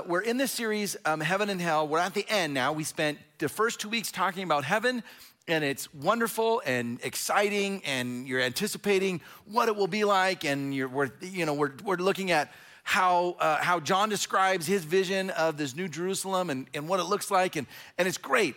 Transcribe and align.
uh, 0.00 0.02
we're 0.06 0.20
in 0.20 0.36
this 0.36 0.50
series, 0.50 0.96
um, 1.04 1.20
Heaven 1.20 1.50
and 1.50 1.60
Hell. 1.60 1.86
We're 1.86 1.98
at 1.98 2.14
the 2.14 2.24
end 2.28 2.54
now. 2.54 2.72
We 2.72 2.84
spent 2.84 3.18
the 3.38 3.48
first 3.48 3.80
two 3.80 3.88
weeks 3.88 4.10
talking 4.10 4.44
about 4.44 4.64
heaven, 4.64 5.02
and 5.46 5.62
it's 5.62 5.92
wonderful 5.92 6.62
and 6.64 6.98
exciting, 7.02 7.82
and 7.84 8.26
you're 8.26 8.40
anticipating 8.40 9.20
what 9.44 9.68
it 9.68 9.76
will 9.76 9.88
be 9.88 10.04
like, 10.04 10.44
and 10.44 10.74
you're, 10.74 10.88
we're, 10.88 11.10
you 11.20 11.44
know, 11.44 11.54
we're, 11.54 11.72
we're 11.84 11.96
looking 11.96 12.30
at 12.30 12.50
how, 12.82 13.36
uh, 13.40 13.58
how 13.58 13.78
John 13.80 14.08
describes 14.08 14.66
his 14.66 14.84
vision 14.84 15.30
of 15.30 15.56
this 15.56 15.76
new 15.76 15.88
Jerusalem 15.88 16.48
and, 16.50 16.66
and 16.72 16.88
what 16.88 17.00
it 17.00 17.04
looks 17.04 17.30
like, 17.30 17.56
and, 17.56 17.66
and 17.98 18.08
it's 18.08 18.18
great. 18.18 18.54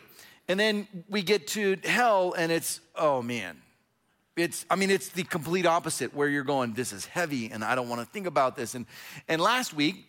And 0.47 0.59
then 0.59 0.87
we 1.09 1.23
get 1.23 1.47
to 1.47 1.77
hell, 1.83 2.33
and 2.37 2.51
it's, 2.51 2.79
oh 2.95 3.21
man, 3.21 3.61
it's, 4.37 4.65
I 4.69 4.75
mean, 4.75 4.89
it's 4.89 5.09
the 5.09 5.23
complete 5.23 5.65
opposite 5.65 6.13
where 6.15 6.27
you're 6.27 6.43
going, 6.43 6.73
this 6.73 6.93
is 6.93 7.05
heavy 7.05 7.51
and 7.51 7.63
I 7.63 7.75
don't 7.75 7.87
want 7.87 8.01
to 8.01 8.07
think 8.07 8.25
about 8.25 8.55
this. 8.55 8.73
And, 8.73 8.87
and 9.27 9.39
last 9.39 9.75
week, 9.75 10.07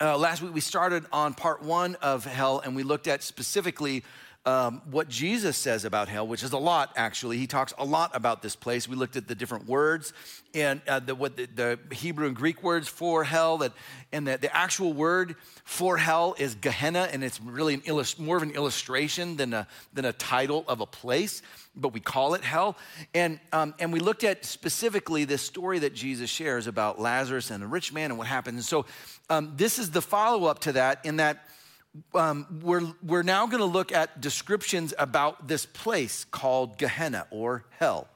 uh, 0.00 0.16
last 0.16 0.40
week 0.40 0.54
we 0.54 0.60
started 0.60 1.04
on 1.12 1.34
part 1.34 1.62
one 1.62 1.94
of 1.96 2.24
hell 2.24 2.60
and 2.64 2.74
we 2.74 2.82
looked 2.82 3.06
at 3.06 3.22
specifically 3.22 4.02
um, 4.46 4.80
what 4.90 5.10
Jesus 5.10 5.58
says 5.58 5.84
about 5.84 6.08
hell, 6.08 6.26
which 6.26 6.42
is 6.42 6.52
a 6.52 6.58
lot 6.58 6.92
actually. 6.96 7.36
He 7.36 7.46
talks 7.46 7.74
a 7.76 7.84
lot 7.84 8.10
about 8.14 8.40
this 8.40 8.56
place. 8.56 8.88
We 8.88 8.96
looked 8.96 9.16
at 9.16 9.28
the 9.28 9.34
different 9.34 9.66
words 9.66 10.14
and 10.54 10.80
uh, 10.88 11.00
the, 11.00 11.14
what 11.14 11.36
the, 11.36 11.46
the, 11.46 11.78
Hebrew 11.94 12.26
and 12.26 12.34
Greek 12.34 12.62
words 12.62 12.88
for 12.88 13.22
hell, 13.22 13.58
that, 13.58 13.72
and 14.12 14.26
the, 14.26 14.38
the 14.38 14.54
actual 14.56 14.94
word 14.94 15.36
for 15.64 15.96
hell 15.96 16.34
is 16.38 16.54
Gehenna, 16.54 17.08
and 17.12 17.22
it's 17.22 17.40
really 17.40 17.74
an 17.74 17.82
illust- 17.84 18.18
more 18.18 18.36
of 18.36 18.42
an 18.42 18.52
illustration 18.52 19.36
than 19.36 19.52
a, 19.52 19.68
than 19.92 20.06
a 20.06 20.12
title 20.12 20.64
of 20.66 20.80
a 20.80 20.86
place, 20.86 21.42
but 21.76 21.92
we 21.92 22.00
call 22.00 22.34
it 22.34 22.42
hell. 22.42 22.76
And, 23.14 23.38
um, 23.52 23.74
and 23.78 23.92
we 23.92 24.00
looked 24.00 24.24
at 24.24 24.44
specifically 24.44 25.24
this 25.24 25.42
story 25.42 25.80
that 25.80 25.94
Jesus 25.94 26.30
shares 26.30 26.66
about 26.66 27.00
Lazarus 27.00 27.50
and 27.50 27.62
the 27.62 27.68
rich 27.68 27.92
man 27.92 28.10
and 28.10 28.18
what 28.18 28.26
happened. 28.26 28.56
And 28.56 28.64
so 28.64 28.86
um, 29.30 29.54
this 29.56 29.78
is 29.78 29.90
the 29.90 30.02
follow 30.02 30.44
up 30.46 30.58
to 30.60 30.72
that, 30.72 31.06
in 31.06 31.16
that 31.16 31.46
um, 32.14 32.60
we're, 32.62 32.86
we're 33.02 33.22
now 33.22 33.46
going 33.46 33.60
to 33.60 33.64
look 33.64 33.92
at 33.92 34.20
descriptions 34.20 34.92
about 34.98 35.48
this 35.48 35.66
place 35.66 36.24
called 36.24 36.78
Gehenna 36.78 37.26
or 37.30 37.64
hell. 37.78 38.08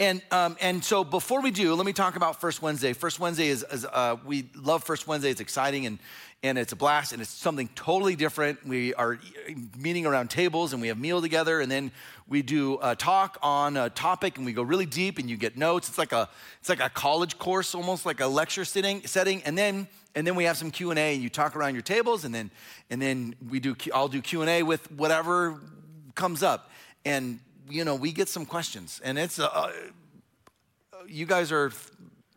And, 0.00 0.22
um, 0.30 0.56
and 0.62 0.82
so 0.82 1.04
before 1.04 1.42
we 1.42 1.50
do, 1.50 1.74
let 1.74 1.84
me 1.84 1.92
talk 1.92 2.16
about 2.16 2.40
First 2.40 2.62
Wednesday. 2.62 2.94
First 2.94 3.20
Wednesday 3.20 3.48
is, 3.48 3.66
is 3.70 3.84
uh, 3.84 4.16
we 4.24 4.48
love 4.56 4.82
First 4.82 5.06
Wednesday. 5.06 5.28
It's 5.28 5.42
exciting 5.42 5.84
and, 5.84 5.98
and 6.42 6.56
it's 6.56 6.72
a 6.72 6.76
blast 6.76 7.12
and 7.12 7.20
it's 7.20 7.30
something 7.30 7.68
totally 7.74 8.16
different. 8.16 8.66
We 8.66 8.94
are 8.94 9.18
meeting 9.76 10.06
around 10.06 10.30
tables 10.30 10.72
and 10.72 10.80
we 10.80 10.88
have 10.88 10.98
meal 10.98 11.20
together 11.20 11.60
and 11.60 11.70
then 11.70 11.92
we 12.26 12.40
do 12.40 12.78
a 12.80 12.96
talk 12.96 13.36
on 13.42 13.76
a 13.76 13.90
topic 13.90 14.38
and 14.38 14.46
we 14.46 14.54
go 14.54 14.62
really 14.62 14.86
deep 14.86 15.18
and 15.18 15.28
you 15.28 15.36
get 15.36 15.58
notes. 15.58 15.90
It's 15.90 15.98
like 15.98 16.12
a, 16.12 16.30
it's 16.60 16.70
like 16.70 16.80
a 16.80 16.88
college 16.88 17.38
course, 17.38 17.74
almost 17.74 18.06
like 18.06 18.20
a 18.20 18.26
lecture 18.26 18.64
sitting, 18.64 19.06
setting. 19.06 19.42
And 19.42 19.56
then 19.56 19.86
and 20.14 20.26
then 20.26 20.34
we 20.34 20.44
have 20.44 20.56
some 20.56 20.70
q&a 20.72 20.96
and 20.96 21.22
you 21.22 21.28
talk 21.28 21.54
around 21.54 21.74
your 21.74 21.82
tables 21.82 22.24
and 22.24 22.34
then 22.34 22.50
and 22.88 23.00
then 23.00 23.32
we 23.48 23.60
do 23.60 23.76
i'll 23.94 24.08
do 24.08 24.20
q&a 24.20 24.64
with 24.64 24.90
whatever 24.90 25.60
comes 26.16 26.42
up 26.42 26.68
and 27.04 27.38
you 27.70 27.84
know 27.84 27.94
we 27.94 28.12
get 28.12 28.28
some 28.28 28.44
questions 28.44 29.00
and 29.04 29.18
it's 29.18 29.38
uh, 29.38 29.46
uh 29.46 29.72
you 31.06 31.26
guys 31.26 31.50
are 31.50 31.72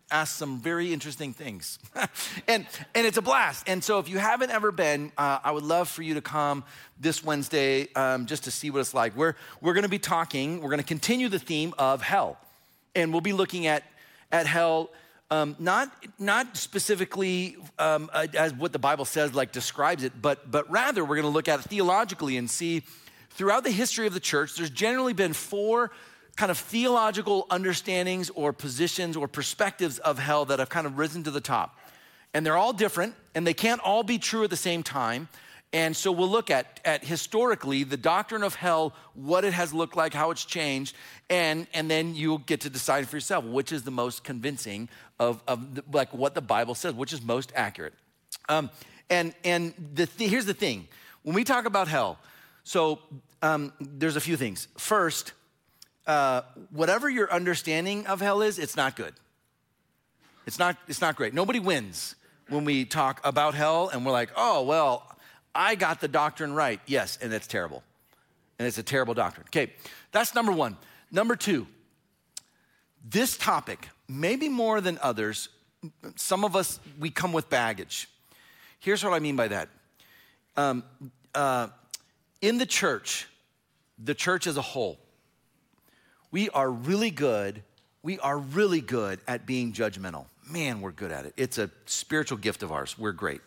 asked 0.09 0.37
some 0.37 0.59
very 0.59 0.93
interesting 0.93 1.33
things. 1.33 1.79
And 2.47 2.67
and 2.93 3.07
it's 3.07 3.17
a 3.17 3.21
blast. 3.21 3.67
And 3.67 3.83
so 3.83 3.99
if 3.99 4.09
you 4.09 4.17
haven't 4.17 4.51
ever 4.51 4.71
been 4.71 5.11
uh, 5.17 5.39
i 5.43 5.51
would 5.51 5.63
love 5.63 5.87
for 5.87 6.03
you 6.03 6.13
to 6.15 6.21
come 6.21 6.63
this 6.99 7.23
wednesday 7.23 7.87
um, 7.93 8.25
just 8.25 8.43
to 8.43 8.51
see 8.51 8.69
what 8.69 8.79
it's 8.79 8.93
like. 8.93 9.15
We're 9.15 9.35
we're 9.61 9.73
going 9.73 9.83
to 9.83 9.89
be 9.89 9.99
talking 9.99 10.61
we're 10.61 10.69
going 10.69 10.79
to 10.79 10.85
continue 10.85 11.29
the 11.29 11.39
theme 11.39 11.73
of 11.77 12.01
hell. 12.01 12.37
And 12.95 13.11
we'll 13.11 13.21
be 13.21 13.33
looking 13.33 13.65
at 13.67 13.83
at 14.31 14.45
hell 14.45 14.89
um, 15.33 15.55
not, 15.57 15.91
not 16.19 16.57
specifically 16.57 17.57
um, 17.79 18.11
as 18.13 18.53
what 18.53 18.71
the 18.71 18.77
Bible 18.77 19.05
says, 19.05 19.33
like 19.33 19.51
describes 19.51 20.03
it, 20.03 20.13
but, 20.21 20.51
but 20.51 20.69
rather 20.69 21.03
we're 21.03 21.15
going 21.15 21.23
to 21.23 21.33
look 21.33 21.47
at 21.47 21.59
it 21.59 21.63
theologically 21.63 22.37
and 22.37 22.47
see 22.47 22.83
throughout 23.33 23.63
the 23.63 23.71
history 23.71 24.07
of 24.07 24.13
the 24.13 24.19
church, 24.19 24.55
there's 24.55 24.69
generally 24.69 25.13
been 25.13 25.33
four 25.33 25.91
kind 26.35 26.49
of 26.49 26.57
theological 26.57 27.45
understandings 27.49 28.29
or 28.31 28.53
positions 28.53 29.15
or 29.15 29.27
perspectives 29.27 29.99
of 29.99 30.17
hell 30.17 30.45
that 30.45 30.59
have 30.59 30.69
kind 30.69 30.87
of 30.87 30.97
risen 30.97 31.23
to 31.23 31.31
the 31.31 31.41
top. 31.41 31.77
And 32.33 32.45
they're 32.45 32.57
all 32.57 32.73
different, 32.73 33.13
and 33.35 33.45
they 33.45 33.53
can't 33.53 33.81
all 33.81 34.03
be 34.03 34.17
true 34.17 34.43
at 34.43 34.49
the 34.49 34.57
same 34.57 34.81
time. 34.81 35.27
And 35.71 35.95
so 35.95 36.11
we'll 36.11 36.29
look 36.29 36.51
at, 36.51 36.79
at 36.85 37.03
historically 37.03 37.83
the 37.83 37.97
doctrine 37.97 38.43
of 38.43 38.55
hell, 38.55 38.93
what 39.15 39.43
it 39.43 39.53
has 39.53 39.73
looked 39.73 39.95
like, 39.95 40.13
how 40.13 40.29
it's 40.31 40.45
changed, 40.45 40.95
and, 41.29 41.67
and 41.73 41.89
then 41.89 42.15
you'll 42.15 42.37
get 42.39 42.61
to 42.61 42.69
decide 42.69 43.07
for 43.07 43.15
yourself 43.15 43.43
which 43.45 43.71
is 43.71 43.83
the 43.83 43.91
most 43.91 44.23
convincing 44.23 44.89
of, 45.19 45.41
of 45.47 45.75
the, 45.75 45.83
like 45.91 46.13
what 46.13 46.35
the 46.35 46.41
Bible 46.41 46.75
says, 46.75 46.93
which 46.93 47.13
is 47.13 47.23
most 47.23 47.51
accurate. 47.55 47.93
Um, 48.49 48.69
and 49.09 49.33
and 49.43 49.73
the 49.93 50.05
th- 50.05 50.29
here's 50.29 50.45
the 50.45 50.53
thing 50.53 50.87
when 51.23 51.35
we 51.35 51.43
talk 51.43 51.65
about 51.65 51.87
hell, 51.87 52.19
so 52.63 52.99
um, 53.43 53.73
there's 53.79 54.15
a 54.15 54.21
few 54.21 54.37
things. 54.37 54.69
First, 54.77 55.33
uh, 56.07 56.41
whatever 56.71 57.09
your 57.09 57.31
understanding 57.31 58.07
of 58.07 58.21
hell 58.21 58.41
is, 58.41 58.57
it's 58.57 58.77
not 58.77 58.95
good. 58.95 59.13
It's 60.47 60.57
not, 60.57 60.77
it's 60.87 61.01
not 61.01 61.17
great. 61.17 61.33
Nobody 61.33 61.59
wins 61.59 62.15
when 62.47 62.63
we 62.63 62.85
talk 62.85 63.19
about 63.25 63.53
hell 63.53 63.89
and 63.89 64.05
we're 64.05 64.13
like, 64.13 64.29
oh, 64.37 64.63
well, 64.63 65.15
I 65.53 65.75
got 65.75 65.99
the 65.99 66.07
doctrine 66.07 66.53
right. 66.53 66.79
Yes, 66.87 67.19
and 67.21 67.33
it's 67.33 67.45
terrible. 67.45 67.83
And 68.57 68.67
it's 68.67 68.77
a 68.77 68.83
terrible 68.83 69.13
doctrine. 69.13 69.45
Okay, 69.49 69.73
that's 70.13 70.33
number 70.33 70.53
one. 70.53 70.77
Number 71.11 71.35
two, 71.35 71.67
this 73.03 73.37
topic, 73.37 73.89
maybe 74.07 74.47
more 74.47 74.79
than 74.79 74.97
others, 75.01 75.49
some 76.15 76.45
of 76.45 76.55
us, 76.55 76.79
we 76.97 77.09
come 77.09 77.33
with 77.33 77.49
baggage. 77.49 78.07
Here's 78.79 79.03
what 79.03 79.11
I 79.13 79.19
mean 79.19 79.35
by 79.35 79.49
that. 79.49 79.67
Um, 80.55 80.83
uh, 81.35 81.67
in 82.41 82.57
the 82.57 82.65
church, 82.65 83.27
the 83.97 84.13
church 84.13 84.47
as 84.47 84.57
a 84.57 84.61
whole, 84.61 84.99
we 86.31 86.49
are 86.49 86.69
really 86.69 87.11
good. 87.11 87.63
We 88.01 88.19
are 88.19 88.37
really 88.37 88.81
good 88.81 89.19
at 89.27 89.45
being 89.45 89.73
judgmental. 89.73 90.25
Man, 90.49 90.81
we're 90.81 90.91
good 90.91 91.11
at 91.11 91.25
it. 91.25 91.33
It's 91.37 91.57
a 91.57 91.69
spiritual 91.85 92.37
gift 92.37 92.63
of 92.63 92.71
ours. 92.71 92.97
We're 92.97 93.11
great. 93.11 93.41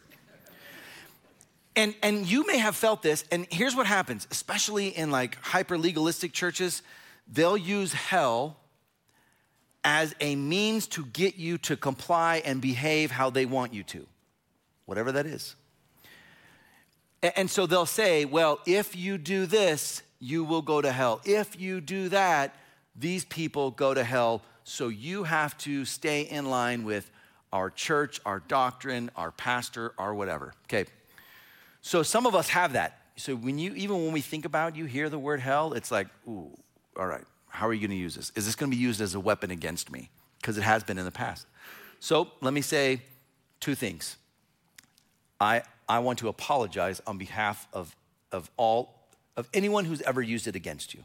And, 1.75 1.95
and 2.03 2.27
you 2.27 2.47
may 2.47 2.57
have 2.57 2.75
felt 2.75 3.03
this, 3.03 3.25
and 3.31 3.47
here's 3.51 3.77
what 3.77 3.87
happens, 3.87 4.27
especially 4.31 4.89
in 4.89 5.11
like 5.11 5.37
hyper 5.43 5.77
legalistic 5.77 6.33
churches, 6.33 6.81
they'll 7.31 7.57
use 7.57 7.93
hell 7.93 8.57
as 9.84 10.15
a 10.21 10.34
means 10.37 10.87
to 10.89 11.05
get 11.05 11.37
you 11.37 11.59
to 11.59 11.77
comply 11.77 12.43
and 12.47 12.63
behave 12.63 13.11
how 13.11 13.28
they 13.28 13.45
want 13.45 13.75
you 13.75 13.83
to, 13.83 14.07
whatever 14.87 15.13
that 15.13 15.27
is. 15.27 15.55
And 17.23 17.51
so 17.51 17.67
they'll 17.67 17.87
say, 17.87 18.25
well, 18.25 18.59
if 18.67 18.97
you 18.97 19.19
do 19.19 19.47
this, 19.47 20.03
you 20.19 20.44
will 20.44 20.62
go 20.62 20.81
to 20.81 20.91
hell. 20.93 21.21
If 21.25 21.60
you 21.60 21.81
do 21.81 22.09
that, 22.10 22.54
these 22.94 23.25
people 23.25 23.71
go 23.71 23.94
to 23.94 24.03
hell. 24.04 24.43
So 24.65 24.88
you 24.88 25.25
have 25.25 25.56
to 25.59 25.84
stay 25.84 26.22
in 26.22 26.47
line 26.47 26.84
with 26.84 27.10
our 27.53 27.71
church, 27.71 28.21
our 28.27 28.41
doctrine, 28.41 29.10
our 29.16 29.31
pastor, 29.31 29.93
our 29.99 30.15
whatever. 30.15 30.54
Okay, 30.65 30.87
so 31.81 32.03
some 32.03 32.27
of 32.27 32.34
us 32.34 32.49
have 32.49 32.72
that. 32.72 33.00
So 33.16 33.34
when 33.34 33.59
you, 33.59 33.72
even 33.75 34.04
when 34.04 34.12
we 34.12 34.21
think 34.21 34.44
about, 34.44 34.77
you 34.77 34.84
hear 34.84 35.09
the 35.09 35.19
word 35.19 35.41
hell, 35.41 35.72
it's 35.72 35.91
like, 35.91 36.09
ooh, 36.28 36.50
all 36.98 37.06
right, 37.06 37.25
how 37.48 37.66
are 37.66 37.72
you 37.72 37.81
going 37.81 37.91
to 37.91 37.97
use 37.97 38.15
this? 38.15 38.31
Is 38.34 38.44
this 38.44 38.54
going 38.54 38.71
to 38.71 38.77
be 38.77 38.83
used 38.83 39.00
as 39.00 39.15
a 39.15 39.21
weapon 39.21 39.50
against 39.50 39.91
me? 39.91 40.10
Because 40.41 40.59
it 40.59 40.62
has 40.62 40.83
been 40.83 40.98
in 40.98 41.04
the 41.04 41.10
past. 41.10 41.47
So 42.00 42.28
let 42.43 42.53
me 42.53 42.60
say 42.60 43.00
two 43.60 43.75
things. 43.75 44.16
I, 45.41 45.62
I 45.88 46.00
want 46.00 46.19
to 46.19 46.28
apologize 46.28 47.00
on 47.06 47.16
behalf 47.19 47.66
of, 47.72 47.94
of 48.33 48.50
all, 48.56 48.96
of 49.36 49.48
anyone 49.52 49.84
who's 49.84 50.02
ever 50.02 50.22
used 50.22 50.47
it 50.47 50.56
against 50.56 50.94
you. 50.94 51.04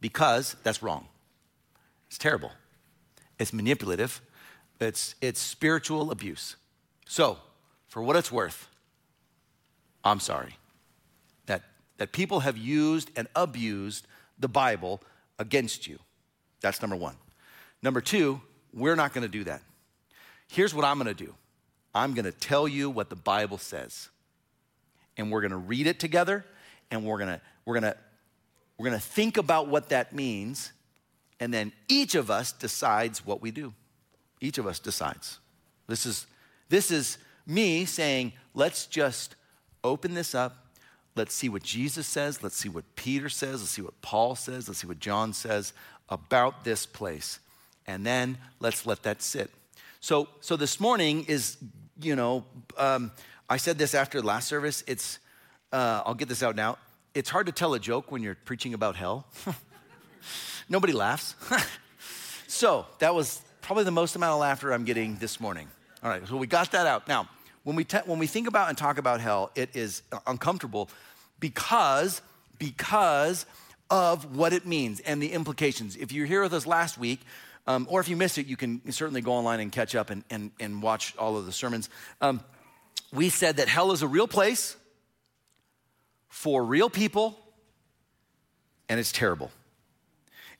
Because 0.00 0.56
that's 0.62 0.82
wrong. 0.82 1.06
It's 2.08 2.18
terrible. 2.18 2.52
It's 3.38 3.52
manipulative. 3.52 4.20
It's, 4.80 5.14
it's 5.20 5.40
spiritual 5.40 6.10
abuse. 6.10 6.56
So, 7.06 7.38
for 7.88 8.02
what 8.02 8.16
it's 8.16 8.32
worth, 8.32 8.68
I'm 10.04 10.18
sorry. 10.18 10.56
That, 11.46 11.62
that 11.98 12.12
people 12.12 12.40
have 12.40 12.56
used 12.56 13.10
and 13.16 13.28
abused 13.36 14.06
the 14.38 14.48
Bible 14.48 15.00
against 15.38 15.86
you. 15.86 15.98
That's 16.60 16.80
number 16.82 16.96
one. 16.96 17.16
Number 17.82 18.00
two, 18.00 18.40
we're 18.72 18.96
not 18.96 19.12
to 19.22 19.32
do 19.32 19.44
that. 19.44 19.62
Here's 20.50 20.74
what 20.74 20.84
I'm 20.84 20.98
to 21.14 21.24
do 21.24 21.34
I'm 21.94 22.14
to 22.24 22.32
tell 22.32 22.66
you 22.66 22.90
what 22.90 23.10
the 23.10 23.16
Bible 23.16 23.58
says. 23.58 24.08
And 25.16 25.30
we're 25.30 25.42
to 25.50 25.58
read 25.58 25.86
it 25.86 26.00
together 26.00 26.44
and 26.92 27.04
we're 27.04 27.18
to 27.18 27.40
we're 27.64 27.80
to 27.80 27.96
we're 28.78 28.90
to 28.90 29.00
think 29.00 29.36
about 29.36 29.66
what 29.66 29.88
that 29.88 30.14
means 30.14 30.72
and 31.40 31.52
then 31.52 31.72
each 31.88 32.14
of 32.14 32.30
us 32.30 32.52
decides 32.52 33.26
what 33.26 33.42
we 33.42 33.50
do. 33.50 33.74
Each 34.40 34.58
of 34.58 34.66
us 34.68 34.78
decides. 34.78 35.40
This 35.88 36.06
is 36.06 36.28
this 36.68 36.92
is 36.92 37.18
me 37.46 37.84
saying, 37.84 38.32
let's 38.54 38.86
just 38.86 39.34
open 39.82 40.14
this 40.14 40.36
up. 40.36 40.68
Let's 41.16 41.34
see 41.34 41.48
what 41.48 41.64
Jesus 41.64 42.06
says. 42.06 42.42
Let's 42.42 42.56
see 42.56 42.68
what 42.68 42.84
Peter 42.94 43.28
says. 43.28 43.60
Let's 43.60 43.72
see 43.72 43.82
what 43.82 44.00
Paul 44.02 44.36
says. 44.36 44.68
Let's 44.68 44.80
see 44.80 44.86
what 44.86 45.00
John 45.00 45.32
says 45.32 45.72
about 46.08 46.64
this 46.64 46.86
place. 46.86 47.40
And 47.86 48.06
then 48.06 48.38
let's 48.60 48.86
let 48.86 49.02
that 49.02 49.20
sit. 49.20 49.50
So, 50.00 50.28
so 50.40 50.56
this 50.56 50.78
morning 50.78 51.24
is, 51.26 51.56
you 52.00 52.16
know, 52.16 52.44
um, 52.78 53.10
I 53.50 53.56
said 53.56 53.78
this 53.78 53.94
after 53.94 54.22
last 54.22 54.48
service. 54.48 54.84
It's, 54.86 55.18
uh, 55.72 56.02
I'll 56.04 56.14
get 56.14 56.28
this 56.28 56.42
out 56.42 56.54
now. 56.54 56.78
It's 57.14 57.30
hard 57.30 57.46
to 57.46 57.52
tell 57.52 57.74
a 57.74 57.78
joke 57.78 58.12
when 58.12 58.22
you're 58.22 58.36
preaching 58.44 58.74
about 58.74 58.96
hell. 58.96 59.26
Nobody 60.68 60.92
laughs. 60.92 61.34
so 62.46 62.86
that 62.98 63.14
was 63.14 63.42
probably 63.60 63.84
the 63.84 63.90
most 63.90 64.16
amount 64.16 64.34
of 64.34 64.40
laughter 64.40 64.72
I'm 64.72 64.84
getting 64.84 65.16
this 65.16 65.40
morning. 65.40 65.68
All 66.02 66.10
right, 66.10 66.26
so 66.26 66.36
we 66.36 66.46
got 66.46 66.72
that 66.72 66.86
out. 66.86 67.08
Now, 67.08 67.28
when 67.64 67.76
we, 67.76 67.84
te- 67.84 67.98
when 68.06 68.18
we 68.18 68.26
think 68.26 68.48
about 68.48 68.68
and 68.68 68.76
talk 68.76 68.98
about 68.98 69.20
hell, 69.20 69.50
it 69.54 69.74
is 69.74 70.02
uncomfortable 70.26 70.90
because, 71.38 72.22
because 72.58 73.46
of 73.90 74.36
what 74.36 74.52
it 74.52 74.66
means 74.66 75.00
and 75.00 75.22
the 75.22 75.32
implications. 75.32 75.96
If 75.96 76.12
you're 76.12 76.26
here 76.26 76.42
with 76.42 76.54
us 76.54 76.66
last 76.66 76.98
week, 76.98 77.20
um, 77.66 77.86
or 77.88 78.00
if 78.00 78.08
you 78.08 78.16
missed 78.16 78.38
it, 78.38 78.46
you 78.46 78.56
can 78.56 78.90
certainly 78.90 79.20
go 79.20 79.32
online 79.32 79.60
and 79.60 79.70
catch 79.70 79.94
up 79.94 80.10
and, 80.10 80.24
and, 80.30 80.50
and 80.58 80.82
watch 80.82 81.16
all 81.16 81.36
of 81.36 81.46
the 81.46 81.52
sermons. 81.52 81.88
Um, 82.20 82.42
we 83.12 83.28
said 83.28 83.58
that 83.58 83.68
hell 83.68 83.92
is 83.92 84.02
a 84.02 84.08
real 84.08 84.26
place 84.26 84.76
for 86.32 86.64
real 86.64 86.88
people, 86.88 87.38
and 88.88 88.98
it's 88.98 89.12
terrible. 89.12 89.50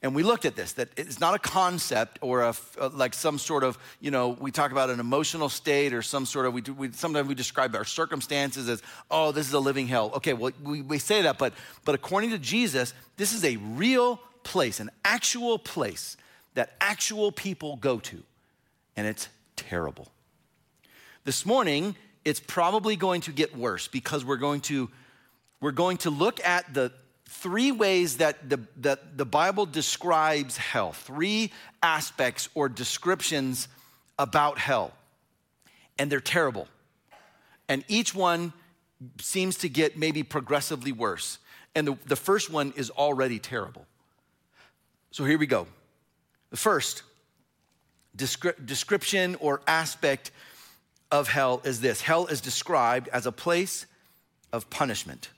And 0.02 0.14
we 0.14 0.22
looked 0.22 0.44
at 0.44 0.54
this, 0.54 0.74
that 0.74 0.90
it's 0.98 1.18
not 1.18 1.34
a 1.34 1.38
concept 1.38 2.18
or 2.20 2.42
a, 2.42 2.54
like 2.92 3.14
some 3.14 3.38
sort 3.38 3.64
of, 3.64 3.78
you 3.98 4.10
know, 4.10 4.36
we 4.38 4.50
talk 4.50 4.70
about 4.70 4.90
an 4.90 5.00
emotional 5.00 5.48
state 5.48 5.94
or 5.94 6.02
some 6.02 6.26
sort 6.26 6.44
of, 6.44 6.52
we, 6.52 6.60
do, 6.60 6.74
we 6.74 6.92
sometimes 6.92 7.26
we 7.26 7.34
describe 7.34 7.74
our 7.74 7.86
circumstances 7.86 8.68
as, 8.68 8.82
oh, 9.10 9.32
this 9.32 9.48
is 9.48 9.54
a 9.54 9.58
living 9.58 9.88
hell. 9.88 10.12
Okay, 10.16 10.34
well, 10.34 10.52
we, 10.62 10.82
we 10.82 10.98
say 10.98 11.22
that, 11.22 11.38
but, 11.38 11.54
but 11.86 11.94
according 11.94 12.30
to 12.30 12.38
Jesus, 12.38 12.92
this 13.16 13.32
is 13.32 13.42
a 13.42 13.56
real 13.56 14.20
place, 14.42 14.78
an 14.78 14.90
actual 15.06 15.58
place 15.58 16.18
that 16.52 16.74
actual 16.82 17.32
people 17.32 17.76
go 17.76 17.98
to. 17.98 18.22
And 18.94 19.06
it's 19.06 19.26
terrible. 19.56 20.08
This 21.24 21.46
morning, 21.46 21.96
it's 22.26 22.40
probably 22.40 22.94
going 22.94 23.22
to 23.22 23.32
get 23.32 23.56
worse 23.56 23.88
because 23.88 24.22
we're 24.22 24.36
going 24.36 24.60
to, 24.62 24.90
we're 25.62 25.72
going 25.72 25.96
to 25.98 26.10
look 26.10 26.44
at 26.44 26.74
the, 26.74 26.92
three 27.32 27.72
ways 27.72 28.18
that 28.18 28.48
the, 28.48 28.60
that 28.76 29.16
the 29.16 29.24
Bible 29.24 29.64
describes 29.64 30.56
hell, 30.56 30.92
three 30.92 31.50
aspects 31.82 32.48
or 32.54 32.68
descriptions 32.68 33.68
about 34.18 34.58
hell. 34.58 34.92
And 35.98 36.12
they're 36.12 36.20
terrible. 36.20 36.68
And 37.68 37.84
each 37.88 38.14
one 38.14 38.52
seems 39.18 39.56
to 39.58 39.68
get 39.68 39.96
maybe 39.96 40.22
progressively 40.22 40.92
worse. 40.92 41.38
And 41.74 41.88
the, 41.88 41.98
the 42.06 42.16
first 42.16 42.50
one 42.50 42.74
is 42.76 42.90
already 42.90 43.38
terrible. 43.38 43.86
So 45.10 45.24
here 45.24 45.38
we 45.38 45.46
go. 45.46 45.66
The 46.50 46.58
first 46.58 47.02
descri- 48.16 48.64
description 48.64 49.36
or 49.40 49.62
aspect 49.66 50.32
of 51.10 51.28
hell 51.28 51.62
is 51.64 51.80
this 51.80 52.02
hell 52.02 52.26
is 52.26 52.42
described 52.42 53.08
as 53.08 53.26
a 53.26 53.32
place 53.32 53.86
of 54.52 54.68
punishment. 54.68 55.30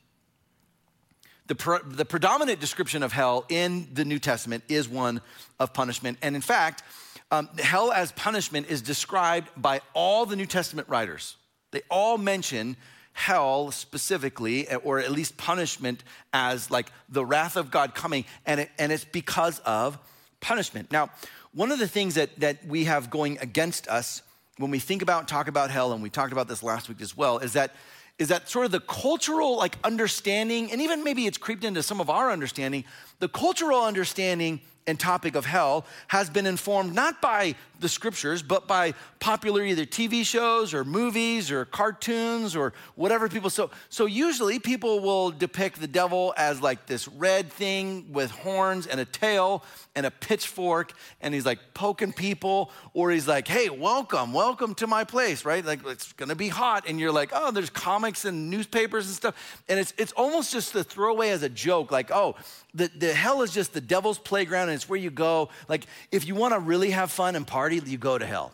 The, 1.46 1.54
pre- 1.54 1.78
the 1.84 2.04
predominant 2.04 2.60
description 2.60 3.02
of 3.02 3.12
hell 3.12 3.44
in 3.48 3.88
the 3.92 4.04
New 4.04 4.18
Testament 4.18 4.64
is 4.68 4.88
one 4.88 5.20
of 5.60 5.74
punishment. 5.74 6.18
And 6.22 6.34
in 6.34 6.40
fact, 6.40 6.82
um, 7.30 7.48
hell 7.58 7.92
as 7.92 8.12
punishment 8.12 8.68
is 8.68 8.80
described 8.80 9.50
by 9.56 9.80
all 9.92 10.24
the 10.24 10.36
New 10.36 10.46
Testament 10.46 10.88
writers. 10.88 11.36
They 11.70 11.82
all 11.90 12.16
mention 12.16 12.76
hell 13.12 13.70
specifically, 13.70 14.72
or 14.74 14.98
at 14.98 15.12
least 15.12 15.36
punishment 15.36 16.02
as 16.32 16.70
like 16.70 16.90
the 17.08 17.24
wrath 17.24 17.56
of 17.56 17.70
God 17.70 17.94
coming, 17.94 18.24
and, 18.44 18.60
it, 18.60 18.70
and 18.78 18.90
it's 18.90 19.04
because 19.04 19.60
of 19.60 19.98
punishment. 20.40 20.90
Now, 20.90 21.10
one 21.52 21.70
of 21.70 21.78
the 21.78 21.88
things 21.88 22.14
that, 22.16 22.40
that 22.40 22.66
we 22.66 22.84
have 22.84 23.10
going 23.10 23.38
against 23.38 23.86
us 23.86 24.22
when 24.58 24.70
we 24.70 24.78
think 24.78 25.02
about 25.02 25.26
talk 25.26 25.48
about 25.48 25.70
hell, 25.70 25.92
and 25.92 26.02
we 26.02 26.10
talked 26.10 26.32
about 26.32 26.48
this 26.48 26.62
last 26.62 26.88
week 26.88 27.00
as 27.00 27.16
well, 27.16 27.38
is 27.38 27.54
that 27.54 27.74
is 28.18 28.28
that 28.28 28.48
sort 28.48 28.66
of 28.66 28.72
the 28.72 28.80
cultural 28.80 29.56
like 29.56 29.76
understanding, 29.82 30.70
and 30.70 30.80
even 30.80 31.02
maybe 31.02 31.26
it's 31.26 31.38
creeped 31.38 31.64
into 31.64 31.82
some 31.82 32.00
of 32.00 32.08
our 32.08 32.30
understanding, 32.30 32.84
the 33.18 33.28
cultural 33.28 33.84
understanding 33.84 34.60
and 34.86 35.00
topic 35.00 35.34
of 35.34 35.46
hell 35.46 35.86
has 36.08 36.28
been 36.30 36.46
informed 36.46 36.94
not 36.94 37.20
by 37.20 37.54
the 37.84 37.88
scriptures, 37.90 38.42
but 38.42 38.66
by 38.66 38.94
popular 39.20 39.62
either 39.62 39.84
TV 39.84 40.24
shows 40.24 40.72
or 40.72 40.84
movies 40.84 41.50
or 41.50 41.66
cartoons 41.66 42.56
or 42.56 42.72
whatever 42.94 43.28
people. 43.28 43.50
So, 43.50 43.70
so 43.90 44.06
usually 44.06 44.58
people 44.58 45.00
will 45.00 45.30
depict 45.30 45.82
the 45.82 45.86
devil 45.86 46.32
as 46.38 46.62
like 46.62 46.86
this 46.86 47.06
red 47.06 47.52
thing 47.52 48.10
with 48.10 48.30
horns 48.30 48.86
and 48.86 49.00
a 49.00 49.04
tail 49.04 49.62
and 49.96 50.06
a 50.06 50.10
pitchfork, 50.10 50.92
and 51.20 51.34
he's 51.34 51.46
like 51.46 51.58
poking 51.74 52.12
people, 52.12 52.70
or 52.94 53.10
he's 53.10 53.28
like, 53.28 53.46
hey, 53.46 53.68
welcome, 53.68 54.32
welcome 54.32 54.74
to 54.76 54.86
my 54.86 55.04
place, 55.04 55.44
right? 55.44 55.64
Like 55.64 55.86
it's 55.86 56.12
gonna 56.14 56.34
be 56.34 56.48
hot, 56.48 56.84
and 56.88 56.98
you're 56.98 57.12
like, 57.12 57.30
oh, 57.32 57.50
there's 57.50 57.70
comics 57.70 58.24
and 58.24 58.50
newspapers 58.50 59.06
and 59.06 59.14
stuff. 59.14 59.62
And 59.68 59.78
it's, 59.78 59.92
it's 59.98 60.12
almost 60.12 60.52
just 60.52 60.74
a 60.74 60.82
throwaway 60.82 61.30
as 61.30 61.42
a 61.42 61.48
joke, 61.48 61.92
like, 61.92 62.10
oh, 62.10 62.34
the, 62.74 62.90
the 62.96 63.14
hell 63.14 63.42
is 63.42 63.52
just 63.52 63.72
the 63.72 63.80
devil's 63.80 64.18
playground, 64.18 64.68
and 64.68 64.74
it's 64.74 64.88
where 64.88 64.98
you 64.98 65.10
go. 65.10 65.50
Like, 65.68 65.86
if 66.10 66.26
you 66.26 66.34
wanna 66.34 66.58
really 66.58 66.90
have 66.90 67.12
fun 67.12 67.36
and 67.36 67.46
party, 67.46 67.73
you 67.74 67.98
go 67.98 68.18
to 68.18 68.26
hell. 68.26 68.52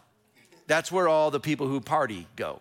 That's 0.66 0.90
where 0.90 1.08
all 1.08 1.30
the 1.30 1.40
people 1.40 1.66
who 1.66 1.80
party 1.80 2.26
go. 2.36 2.60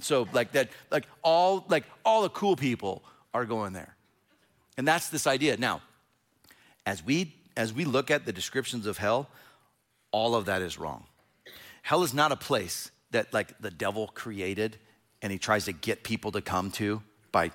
So 0.00 0.26
like 0.32 0.52
that, 0.52 0.70
like 0.90 1.06
all 1.22 1.64
like 1.68 1.84
all 2.04 2.22
the 2.22 2.30
cool 2.30 2.56
people 2.56 3.02
are 3.32 3.44
going 3.44 3.72
there. 3.72 3.94
And 4.76 4.86
that's 4.86 5.08
this 5.08 5.26
idea. 5.26 5.56
Now, 5.56 5.82
as 6.84 7.04
we 7.04 7.34
as 7.56 7.72
we 7.72 7.84
look 7.84 8.10
at 8.10 8.26
the 8.26 8.32
descriptions 8.32 8.86
of 8.86 8.98
hell, 8.98 9.28
all 10.10 10.34
of 10.34 10.46
that 10.46 10.62
is 10.62 10.78
wrong. 10.78 11.04
Hell 11.82 12.02
is 12.02 12.12
not 12.12 12.32
a 12.32 12.36
place 12.36 12.90
that 13.10 13.32
like 13.32 13.58
the 13.60 13.70
devil 13.70 14.08
created 14.08 14.78
and 15.22 15.32
he 15.32 15.38
tries 15.38 15.64
to 15.66 15.72
get 15.72 16.02
people 16.02 16.32
to 16.32 16.40
come 16.40 16.70
to 16.72 17.02
by 17.32 17.50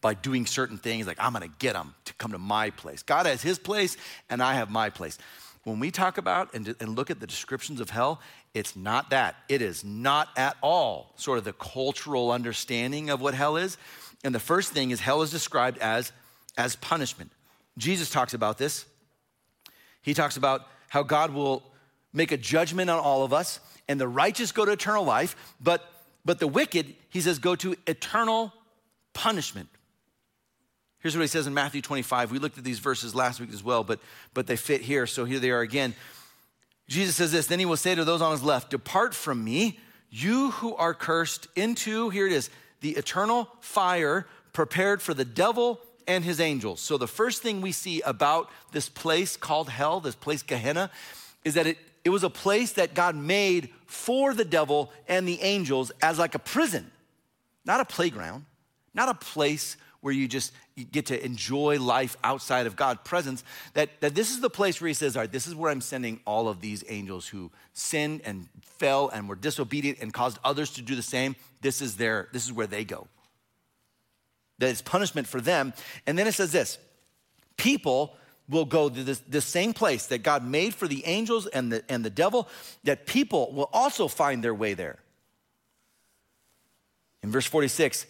by 0.00 0.14
doing 0.14 0.46
certain 0.46 0.78
things 0.78 1.06
like 1.06 1.16
i'm 1.20 1.32
going 1.32 1.48
to 1.48 1.54
get 1.58 1.74
them 1.74 1.94
to 2.04 2.12
come 2.14 2.32
to 2.32 2.38
my 2.38 2.70
place 2.70 3.02
god 3.02 3.26
has 3.26 3.42
his 3.42 3.58
place 3.58 3.96
and 4.28 4.42
i 4.42 4.54
have 4.54 4.70
my 4.70 4.90
place 4.90 5.18
when 5.66 5.80
we 5.80 5.90
talk 5.90 6.16
about 6.16 6.54
and, 6.54 6.76
and 6.78 6.94
look 6.94 7.10
at 7.10 7.18
the 7.18 7.26
descriptions 7.26 7.80
of 7.80 7.90
hell, 7.90 8.20
it's 8.54 8.76
not 8.76 9.10
that. 9.10 9.34
It 9.48 9.60
is 9.60 9.82
not 9.82 10.28
at 10.36 10.56
all 10.62 11.12
sort 11.16 11.38
of 11.38 11.44
the 11.44 11.52
cultural 11.54 12.30
understanding 12.30 13.10
of 13.10 13.20
what 13.20 13.34
hell 13.34 13.56
is. 13.56 13.76
And 14.22 14.32
the 14.32 14.38
first 14.38 14.72
thing 14.72 14.92
is 14.92 15.00
hell 15.00 15.22
is 15.22 15.32
described 15.32 15.78
as, 15.78 16.12
as 16.56 16.76
punishment. 16.76 17.32
Jesus 17.78 18.10
talks 18.10 18.32
about 18.32 18.58
this. 18.58 18.84
He 20.02 20.14
talks 20.14 20.36
about 20.36 20.68
how 20.88 21.02
God 21.02 21.32
will 21.32 21.64
make 22.12 22.30
a 22.30 22.36
judgment 22.36 22.88
on 22.88 23.00
all 23.00 23.24
of 23.24 23.32
us, 23.32 23.58
and 23.88 24.00
the 24.00 24.06
righteous 24.06 24.52
go 24.52 24.64
to 24.64 24.70
eternal 24.70 25.04
life, 25.04 25.34
but, 25.60 25.82
but 26.24 26.38
the 26.38 26.46
wicked, 26.46 26.94
he 27.08 27.20
says, 27.20 27.40
go 27.40 27.56
to 27.56 27.74
eternal 27.88 28.52
punishment. 29.14 29.68
Here's 31.00 31.14
what 31.14 31.22
he 31.22 31.28
says 31.28 31.46
in 31.46 31.54
Matthew 31.54 31.82
25. 31.82 32.30
We 32.30 32.38
looked 32.38 32.58
at 32.58 32.64
these 32.64 32.78
verses 32.78 33.14
last 33.14 33.40
week 33.40 33.52
as 33.52 33.62
well, 33.62 33.84
but, 33.84 34.00
but 34.34 34.46
they 34.46 34.56
fit 34.56 34.80
here. 34.80 35.06
So 35.06 35.24
here 35.24 35.38
they 35.38 35.50
are 35.50 35.60
again. 35.60 35.94
Jesus 36.88 37.16
says 37.16 37.32
this 37.32 37.46
Then 37.46 37.58
he 37.58 37.66
will 37.66 37.76
say 37.76 37.94
to 37.94 38.04
those 38.04 38.22
on 38.22 38.32
his 38.32 38.42
left, 38.42 38.70
Depart 38.70 39.14
from 39.14 39.42
me, 39.44 39.78
you 40.10 40.50
who 40.52 40.74
are 40.76 40.94
cursed, 40.94 41.48
into, 41.56 42.10
here 42.10 42.26
it 42.26 42.32
is, 42.32 42.50
the 42.80 42.92
eternal 42.92 43.48
fire 43.60 44.26
prepared 44.52 45.02
for 45.02 45.14
the 45.14 45.24
devil 45.24 45.80
and 46.08 46.24
his 46.24 46.40
angels. 46.40 46.80
So 46.80 46.96
the 46.96 47.08
first 47.08 47.42
thing 47.42 47.60
we 47.60 47.72
see 47.72 48.00
about 48.02 48.50
this 48.72 48.88
place 48.88 49.36
called 49.36 49.68
hell, 49.68 50.00
this 50.00 50.14
place 50.14 50.42
Gehenna, 50.42 50.90
is 51.44 51.54
that 51.54 51.66
it, 51.66 51.78
it 52.04 52.10
was 52.10 52.24
a 52.24 52.30
place 52.30 52.72
that 52.74 52.94
God 52.94 53.16
made 53.16 53.70
for 53.86 54.32
the 54.32 54.44
devil 54.44 54.92
and 55.08 55.26
the 55.26 55.40
angels 55.42 55.90
as 56.00 56.18
like 56.18 56.34
a 56.34 56.38
prison, 56.38 56.90
not 57.64 57.80
a 57.80 57.84
playground, 57.84 58.44
not 58.94 59.08
a 59.08 59.14
place 59.14 59.76
where 60.06 60.14
you 60.14 60.28
just 60.28 60.52
get 60.92 61.06
to 61.06 61.24
enjoy 61.24 61.80
life 61.80 62.16
outside 62.22 62.68
of 62.68 62.76
God's 62.76 63.00
presence, 63.02 63.42
that, 63.74 63.90
that 63.98 64.14
this 64.14 64.30
is 64.30 64.38
the 64.38 64.48
place 64.48 64.80
where 64.80 64.86
he 64.86 64.94
says, 64.94 65.16
All 65.16 65.22
right, 65.22 65.32
this 65.32 65.48
is 65.48 65.54
where 65.56 65.68
I'm 65.68 65.80
sending 65.80 66.20
all 66.24 66.48
of 66.48 66.60
these 66.60 66.84
angels 66.86 67.26
who 67.26 67.50
sinned 67.72 68.20
and 68.24 68.48
fell 68.62 69.08
and 69.08 69.28
were 69.28 69.34
disobedient 69.34 69.98
and 70.00 70.14
caused 70.14 70.38
others 70.44 70.70
to 70.74 70.82
do 70.82 70.94
the 70.94 71.02
same. 71.02 71.34
This 71.60 71.82
is 71.82 71.96
their, 71.96 72.28
this 72.32 72.44
is 72.44 72.52
where 72.52 72.68
they 72.68 72.84
go. 72.84 73.08
That 74.60 74.68
is 74.68 74.80
punishment 74.80 75.26
for 75.26 75.40
them. 75.40 75.74
And 76.06 76.16
then 76.16 76.28
it 76.28 76.34
says 76.34 76.52
this 76.52 76.78
people 77.56 78.16
will 78.48 78.64
go 78.64 78.88
to 78.88 79.02
this, 79.02 79.18
this 79.26 79.44
same 79.44 79.72
place 79.72 80.06
that 80.06 80.22
God 80.22 80.46
made 80.46 80.72
for 80.72 80.86
the 80.86 81.04
angels 81.04 81.48
and 81.48 81.72
the, 81.72 81.82
and 81.88 82.04
the 82.04 82.10
devil, 82.10 82.48
that 82.84 83.06
people 83.06 83.50
will 83.52 83.68
also 83.72 84.06
find 84.06 84.44
their 84.44 84.54
way 84.54 84.74
there. 84.74 85.00
In 87.24 87.32
verse 87.32 87.46
46, 87.46 88.06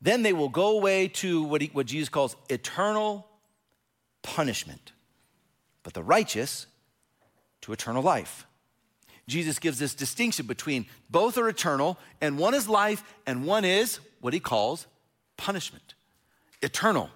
then 0.00 0.22
they 0.22 0.32
will 0.32 0.48
go 0.48 0.76
away 0.76 1.08
to 1.08 1.42
what, 1.42 1.60
he, 1.60 1.70
what 1.72 1.86
Jesus 1.86 2.08
calls 2.08 2.36
eternal 2.48 3.26
punishment, 4.22 4.92
but 5.82 5.94
the 5.94 6.02
righteous 6.02 6.66
to 7.62 7.72
eternal 7.72 8.02
life. 8.02 8.46
Jesus 9.28 9.58
gives 9.58 9.78
this 9.78 9.94
distinction 9.94 10.46
between 10.46 10.86
both 11.08 11.38
are 11.38 11.48
eternal, 11.48 11.98
and 12.20 12.38
one 12.38 12.54
is 12.54 12.68
life, 12.68 13.02
and 13.26 13.44
one 13.44 13.64
is 13.64 14.00
what 14.20 14.32
he 14.32 14.40
calls 14.40 14.86
punishment, 15.36 15.94
eternal 16.62 17.10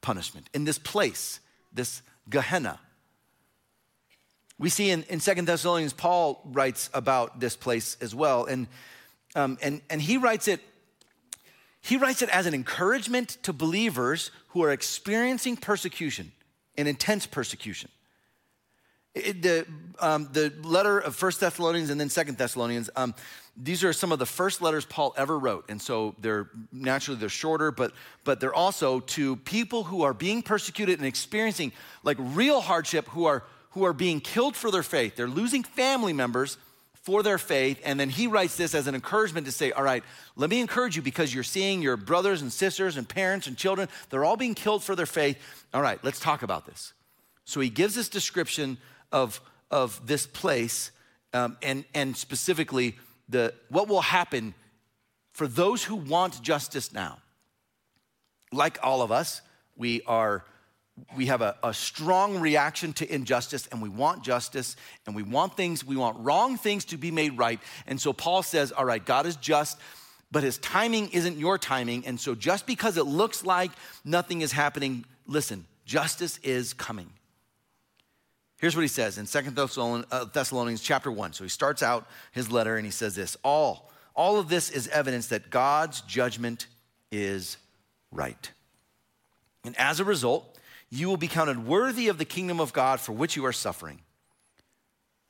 punishment 0.00 0.48
in 0.54 0.64
this 0.64 0.78
place, 0.78 1.40
this 1.72 2.02
Gehenna. 2.30 2.78
We 4.58 4.68
see 4.70 4.90
in, 4.90 5.02
in 5.04 5.20
2 5.20 5.34
Thessalonians, 5.42 5.92
Paul 5.92 6.40
writes 6.44 6.88
about 6.94 7.40
this 7.40 7.56
place 7.56 7.96
as 8.00 8.14
well. 8.14 8.44
And 8.44 8.68
Um, 9.36 9.58
and, 9.60 9.82
and 9.90 10.00
he 10.00 10.16
writes 10.16 10.48
it 10.48 10.60
he 11.86 11.96
writes 11.96 12.20
it 12.20 12.28
as 12.30 12.46
an 12.46 12.54
encouragement 12.54 13.38
to 13.44 13.52
believers 13.52 14.32
who 14.48 14.64
are 14.64 14.72
experiencing 14.72 15.56
persecution, 15.56 16.32
an 16.76 16.88
intense 16.88 17.26
persecution. 17.26 17.90
It, 19.14 19.40
the, 19.40 19.66
um, 20.00 20.28
the 20.32 20.52
letter 20.64 20.98
of 20.98 21.14
First 21.14 21.38
Thessalonians 21.38 21.90
and 21.90 22.00
then 22.00 22.08
Second 22.08 22.38
Thessalonians, 22.38 22.90
um, 22.96 23.14
these 23.56 23.84
are 23.84 23.92
some 23.92 24.10
of 24.10 24.18
the 24.18 24.26
first 24.26 24.60
letters 24.60 24.84
Paul 24.84 25.14
ever 25.16 25.38
wrote. 25.38 25.66
And 25.68 25.80
so 25.80 26.16
they're 26.18 26.50
naturally 26.72 27.20
they're 27.20 27.28
shorter, 27.28 27.70
but, 27.70 27.92
but 28.24 28.40
they're 28.40 28.52
also 28.52 28.98
to 29.00 29.36
people 29.36 29.84
who 29.84 30.02
are 30.02 30.12
being 30.12 30.42
persecuted 30.42 30.98
and 30.98 31.06
experiencing 31.06 31.70
like 32.02 32.16
real 32.18 32.60
hardship, 32.60 33.06
who 33.10 33.26
are, 33.26 33.44
who 33.70 33.84
are 33.84 33.92
being 33.92 34.20
killed 34.20 34.56
for 34.56 34.72
their 34.72 34.82
faith. 34.82 35.14
They're 35.14 35.28
losing 35.28 35.62
family 35.62 36.12
members 36.12 36.58
for 37.06 37.22
their 37.22 37.38
faith. 37.38 37.80
And 37.84 38.00
then 38.00 38.10
he 38.10 38.26
writes 38.26 38.56
this 38.56 38.74
as 38.74 38.88
an 38.88 38.96
encouragement 38.96 39.46
to 39.46 39.52
say, 39.52 39.70
All 39.70 39.84
right, 39.84 40.02
let 40.34 40.50
me 40.50 40.58
encourage 40.58 40.96
you 40.96 41.02
because 41.02 41.32
you're 41.32 41.44
seeing 41.44 41.80
your 41.80 41.96
brothers 41.96 42.42
and 42.42 42.52
sisters 42.52 42.96
and 42.96 43.08
parents 43.08 43.46
and 43.46 43.56
children, 43.56 43.88
they're 44.10 44.24
all 44.24 44.36
being 44.36 44.56
killed 44.56 44.82
for 44.82 44.96
their 44.96 45.06
faith. 45.06 45.38
All 45.72 45.80
right, 45.80 46.02
let's 46.02 46.18
talk 46.18 46.42
about 46.42 46.66
this. 46.66 46.94
So 47.44 47.60
he 47.60 47.70
gives 47.70 47.94
this 47.94 48.08
description 48.08 48.76
of, 49.12 49.40
of 49.70 50.04
this 50.04 50.26
place 50.26 50.90
um, 51.32 51.56
and, 51.62 51.84
and 51.94 52.16
specifically 52.16 52.96
the, 53.28 53.54
what 53.68 53.86
will 53.86 54.00
happen 54.00 54.52
for 55.30 55.46
those 55.46 55.84
who 55.84 55.94
want 55.94 56.42
justice 56.42 56.92
now. 56.92 57.18
Like 58.50 58.78
all 58.82 59.00
of 59.00 59.12
us, 59.12 59.42
we 59.76 60.02
are 60.08 60.44
we 61.16 61.26
have 61.26 61.42
a, 61.42 61.56
a, 61.62 61.74
strong 61.74 62.40
reaction 62.40 62.92
to 62.94 63.14
injustice 63.14 63.66
and 63.70 63.82
we 63.82 63.88
want 63.88 64.22
justice 64.22 64.76
and 65.06 65.14
we 65.14 65.22
want 65.22 65.56
things, 65.56 65.84
we 65.84 65.96
want 65.96 66.18
wrong 66.20 66.56
things 66.56 66.86
to 66.86 66.96
be 66.96 67.10
made 67.10 67.36
right. 67.36 67.60
And 67.86 68.00
so 68.00 68.12
Paul 68.12 68.42
says, 68.42 68.72
All 68.72 68.84
right, 68.84 69.04
God 69.04 69.26
is 69.26 69.36
just, 69.36 69.78
but 70.30 70.42
his 70.42 70.58
timing 70.58 71.10
isn't 71.10 71.38
your 71.38 71.58
timing. 71.58 72.06
And 72.06 72.18
so 72.18 72.34
just 72.34 72.66
because 72.66 72.96
it 72.96 73.04
looks 73.04 73.44
like 73.44 73.70
nothing 74.04 74.40
is 74.40 74.52
happening, 74.52 75.04
listen, 75.26 75.66
justice 75.84 76.38
is 76.42 76.72
coming. 76.72 77.10
Here's 78.58 78.74
what 78.74 78.82
he 78.82 78.88
says 78.88 79.18
in 79.18 79.26
Second 79.26 79.58
uh, 79.58 80.24
Thessalonians 80.32 80.80
chapter 80.80 81.12
1. 81.12 81.34
So 81.34 81.44
he 81.44 81.50
starts 81.50 81.82
out 81.82 82.06
his 82.32 82.50
letter 82.50 82.76
and 82.76 82.86
he 82.86 82.92
says 82.92 83.14
this 83.14 83.36
All, 83.44 83.90
all 84.14 84.38
of 84.38 84.48
this 84.48 84.70
is 84.70 84.88
evidence 84.88 85.26
that 85.28 85.50
God's 85.50 86.00
judgment 86.02 86.66
is 87.12 87.58
right. 88.10 88.50
And 89.64 89.76
as 89.76 90.00
a 90.00 90.04
result, 90.04 90.55
you 90.90 91.08
will 91.08 91.16
be 91.16 91.28
counted 91.28 91.66
worthy 91.66 92.08
of 92.08 92.18
the 92.18 92.24
kingdom 92.24 92.60
of 92.60 92.72
God 92.72 93.00
for 93.00 93.12
which 93.12 93.36
you 93.36 93.44
are 93.44 93.52
suffering. 93.52 94.00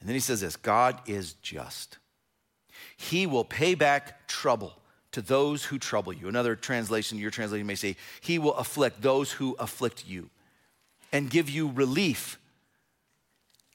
And 0.00 0.08
then 0.08 0.14
he 0.14 0.20
says 0.20 0.40
this 0.40 0.56
God 0.56 1.00
is 1.06 1.34
just. 1.34 1.98
He 2.96 3.26
will 3.26 3.44
pay 3.44 3.74
back 3.74 4.26
trouble 4.28 4.74
to 5.12 5.22
those 5.22 5.64
who 5.64 5.78
trouble 5.78 6.12
you. 6.12 6.28
Another 6.28 6.54
translation, 6.56 7.18
your 7.18 7.30
translation 7.30 7.66
may 7.66 7.74
say, 7.74 7.96
He 8.20 8.38
will 8.38 8.54
afflict 8.54 9.00
those 9.02 9.32
who 9.32 9.56
afflict 9.58 10.06
you 10.06 10.30
and 11.12 11.30
give 11.30 11.48
you 11.48 11.70
relief 11.70 12.38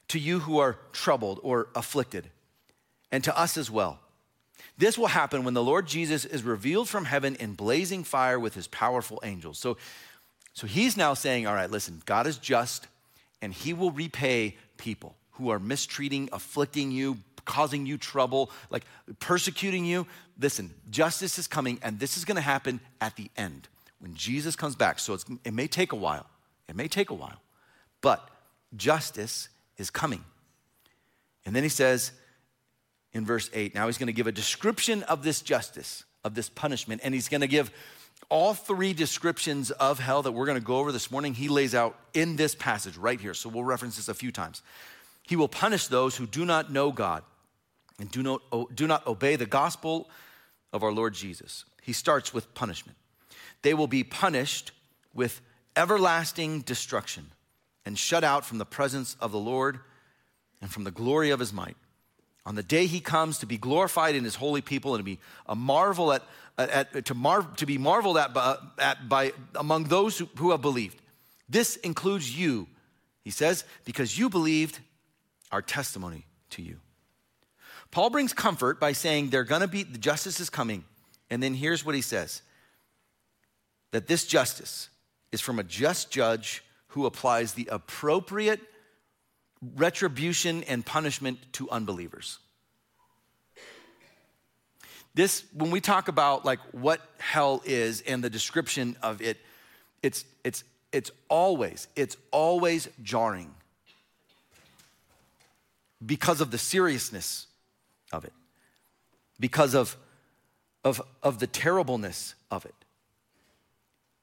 to 0.08 0.18
you 0.18 0.40
who 0.40 0.58
are 0.58 0.78
troubled 0.92 1.40
or 1.42 1.68
afflicted, 1.74 2.30
and 3.10 3.24
to 3.24 3.36
us 3.36 3.56
as 3.56 3.70
well. 3.70 3.98
This 4.78 4.96
will 4.96 5.08
happen 5.08 5.44
when 5.44 5.54
the 5.54 5.62
Lord 5.62 5.86
Jesus 5.86 6.24
is 6.24 6.42
revealed 6.42 6.88
from 6.88 7.06
heaven 7.06 7.34
in 7.36 7.54
blazing 7.54 8.04
fire 8.04 8.38
with 8.38 8.54
his 8.54 8.66
powerful 8.68 9.20
angels. 9.22 9.58
So, 9.58 9.76
so 10.54 10.66
he's 10.66 10.96
now 10.96 11.14
saying, 11.14 11.46
All 11.46 11.54
right, 11.54 11.70
listen, 11.70 12.02
God 12.04 12.26
is 12.26 12.38
just, 12.38 12.86
and 13.40 13.52
he 13.52 13.72
will 13.72 13.90
repay 13.90 14.56
people 14.76 15.16
who 15.32 15.50
are 15.50 15.58
mistreating, 15.58 16.28
afflicting 16.32 16.90
you, 16.90 17.18
causing 17.44 17.86
you 17.86 17.96
trouble, 17.96 18.50
like 18.70 18.84
persecuting 19.18 19.84
you. 19.84 20.06
Listen, 20.38 20.72
justice 20.90 21.38
is 21.38 21.46
coming, 21.46 21.78
and 21.82 21.98
this 21.98 22.16
is 22.16 22.24
going 22.24 22.36
to 22.36 22.42
happen 22.42 22.80
at 23.00 23.16
the 23.16 23.30
end 23.36 23.68
when 23.98 24.14
Jesus 24.14 24.56
comes 24.56 24.76
back. 24.76 24.98
So 24.98 25.16
it 25.44 25.54
may 25.54 25.66
take 25.66 25.92
a 25.92 25.96
while. 25.96 26.26
It 26.68 26.76
may 26.76 26.88
take 26.88 27.10
a 27.10 27.14
while. 27.14 27.40
But 28.00 28.28
justice 28.76 29.48
is 29.78 29.90
coming. 29.90 30.24
And 31.44 31.56
then 31.56 31.62
he 31.62 31.68
says 31.68 32.12
in 33.12 33.24
verse 33.24 33.50
8, 33.52 33.74
now 33.74 33.86
he's 33.86 33.98
going 33.98 34.08
to 34.08 34.12
give 34.12 34.26
a 34.26 34.32
description 34.32 35.02
of 35.04 35.22
this 35.22 35.40
justice, 35.40 36.04
of 36.24 36.34
this 36.34 36.48
punishment, 36.48 37.00
and 37.04 37.14
he's 37.14 37.28
going 37.28 37.40
to 37.40 37.46
give 37.46 37.70
all 38.28 38.54
three 38.54 38.92
descriptions 38.92 39.70
of 39.70 39.98
hell 39.98 40.22
that 40.22 40.32
we're 40.32 40.46
going 40.46 40.58
to 40.58 40.64
go 40.64 40.78
over 40.78 40.92
this 40.92 41.10
morning. 41.10 41.34
He 41.34 41.48
lays 41.48 41.74
out 41.74 41.98
in 42.14 42.36
this 42.36 42.54
passage 42.54 42.96
right 42.96 43.20
here. 43.20 43.34
So 43.34 43.48
we'll 43.48 43.64
reference 43.64 43.96
this 43.96 44.08
a 44.08 44.14
few 44.14 44.32
times. 44.32 44.62
He 45.22 45.36
will 45.36 45.48
punish 45.48 45.86
those 45.86 46.16
who 46.16 46.26
do 46.26 46.44
not 46.44 46.72
know 46.72 46.92
God 46.92 47.22
and 47.98 48.10
do 48.10 48.22
not, 48.22 48.42
do 48.74 48.86
not 48.86 49.06
obey 49.06 49.36
the 49.36 49.46
gospel 49.46 50.08
of 50.72 50.82
our 50.82 50.92
Lord 50.92 51.14
Jesus. 51.14 51.64
He 51.82 51.92
starts 51.92 52.32
with 52.32 52.54
punishment. 52.54 52.96
They 53.62 53.74
will 53.74 53.86
be 53.86 54.04
punished 54.04 54.72
with 55.14 55.40
everlasting 55.76 56.60
destruction 56.60 57.30
and 57.84 57.98
shut 57.98 58.24
out 58.24 58.44
from 58.44 58.58
the 58.58 58.64
presence 58.64 59.16
of 59.20 59.32
the 59.32 59.38
Lord 59.38 59.80
and 60.60 60.70
from 60.70 60.84
the 60.84 60.90
glory 60.90 61.30
of 61.30 61.40
his 61.40 61.52
might. 61.52 61.76
On 62.44 62.54
the 62.54 62.62
day 62.62 62.86
he 62.86 63.00
comes 63.00 63.38
to 63.38 63.46
be 63.46 63.56
glorified 63.56 64.14
in 64.14 64.24
his 64.24 64.34
holy 64.34 64.60
people 64.60 64.94
and 64.94 65.00
to 65.00 65.04
be 65.04 65.18
a 65.46 65.54
marvel 65.54 66.12
at, 66.12 66.22
at 66.58 67.04
to, 67.06 67.14
mar, 67.14 67.42
to 67.56 67.66
be 67.66 67.78
marveled 67.78 68.18
at 68.18 68.34
by, 68.34 68.56
at 68.78 69.08
by 69.08 69.32
among 69.54 69.84
those 69.84 70.18
who, 70.18 70.28
who 70.36 70.50
have 70.50 70.60
believed. 70.60 71.00
This 71.48 71.76
includes 71.76 72.36
you, 72.36 72.66
he 73.22 73.30
says, 73.30 73.64
because 73.84 74.18
you 74.18 74.28
believed 74.28 74.80
our 75.52 75.62
testimony 75.62 76.26
to 76.50 76.62
you. 76.62 76.78
Paul 77.90 78.10
brings 78.10 78.32
comfort 78.32 78.80
by 78.80 78.92
saying 78.92 79.30
they're 79.30 79.44
going 79.44 79.60
to 79.60 79.68
be, 79.68 79.82
the 79.82 79.98
justice 79.98 80.40
is 80.40 80.50
coming. 80.50 80.84
And 81.30 81.42
then 81.42 81.54
here's 81.54 81.84
what 81.84 81.94
he 81.94 82.02
says 82.02 82.42
that 83.92 84.06
this 84.06 84.26
justice 84.26 84.88
is 85.30 85.40
from 85.40 85.58
a 85.58 85.62
just 85.62 86.10
judge 86.10 86.64
who 86.88 87.06
applies 87.06 87.52
the 87.52 87.68
appropriate 87.70 88.60
retribution 89.76 90.62
and 90.64 90.84
punishment 90.84 91.38
to 91.52 91.70
unbelievers. 91.70 92.38
This, 95.14 95.44
when 95.52 95.70
we 95.70 95.80
talk 95.80 96.08
about 96.08 96.44
like 96.44 96.58
what 96.72 97.00
hell 97.18 97.62
is 97.64 98.00
and 98.02 98.24
the 98.24 98.30
description 98.30 98.96
of 99.02 99.20
it, 99.20 99.38
it's, 100.02 100.24
it's, 100.42 100.64
it's 100.90 101.10
always, 101.28 101.86
it's 101.94 102.16
always 102.30 102.88
jarring 103.02 103.54
because 106.04 106.40
of 106.40 106.50
the 106.50 106.58
seriousness 106.58 107.46
of 108.12 108.24
it, 108.24 108.32
because 109.38 109.74
of, 109.74 109.96
of, 110.82 111.00
of 111.22 111.38
the 111.38 111.46
terribleness 111.46 112.34
of 112.50 112.64
it. 112.64 112.74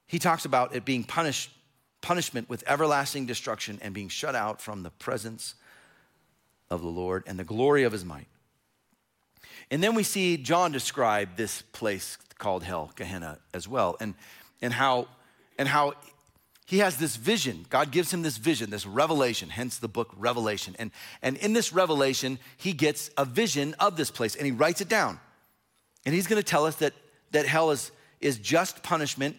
He 0.06 0.18
talks 0.18 0.44
about 0.44 0.74
it 0.74 0.84
being 0.84 1.04
punished 1.04 1.50
punishment 2.00 2.48
with 2.48 2.64
everlasting 2.66 3.26
destruction 3.26 3.78
and 3.82 3.94
being 3.94 4.08
shut 4.08 4.34
out 4.34 4.60
from 4.60 4.82
the 4.82 4.90
presence 4.90 5.54
of 6.70 6.80
the 6.82 6.88
Lord 6.88 7.24
and 7.26 7.38
the 7.38 7.44
glory 7.44 7.82
of 7.82 7.92
his 7.92 8.04
might. 8.04 8.28
And 9.70 9.82
then 9.82 9.94
we 9.94 10.02
see 10.02 10.36
John 10.36 10.72
describe 10.72 11.36
this 11.36 11.62
place 11.62 12.16
called 12.38 12.64
hell, 12.64 12.90
Gehenna, 12.96 13.38
as 13.52 13.68
well, 13.68 13.96
and, 14.00 14.14
and, 14.62 14.72
how, 14.72 15.08
and 15.58 15.68
how 15.68 15.94
he 16.66 16.78
has 16.78 16.96
this 16.96 17.16
vision. 17.16 17.66
God 17.68 17.90
gives 17.90 18.12
him 18.12 18.22
this 18.22 18.36
vision, 18.36 18.70
this 18.70 18.86
revelation, 18.86 19.48
hence 19.48 19.78
the 19.78 19.88
book 19.88 20.12
Revelation. 20.16 20.76
And, 20.78 20.90
and 21.20 21.36
in 21.36 21.52
this 21.52 21.72
revelation, 21.72 22.38
he 22.56 22.72
gets 22.72 23.10
a 23.16 23.24
vision 23.24 23.74
of 23.78 23.96
this 23.96 24.10
place 24.10 24.36
and 24.36 24.46
he 24.46 24.52
writes 24.52 24.80
it 24.80 24.88
down. 24.88 25.20
And 26.06 26.14
he's 26.14 26.26
going 26.26 26.40
to 26.40 26.46
tell 26.48 26.64
us 26.64 26.76
that, 26.76 26.94
that 27.32 27.46
hell 27.46 27.70
is, 27.70 27.90
is 28.20 28.38
just 28.38 28.82
punishment 28.82 29.36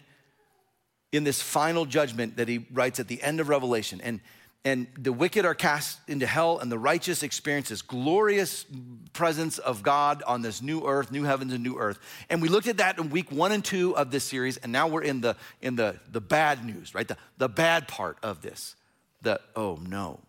in 1.12 1.24
this 1.24 1.40
final 1.40 1.84
judgment 1.84 2.36
that 2.38 2.48
he 2.48 2.66
writes 2.72 2.98
at 2.98 3.06
the 3.06 3.22
end 3.22 3.38
of 3.38 3.48
Revelation. 3.48 4.00
And, 4.02 4.20
and 4.64 4.86
the 4.96 5.12
wicked 5.12 5.44
are 5.44 5.54
cast 5.54 5.98
into 6.08 6.26
hell, 6.26 6.58
and 6.58 6.72
the 6.72 6.78
righteous 6.78 7.22
experience 7.22 7.68
this 7.68 7.82
glorious 7.82 8.64
presence 9.12 9.58
of 9.58 9.82
God 9.82 10.22
on 10.26 10.40
this 10.40 10.62
new 10.62 10.86
earth, 10.86 11.12
new 11.12 11.24
heavens 11.24 11.52
and 11.52 11.62
new 11.62 11.76
earth. 11.78 11.98
And 12.30 12.40
we 12.40 12.48
looked 12.48 12.68
at 12.68 12.78
that 12.78 12.98
in 12.98 13.10
week 13.10 13.30
one 13.30 13.52
and 13.52 13.64
two 13.64 13.96
of 13.96 14.10
this 14.10 14.24
series, 14.24 14.56
and 14.56 14.72
now 14.72 14.88
we're 14.88 15.02
in 15.02 15.20
the 15.20 15.36
in 15.60 15.76
the, 15.76 15.96
the 16.10 16.20
bad 16.20 16.64
news, 16.64 16.94
right? 16.94 17.06
The, 17.06 17.16
the 17.38 17.48
bad 17.48 17.88
part 17.88 18.18
of 18.22 18.40
this. 18.40 18.74
The 19.20 19.40
oh 19.54 19.78
no. 19.86 20.20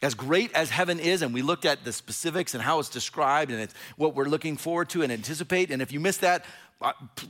As 0.00 0.14
great 0.14 0.52
as 0.52 0.70
heaven 0.70 1.00
is, 1.00 1.22
and 1.22 1.34
we 1.34 1.42
looked 1.42 1.64
at 1.64 1.84
the 1.84 1.92
specifics 1.92 2.54
and 2.54 2.62
how 2.62 2.78
it's 2.78 2.88
described, 2.88 3.50
and 3.50 3.60
it's 3.60 3.74
what 3.96 4.14
we're 4.14 4.26
looking 4.28 4.56
forward 4.56 4.88
to 4.90 5.02
and 5.02 5.10
anticipate. 5.10 5.72
And 5.72 5.82
if 5.82 5.90
you 5.90 5.98
missed 5.98 6.20
that, 6.20 6.44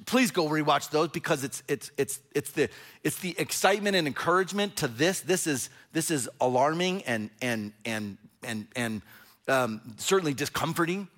please 0.05 0.31
go 0.31 0.47
rewatch 0.49 0.91
those 0.91 1.09
because 1.09 1.43
it's 1.43 1.63
it's 1.69 1.91
it's 1.97 2.21
it's 2.35 2.51
the 2.53 2.69
it's 3.03 3.19
the 3.21 3.35
excitement 3.39 3.97
and 3.97 4.07
encouragement 4.07 4.77
to 4.77 4.89
this. 4.89 5.21
This 5.21 5.47
is 5.47 5.71
this 5.93 6.11
is 6.11 6.29
alarming 6.41 7.03
and 7.05 7.31
and 7.41 7.73
and 7.85 8.19
and 8.43 8.67
and 8.77 9.03
um, 9.49 9.81
certainly 9.97 10.35
discomforting. 10.35 11.09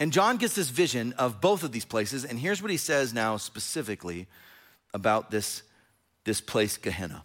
And 0.00 0.12
John 0.12 0.36
gets 0.36 0.54
this 0.54 0.68
vision 0.70 1.12
of 1.14 1.40
both 1.40 1.62
of 1.62 1.72
these 1.72 1.84
places, 1.84 2.24
and 2.24 2.38
here's 2.38 2.62
what 2.62 2.70
he 2.70 2.76
says 2.76 3.12
now 3.14 3.36
specifically 3.36 4.26
about 4.92 5.30
this 5.30 5.62
this 6.24 6.40
place 6.40 6.76
Gehenna. 6.76 7.24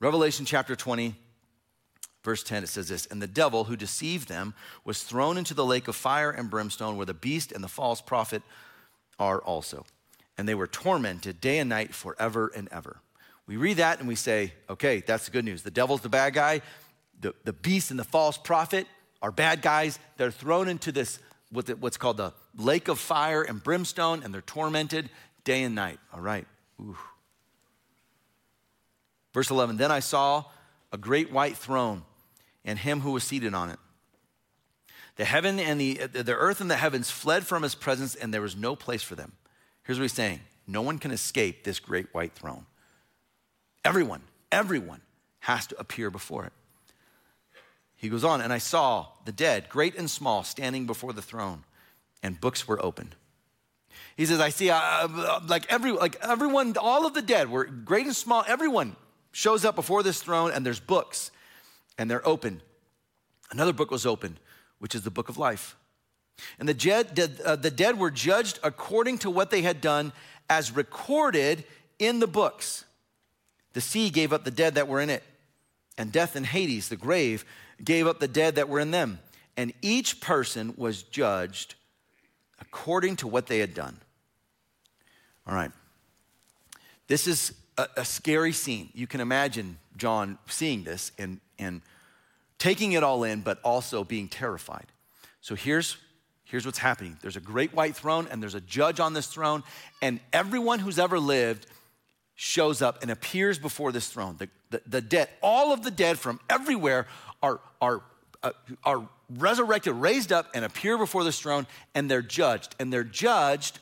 Revelation 0.00 0.44
chapter 0.44 0.76
20, 0.76 1.14
verse 2.26 2.42
10, 2.42 2.64
it 2.64 2.66
says 2.66 2.88
this 2.88 3.06
And 3.06 3.22
the 3.22 3.28
devil 3.28 3.64
who 3.64 3.76
deceived 3.76 4.28
them 4.28 4.52
was 4.84 5.02
thrown 5.02 5.38
into 5.38 5.54
the 5.54 5.64
lake 5.64 5.86
of 5.86 5.94
fire 5.94 6.30
and 6.30 6.50
brimstone 6.50 6.96
where 6.96 7.06
the 7.06 7.14
beast 7.14 7.52
and 7.52 7.62
the 7.62 7.68
false 7.68 8.00
prophet 8.02 8.42
are 9.18 9.40
also. 9.40 9.86
And 10.36 10.46
they 10.46 10.56
were 10.56 10.66
tormented 10.66 11.40
day 11.40 11.58
and 11.60 11.70
night 11.70 11.94
forever 11.94 12.50
and 12.54 12.68
ever. 12.72 12.98
We 13.46 13.56
read 13.56 13.76
that 13.76 14.00
and 14.00 14.08
we 14.08 14.16
say, 14.16 14.52
okay, 14.68 15.04
that's 15.06 15.26
the 15.26 15.30
good 15.30 15.44
news. 15.44 15.62
The 15.62 15.70
devil's 15.70 16.00
the 16.00 16.08
bad 16.08 16.34
guy, 16.34 16.62
the, 17.20 17.32
the 17.44 17.52
beast 17.52 17.92
and 17.92 17.98
the 17.98 18.04
false 18.04 18.36
prophet 18.36 18.88
are 19.22 19.30
bad 19.30 19.62
guys. 19.62 20.00
They're 20.16 20.32
thrown 20.32 20.66
into 20.66 20.90
this, 20.90 21.20
what's 21.50 21.96
called 21.96 22.16
the 22.16 22.32
lake 22.56 22.88
of 22.88 22.98
fire 22.98 23.42
and 23.42 23.62
brimstone, 23.62 24.24
and 24.24 24.34
they're 24.34 24.40
tormented 24.42 25.10
day 25.44 25.62
and 25.62 25.76
night. 25.76 26.00
All 26.12 26.20
right. 26.20 26.46
Ooh. 26.80 26.98
Verse 29.32 29.48
11 29.48 29.76
Then 29.76 29.92
I 29.92 30.00
saw 30.00 30.44
a 30.92 30.98
great 30.98 31.30
white 31.30 31.56
throne 31.56 32.02
and 32.66 32.78
him 32.78 33.00
who 33.00 33.12
was 33.12 33.24
seated 33.24 33.54
on 33.54 33.70
it. 33.70 33.78
The 35.16 35.24
heaven 35.24 35.58
and 35.58 35.80
the, 35.80 35.94
the 35.94 36.34
earth 36.34 36.60
and 36.60 36.70
the 36.70 36.76
heavens 36.76 37.10
fled 37.10 37.46
from 37.46 37.62
his 37.62 37.74
presence, 37.74 38.14
and 38.14 38.34
there 38.34 38.42
was 38.42 38.54
no 38.54 38.76
place 38.76 39.02
for 39.02 39.14
them. 39.14 39.32
Here's 39.84 39.98
what 39.98 40.04
he's 40.04 40.12
saying 40.12 40.40
no 40.66 40.82
one 40.82 40.98
can 40.98 41.12
escape 41.12 41.64
this 41.64 41.78
great 41.78 42.12
white 42.12 42.34
throne. 42.34 42.66
Everyone, 43.84 44.20
everyone 44.52 45.00
has 45.40 45.66
to 45.68 45.78
appear 45.78 46.10
before 46.10 46.44
it. 46.44 46.52
He 47.94 48.08
goes 48.10 48.24
on, 48.24 48.40
and 48.40 48.52
I 48.52 48.58
saw 48.58 49.06
the 49.24 49.32
dead, 49.32 49.68
great 49.68 49.96
and 49.96 50.10
small, 50.10 50.42
standing 50.42 50.86
before 50.86 51.12
the 51.12 51.22
throne, 51.22 51.64
and 52.22 52.38
books 52.38 52.68
were 52.68 52.84
opened. 52.84 53.14
He 54.16 54.26
says, 54.26 54.40
I 54.40 54.50
see, 54.50 54.70
uh, 54.70 54.78
uh, 54.78 55.40
like, 55.46 55.70
every, 55.72 55.92
like 55.92 56.16
everyone, 56.20 56.76
all 56.78 57.06
of 57.06 57.14
the 57.14 57.22
dead 57.22 57.50
were 57.50 57.64
great 57.64 58.06
and 58.06 58.16
small, 58.16 58.44
everyone 58.46 58.96
shows 59.32 59.64
up 59.64 59.76
before 59.76 60.02
this 60.02 60.20
throne, 60.20 60.50
and 60.52 60.66
there's 60.66 60.80
books, 60.80 61.30
and 61.98 62.10
they're 62.10 62.26
open. 62.26 62.62
Another 63.50 63.72
book 63.72 63.90
was 63.90 64.06
opened, 64.06 64.40
which 64.78 64.94
is 64.94 65.02
the 65.02 65.10
book 65.10 65.28
of 65.28 65.38
life. 65.38 65.76
And 66.58 66.68
the 66.68 66.74
dead, 66.74 67.40
uh, 67.44 67.56
the 67.56 67.70
dead 67.70 67.98
were 67.98 68.10
judged 68.10 68.58
according 68.62 69.18
to 69.18 69.30
what 69.30 69.50
they 69.50 69.62
had 69.62 69.80
done 69.80 70.12
as 70.50 70.70
recorded 70.70 71.64
in 71.98 72.20
the 72.20 72.26
books. 72.26 72.84
The 73.72 73.80
sea 73.80 74.10
gave 74.10 74.32
up 74.32 74.44
the 74.44 74.50
dead 74.50 74.74
that 74.74 74.88
were 74.88 75.00
in 75.00 75.10
it, 75.10 75.22
and 75.98 76.12
death 76.12 76.36
and 76.36 76.46
Hades, 76.46 76.88
the 76.88 76.96
grave, 76.96 77.44
gave 77.82 78.06
up 78.06 78.20
the 78.20 78.28
dead 78.28 78.56
that 78.56 78.68
were 78.68 78.80
in 78.80 78.90
them. 78.90 79.18
And 79.56 79.72
each 79.80 80.20
person 80.20 80.74
was 80.76 81.02
judged 81.02 81.74
according 82.60 83.16
to 83.16 83.26
what 83.26 83.46
they 83.46 83.58
had 83.58 83.74
done. 83.74 83.98
All 85.46 85.54
right. 85.54 85.70
This 87.06 87.26
is 87.26 87.52
a, 87.78 87.86
a 87.98 88.04
scary 88.04 88.52
scene. 88.52 88.90
You 88.94 89.06
can 89.06 89.20
imagine 89.20 89.78
John 89.96 90.38
seeing 90.46 90.84
this 90.84 91.12
and, 91.18 91.40
and 91.58 91.82
taking 92.58 92.92
it 92.92 93.02
all 93.02 93.24
in, 93.24 93.40
but 93.40 93.58
also 93.62 94.04
being 94.04 94.28
terrified. 94.28 94.86
So 95.40 95.54
here's, 95.54 95.96
here's 96.44 96.64
what's 96.64 96.78
happening 96.78 97.18
there's 97.22 97.36
a 97.36 97.40
great 97.40 97.74
white 97.74 97.96
throne, 97.96 98.28
and 98.30 98.42
there's 98.42 98.54
a 98.54 98.60
judge 98.60 99.00
on 99.00 99.12
this 99.12 99.26
throne, 99.26 99.62
and 100.02 100.20
everyone 100.32 100.78
who's 100.78 100.98
ever 100.98 101.18
lived 101.18 101.66
shows 102.34 102.82
up 102.82 103.02
and 103.02 103.10
appears 103.10 103.58
before 103.58 103.92
this 103.92 104.08
throne. 104.08 104.36
The, 104.38 104.48
the, 104.70 104.82
the 104.86 105.00
dead, 105.00 105.28
all 105.42 105.72
of 105.72 105.82
the 105.82 105.90
dead 105.90 106.18
from 106.18 106.38
everywhere 106.50 107.06
are, 107.42 107.60
are, 107.80 108.02
uh, 108.42 108.52
are 108.84 109.08
resurrected, 109.30 109.94
raised 109.94 110.32
up, 110.32 110.50
and 110.54 110.64
appear 110.64 110.98
before 110.98 111.24
this 111.24 111.40
throne, 111.40 111.66
and 111.94 112.10
they're 112.10 112.22
judged. 112.22 112.74
And 112.78 112.92
they're 112.92 113.04
judged 113.04 113.78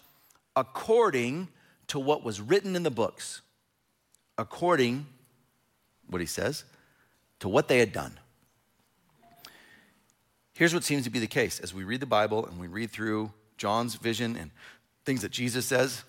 according 0.57 1.49
to 1.89 1.99
what 1.99 2.25
was 2.25 2.41
written 2.41 2.77
in 2.77 2.85
the 2.85 2.91
books, 2.91 3.43
according, 4.39 5.07
what 6.09 6.21
he 6.21 6.27
says, 6.27 6.65
to 7.45 7.49
what 7.51 7.69
they 7.69 7.79
had 7.79 7.93
done. 7.93 8.19
Here's 10.55 10.73
what 10.73 10.83
seems 10.83 11.05
to 11.05 11.11
be 11.11 11.19
the 11.19 11.27
case 11.27 11.61
as 11.61 11.75
we 11.75 11.85
read 11.85 12.01
the 12.01 12.07
Bible 12.07 12.47
and 12.47 12.59
we 12.59 12.69
read 12.69 12.91
through 12.91 13.35
John's 13.59 13.97
vision 13.97 14.35
and 14.35 14.51
things 15.05 15.21
that 15.21 15.31
Jesus 15.31 15.67
says. 15.67 16.05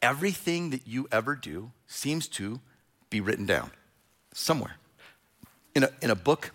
Everything 0.00 0.70
that 0.70 0.86
you 0.86 1.06
ever 1.12 1.34
do 1.34 1.72
seems 1.86 2.26
to 2.28 2.58
be 3.10 3.20
written 3.20 3.44
down 3.44 3.70
somewhere 4.32 4.76
in 5.74 5.84
a, 5.84 5.90
in 6.00 6.08
a 6.08 6.14
book, 6.14 6.52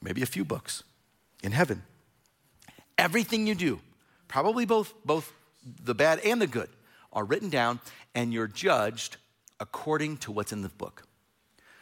maybe 0.00 0.22
a 0.22 0.26
few 0.26 0.42
books, 0.46 0.82
in 1.42 1.52
heaven. 1.52 1.82
Everything 2.96 3.46
you 3.46 3.54
do, 3.54 3.78
probably 4.26 4.64
both, 4.64 4.94
both 5.04 5.34
the 5.84 5.94
bad 5.94 6.18
and 6.20 6.40
the 6.40 6.46
good, 6.46 6.70
are 7.12 7.26
written 7.26 7.50
down 7.50 7.78
and 8.14 8.32
you're 8.32 8.48
judged 8.48 9.18
according 9.60 10.16
to 10.16 10.32
what's 10.32 10.50
in 10.50 10.62
the 10.62 10.70
book. 10.70 11.02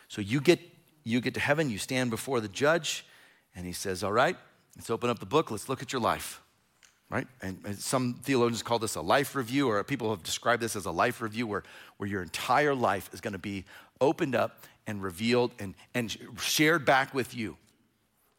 So 0.09 0.21
you 0.21 0.41
get, 0.41 0.59
you 1.05 1.21
get 1.21 1.35
to 1.35 1.41
heaven, 1.41 1.71
you 1.71 1.79
stand 1.79 2.11
before 2.11 2.41
the 2.41 2.49
judge, 2.49 3.05
and 3.55 3.67
he 3.67 3.73
says, 3.73 4.03
All 4.03 4.13
right, 4.13 4.37
let's 4.77 4.91
open 4.91 5.11
up 5.11 5.19
the 5.19 5.27
book, 5.27 5.51
let's 5.51 5.69
look 5.69 5.83
at 5.83 5.93
your 5.93 6.03
life. 6.03 6.41
Right? 7.11 7.27
And, 7.43 7.77
some 7.79 8.15
theologians 8.23 8.63
call 8.63 8.79
this 8.79 8.97
a 8.97 9.01
life 9.01 9.37
review, 9.37 9.69
or 9.69 9.83
people 9.85 10.11
have 10.11 10.23
described 10.23 10.63
this 10.63 10.75
as 10.75 10.87
a 10.87 10.91
life 10.91 11.21
review 11.21 11.47
where, 11.47 11.63
where 11.99 12.09
your 12.09 12.23
entire 12.23 12.75
life 12.75 13.11
is 13.13 13.21
going 13.21 13.35
to 13.35 13.39
be 13.39 13.65
opened 14.01 14.35
up 14.35 14.65
and 14.87 15.03
revealed 15.03 15.53
and, 15.59 15.75
and 15.95 16.17
shared 16.39 16.85
back 16.85 17.15
with 17.15 17.35
you. 17.35 17.57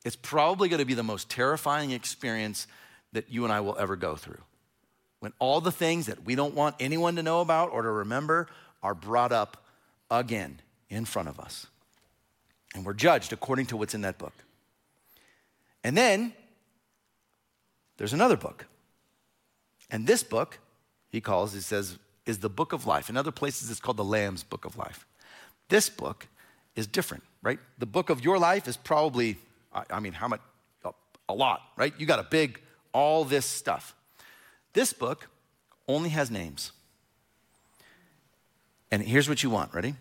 It's 0.04 0.16
probably 0.16 0.68
going 0.68 0.80
to 0.80 0.86
be 0.86 0.94
the 0.94 1.04
most 1.04 1.30
terrifying 1.30 1.92
experience 1.92 2.68
that 3.14 3.32
you 3.32 3.44
and 3.44 3.54
I 3.54 3.62
will 3.62 3.78
ever 3.78 3.96
go 3.96 4.16
through. 4.16 4.42
When 5.20 5.32
all 5.40 5.62
the 5.62 5.72
things 5.72 6.08
that 6.08 6.26
we 6.26 6.36
don't 6.36 6.54
want 6.54 6.76
anyone 6.80 7.16
to 7.16 7.24
know 7.24 7.42
about 7.42 7.72
or 7.72 7.82
to 7.82 7.90
remember 7.90 8.48
are 8.84 8.94
brought 8.94 9.32
up 9.32 9.66
again 10.12 10.60
in 10.90 11.06
front 11.06 11.30
of 11.30 11.40
us. 11.40 11.66
And 12.76 12.86
we're 12.86 12.94
judged 12.94 13.34
according 13.34 13.66
to 13.68 13.78
what's 13.78 13.96
in 13.96 14.02
that 14.02 14.20
book. 14.20 14.34
And 15.84 15.98
then 15.98 16.34
there's 17.98 18.14
another 18.14 18.38
book. 18.38 18.66
And 19.90 20.06
this 20.06 20.22
book, 20.22 20.60
he 21.10 21.22
calls, 21.22 21.54
he 21.54 21.62
says, 21.62 21.98
is 22.26 22.40
the 22.40 22.50
book 22.50 22.74
of 22.74 22.86
life. 22.86 23.10
In 23.10 23.18
other 23.18 23.32
places, 23.32 23.72
it's 23.72 23.80
called 23.80 23.98
the 23.98 24.04
Lamb's 24.04 24.44
book 24.44 24.66
of 24.66 24.78
life. 24.78 25.08
This 25.70 25.90
book 25.90 26.28
is 26.76 26.86
different, 26.86 27.24
right? 27.42 27.60
The 27.80 27.86
book 27.86 28.10
of 28.10 28.24
your 28.24 28.38
life 28.38 28.68
is 28.68 28.78
probably, 28.78 29.38
I 29.90 30.00
mean, 30.00 30.14
how 30.14 30.28
much? 30.28 30.42
A 31.28 31.34
lot, 31.34 31.62
right? 31.76 31.92
You 31.98 32.06
got 32.06 32.20
a 32.20 32.28
big, 32.30 32.62
all 32.94 33.26
this 33.26 33.48
stuff. 33.48 33.96
This 34.74 34.94
book 34.94 35.28
only 35.88 36.10
has 36.10 36.30
names. 36.30 36.72
And 38.92 39.02
here's 39.02 39.28
what 39.28 39.42
you 39.42 39.50
want, 39.50 39.74
ready? 39.74 39.96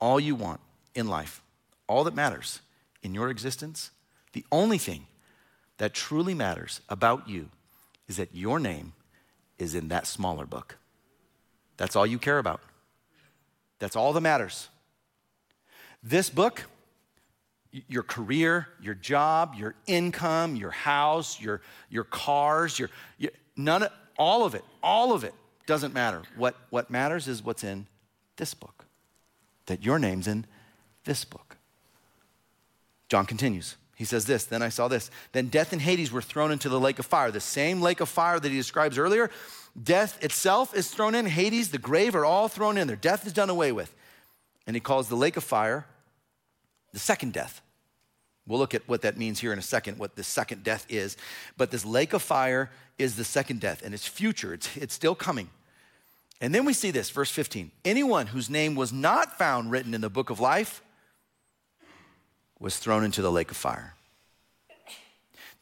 All 0.00 0.18
you 0.18 0.34
want 0.34 0.60
in 0.94 1.06
life, 1.08 1.42
all 1.88 2.04
that 2.04 2.14
matters 2.14 2.60
in 3.02 3.14
your 3.14 3.30
existence, 3.30 3.90
the 4.32 4.44
only 4.50 4.78
thing 4.78 5.06
that 5.78 5.94
truly 5.94 6.34
matters 6.34 6.80
about 6.88 7.28
you 7.28 7.50
is 8.08 8.16
that 8.16 8.34
your 8.34 8.58
name 8.58 8.92
is 9.58 9.74
in 9.74 9.88
that 9.88 10.06
smaller 10.06 10.46
book. 10.46 10.76
That's 11.76 11.96
all 11.96 12.06
you 12.06 12.18
care 12.18 12.38
about. 12.38 12.60
That's 13.78 13.96
all 13.96 14.12
that 14.12 14.20
matters. 14.20 14.68
This 16.02 16.30
book, 16.30 16.64
your 17.70 18.02
career, 18.02 18.68
your 18.80 18.94
job, 18.94 19.54
your 19.56 19.74
income, 19.86 20.56
your 20.56 20.70
house, 20.70 21.40
your, 21.40 21.60
your 21.90 22.04
cars, 22.04 22.78
your, 22.78 22.90
your 23.18 23.32
none 23.56 23.82
of, 23.82 23.92
all 24.18 24.44
of 24.44 24.54
it, 24.54 24.64
all 24.82 25.12
of 25.12 25.24
it 25.24 25.34
doesn't 25.66 25.92
matter. 25.92 26.22
What, 26.36 26.56
what 26.70 26.90
matters 26.90 27.28
is 27.28 27.42
what's 27.42 27.64
in 27.64 27.86
this 28.36 28.54
book, 28.54 28.86
that 29.66 29.84
your 29.84 29.98
name's 29.98 30.26
in 30.26 30.46
this 31.04 31.24
book. 31.24 31.55
John 33.08 33.26
continues. 33.26 33.76
He 33.96 34.04
says 34.04 34.26
this, 34.26 34.44
then 34.44 34.62
I 34.62 34.68
saw 34.68 34.88
this. 34.88 35.10
Then 35.32 35.48
death 35.48 35.72
and 35.72 35.80
Hades 35.80 36.12
were 36.12 36.20
thrown 36.20 36.52
into 36.52 36.68
the 36.68 36.78
lake 36.78 36.98
of 36.98 37.06
fire, 37.06 37.30
the 37.30 37.40
same 37.40 37.80
lake 37.80 38.00
of 38.00 38.08
fire 38.08 38.38
that 38.38 38.50
he 38.50 38.56
describes 38.56 38.98
earlier. 38.98 39.30
Death 39.80 40.22
itself 40.22 40.74
is 40.74 40.90
thrown 40.90 41.14
in, 41.14 41.26
Hades, 41.26 41.70
the 41.70 41.78
grave 41.78 42.14
are 42.14 42.24
all 42.24 42.48
thrown 42.48 42.76
in 42.76 42.86
there. 42.86 42.96
Death 42.96 43.26
is 43.26 43.32
done 43.32 43.50
away 43.50 43.72
with. 43.72 43.94
And 44.66 44.76
he 44.76 44.80
calls 44.80 45.08
the 45.08 45.16
lake 45.16 45.36
of 45.36 45.44
fire 45.44 45.86
the 46.92 46.98
second 46.98 47.32
death. 47.32 47.62
We'll 48.46 48.58
look 48.58 48.74
at 48.74 48.88
what 48.88 49.02
that 49.02 49.18
means 49.18 49.40
here 49.40 49.52
in 49.52 49.58
a 49.58 49.62
second, 49.62 49.98
what 49.98 50.14
the 50.14 50.22
second 50.22 50.62
death 50.62 50.86
is. 50.88 51.16
But 51.56 51.70
this 51.70 51.84
lake 51.84 52.12
of 52.12 52.22
fire 52.22 52.70
is 52.96 53.16
the 53.16 53.24
second 53.24 53.60
death, 53.60 53.82
and 53.84 53.92
it's 53.92 54.06
future, 54.06 54.54
it's, 54.54 54.76
it's 54.76 54.94
still 54.94 55.14
coming. 55.14 55.50
And 56.40 56.54
then 56.54 56.64
we 56.64 56.72
see 56.72 56.90
this, 56.90 57.10
verse 57.10 57.30
15 57.30 57.70
anyone 57.84 58.26
whose 58.26 58.50
name 58.50 58.74
was 58.74 58.92
not 58.92 59.38
found 59.38 59.70
written 59.70 59.94
in 59.94 60.00
the 60.00 60.10
book 60.10 60.30
of 60.30 60.38
life 60.38 60.82
was 62.58 62.78
thrown 62.78 63.04
into 63.04 63.22
the 63.22 63.30
lake 63.30 63.50
of 63.50 63.56
fire. 63.56 63.94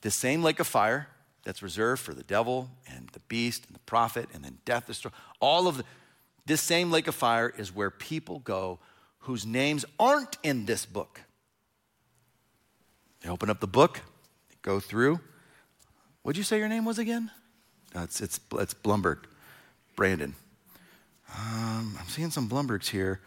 This 0.03 0.15
same 0.15 0.43
lake 0.43 0.61
of 0.61 0.67
fire 0.67 1.09
that's 1.45 1.63
reserved 1.63 2.03
for 2.03 2.15
the 2.15 2.23
devil 2.23 2.71
and 2.87 3.09
the 3.13 3.21
beast 3.21 3.67
and 3.67 3.75
the 3.75 3.81
prophet 3.81 4.29
and 4.35 4.45
then 4.45 4.59
death, 4.65 4.87
destroy, 4.87 5.11
all 5.41 5.67
of 5.67 5.79
the, 5.79 5.85
this 6.47 6.61
same 6.61 6.91
lake 6.91 7.07
of 7.07 7.15
fire 7.15 7.53
is 7.57 7.75
where 7.75 7.91
people 7.91 8.41
go 8.41 8.79
whose 9.21 9.47
names 9.47 9.85
aren't 9.99 10.37
in 10.43 10.67
this 10.67 10.85
book. 10.85 11.23
They 13.23 13.31
open 13.31 13.49
up 13.49 13.61
the 13.61 13.67
book, 13.67 14.03
go 14.61 14.81
through. 14.81 15.21
What'd 16.23 16.37
you 16.37 16.45
say 16.45 16.59
your 16.59 16.69
name 16.69 16.85
was 16.85 16.99
again? 16.99 17.31
No, 17.95 18.03
it's, 18.03 18.21
it's, 18.21 18.39
it's 18.53 18.75
Blumberg, 18.75 19.21
Brandon. 19.97 20.35
Um, 21.35 21.97
I'm 21.99 22.09
seeing 22.09 22.31
some 22.31 22.49
Blumbergs 22.49 22.89
here. 22.89 23.21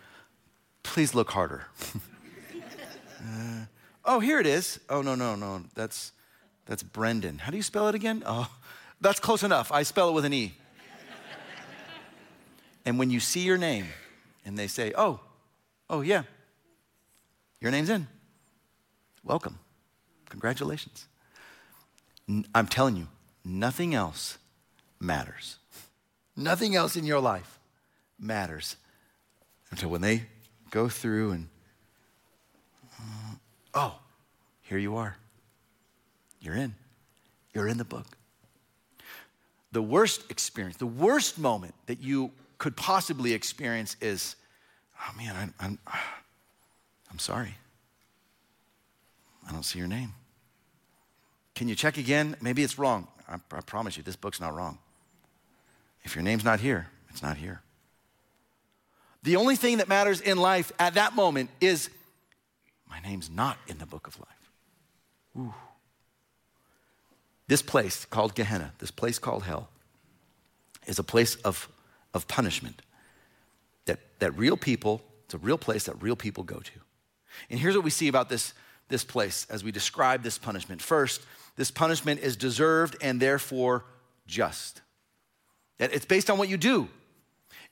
Please 0.84 1.16
look 1.16 1.32
harder. 1.32 1.66
Uh, 3.20 3.66
oh, 4.06 4.20
here 4.20 4.40
it 4.40 4.48
is. 4.48 4.80
Oh, 4.90 5.02
no, 5.02 5.16
no, 5.16 5.36
no. 5.36 5.64
That's, 5.76 6.12
that's 6.66 6.84
Brendan. 6.84 7.40
How 7.40 7.52
do 7.52 7.58
you 7.58 7.64
spell 7.64 7.88
it 7.88 7.96
again? 7.96 8.24
Oh, 8.26 8.50
that's 9.02 9.20
close 9.20 9.44
enough. 9.44 9.72
I 9.72 9.84
spell 9.84 10.10
it 10.10 10.14
with 10.14 10.26
an 10.26 10.34
E. 10.34 10.54
and 12.86 12.98
when 13.00 13.10
you 13.10 13.20
see 13.20 13.42
your 13.42 13.58
name 13.58 13.88
and 14.46 14.58
they 14.58 14.68
say, 14.68 14.94
oh, 14.98 15.20
oh, 15.90 16.02
yeah, 16.02 16.24
your 17.60 17.72
name's 17.72 17.90
in. 17.90 18.08
Welcome. 19.24 19.60
Congratulations. 20.30 21.08
I'm 22.54 22.68
telling 22.68 22.96
you, 22.96 23.08
nothing 23.44 23.96
else 23.96 24.38
matters. 25.00 25.58
Nothing 26.36 26.76
else 26.76 26.96
in 26.96 27.06
your 27.06 27.20
life 27.20 27.60
matters 28.20 28.76
until 29.72 29.90
when 29.90 30.02
they 30.02 30.24
go 30.70 30.88
through 30.88 31.32
and, 31.32 31.48
oh, 33.74 33.96
here 34.64 34.78
you 34.78 34.98
are. 34.98 35.18
You're 36.42 36.56
in. 36.56 36.76
You're 37.54 37.68
in 37.68 37.78
the 37.78 37.86
book. 37.86 38.06
The 39.72 39.82
worst 39.82 40.30
experience, 40.32 40.78
the 40.78 40.86
worst 40.86 41.38
moment 41.38 41.74
that 41.88 42.02
you 42.02 42.32
could 42.58 42.76
possibly 42.76 43.34
experience 43.34 43.96
is, 44.02 44.36
oh 45.00 45.18
man, 45.18 45.36
I'm, 45.36 45.54
I'm, 45.60 45.80
I'm 47.12 47.20
sorry. 47.20 47.56
I 49.48 49.52
don't 49.52 49.64
see 49.64 49.80
your 49.80 49.88
name. 49.88 50.14
Can 51.56 51.68
you 51.68 51.76
check 51.76 51.98
again? 51.98 52.36
Maybe 52.42 52.64
it's 52.64 52.78
wrong. 52.78 53.08
I, 53.28 53.36
I 53.52 53.62
promise 53.62 53.98
you, 53.98 54.04
this 54.04 54.16
book's 54.16 54.40
not 54.40 54.56
wrong. 54.56 54.78
If 56.04 56.16
your 56.16 56.24
name's 56.24 56.44
not 56.44 56.60
here, 56.60 56.88
it's 57.10 57.22
not 57.22 57.38
here. 57.38 57.62
The 59.24 59.36
only 59.36 59.56
thing 59.56 59.80
that 59.80 59.88
matters 59.88 60.22
in 60.22 60.38
life 60.38 60.72
at 60.80 60.94
that 60.94 61.16
moment 61.16 61.50
is 61.60 61.90
my 62.89 63.00
name's 63.00 63.30
not 63.30 63.58
in 63.67 63.78
the 63.78 63.86
book 63.86 64.08
of 64.08 64.19
life. 64.19 64.52
Ooh. 65.38 65.54
This 67.47 67.62
place 67.62 68.06
called 68.06 68.36
Gehenna, 68.36 68.73
this 68.80 68.91
place 68.91 69.19
called 69.19 69.43
hell, 69.43 69.69
is 70.86 71.00
a 71.00 71.04
place 71.04 71.36
of, 71.38 71.69
of 72.13 72.28
punishment 72.28 72.82
that, 73.86 74.00
that 74.19 74.38
real 74.38 74.58
people, 74.58 75.02
it's 75.26 75.34
a 75.34 75.38
real 75.38 75.58
place 75.58 75.86
that 75.86 76.02
real 76.02 76.15
people 76.15 76.43
go 76.43 76.60
to. 76.60 76.71
And 77.50 77.60
here's 77.60 77.76
what 77.76 77.84
we 77.84 77.89
see 77.89 78.08
about 78.08 78.30
this, 78.30 78.54
this 78.89 79.04
place 79.04 79.47
as 79.50 79.63
we 79.63 79.71
describe 79.71 80.23
this 80.23 80.38
punishment. 80.38 80.82
First, 80.82 81.21
this 81.56 81.71
punishment 81.71 82.21
is 82.21 82.36
deserved 82.36 82.95
and 83.02 83.19
therefore 83.19 83.86
just. 84.28 84.82
It's 85.80 86.06
based 86.06 86.30
on 86.30 86.38
what 86.38 86.50
you 86.50 86.58
do. 86.58 86.89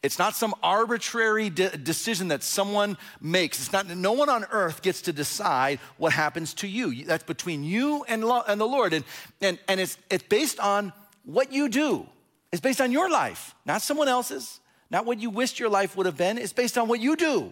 It's 0.03 0.19
not 0.19 0.35
some 0.35 0.53
arbitrary 0.61 1.49
de- 1.49 1.77
decision 1.77 2.27
that 2.27 2.43
someone 2.43 2.97
makes. 3.19 3.59
It's 3.59 3.73
not, 3.73 3.87
no 3.87 4.13
one 4.13 4.29
on 4.29 4.45
earth 4.51 4.81
gets 4.81 5.01
to 5.03 5.13
decide 5.13 5.79
what 5.97 6.13
happens 6.13 6.53
to 6.55 6.67
you. 6.67 7.05
That's 7.05 7.23
between 7.23 7.63
you 7.63 8.05
and, 8.07 8.23
lo- 8.23 8.43
and 8.47 8.61
the 8.61 8.67
Lord. 8.67 8.93
And, 8.93 9.03
and, 9.41 9.57
and 9.67 9.79
it's, 9.79 9.97
it's 10.09 10.23
based 10.23 10.59
on 10.59 10.93
what 11.23 11.51
you 11.51 11.69
do. 11.69 12.07
It's 12.51 12.61
based 12.61 12.81
on 12.81 12.91
your 12.91 13.09
life, 13.09 13.55
not 13.65 13.81
someone 13.81 14.07
else's, 14.07 14.59
not 14.89 15.05
what 15.05 15.19
you 15.19 15.29
wished 15.29 15.59
your 15.59 15.69
life 15.69 15.97
would 15.97 16.05
have 16.05 16.17
been. 16.17 16.37
It's 16.37 16.53
based 16.53 16.77
on 16.77 16.87
what 16.87 16.99
you 16.99 17.15
do. 17.15 17.51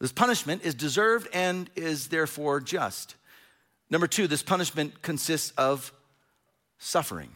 This 0.00 0.12
punishment 0.12 0.62
is 0.62 0.74
deserved 0.74 1.28
and 1.34 1.68
is 1.74 2.08
therefore 2.08 2.60
just. 2.60 3.16
Number 3.90 4.06
two, 4.06 4.28
this 4.28 4.42
punishment 4.42 5.02
consists 5.02 5.50
of 5.58 5.92
suffering. 6.78 7.30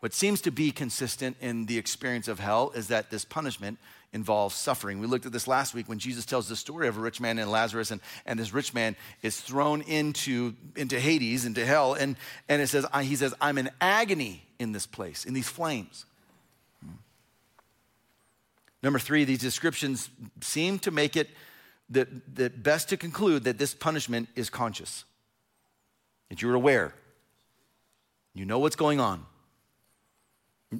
What 0.00 0.14
seems 0.14 0.40
to 0.42 0.50
be 0.50 0.70
consistent 0.70 1.36
in 1.40 1.66
the 1.66 1.76
experience 1.76 2.26
of 2.26 2.40
hell 2.40 2.72
is 2.74 2.88
that 2.88 3.10
this 3.10 3.24
punishment 3.24 3.78
involves 4.12 4.56
suffering. 4.56 4.98
We 4.98 5.06
looked 5.06 5.26
at 5.26 5.32
this 5.32 5.46
last 5.46 5.74
week 5.74 5.88
when 5.88 5.98
Jesus 5.98 6.24
tells 6.24 6.48
the 6.48 6.56
story 6.56 6.88
of 6.88 6.96
a 6.96 7.00
rich 7.00 7.20
man 7.20 7.38
and 7.38 7.50
Lazarus, 7.50 7.90
and, 7.90 8.00
and 8.26 8.38
this 8.38 8.52
rich 8.52 8.74
man 8.74 8.96
is 9.22 9.40
thrown 9.40 9.82
into, 9.82 10.54
into 10.74 10.98
Hades, 10.98 11.44
into 11.44 11.64
hell, 11.64 11.94
and, 11.94 12.16
and 12.48 12.60
it 12.60 12.68
says, 12.68 12.86
he 13.02 13.14
says, 13.14 13.34
I'm 13.40 13.58
in 13.58 13.70
agony 13.80 14.42
in 14.58 14.72
this 14.72 14.86
place, 14.86 15.24
in 15.24 15.34
these 15.34 15.48
flames. 15.48 16.06
Hmm. 16.82 16.94
Number 18.82 18.98
three, 18.98 19.24
these 19.24 19.38
descriptions 19.38 20.08
seem 20.40 20.78
to 20.80 20.90
make 20.90 21.14
it 21.16 21.28
the, 21.90 22.08
the 22.32 22.50
best 22.50 22.88
to 22.88 22.96
conclude 22.96 23.44
that 23.44 23.58
this 23.58 23.74
punishment 23.74 24.28
is 24.34 24.48
conscious, 24.48 25.04
that 26.30 26.40
you're 26.40 26.54
aware, 26.54 26.94
you 28.34 28.44
know 28.44 28.58
what's 28.58 28.76
going 28.76 28.98
on. 28.98 29.26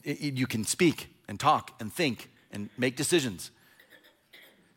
You 0.05 0.47
can 0.47 0.65
speak 0.65 1.09
and 1.29 1.39
talk 1.39 1.75
and 1.81 1.93
think 1.93 2.31
and 2.53 2.69
make 2.79 2.97
decisions. 2.97 3.51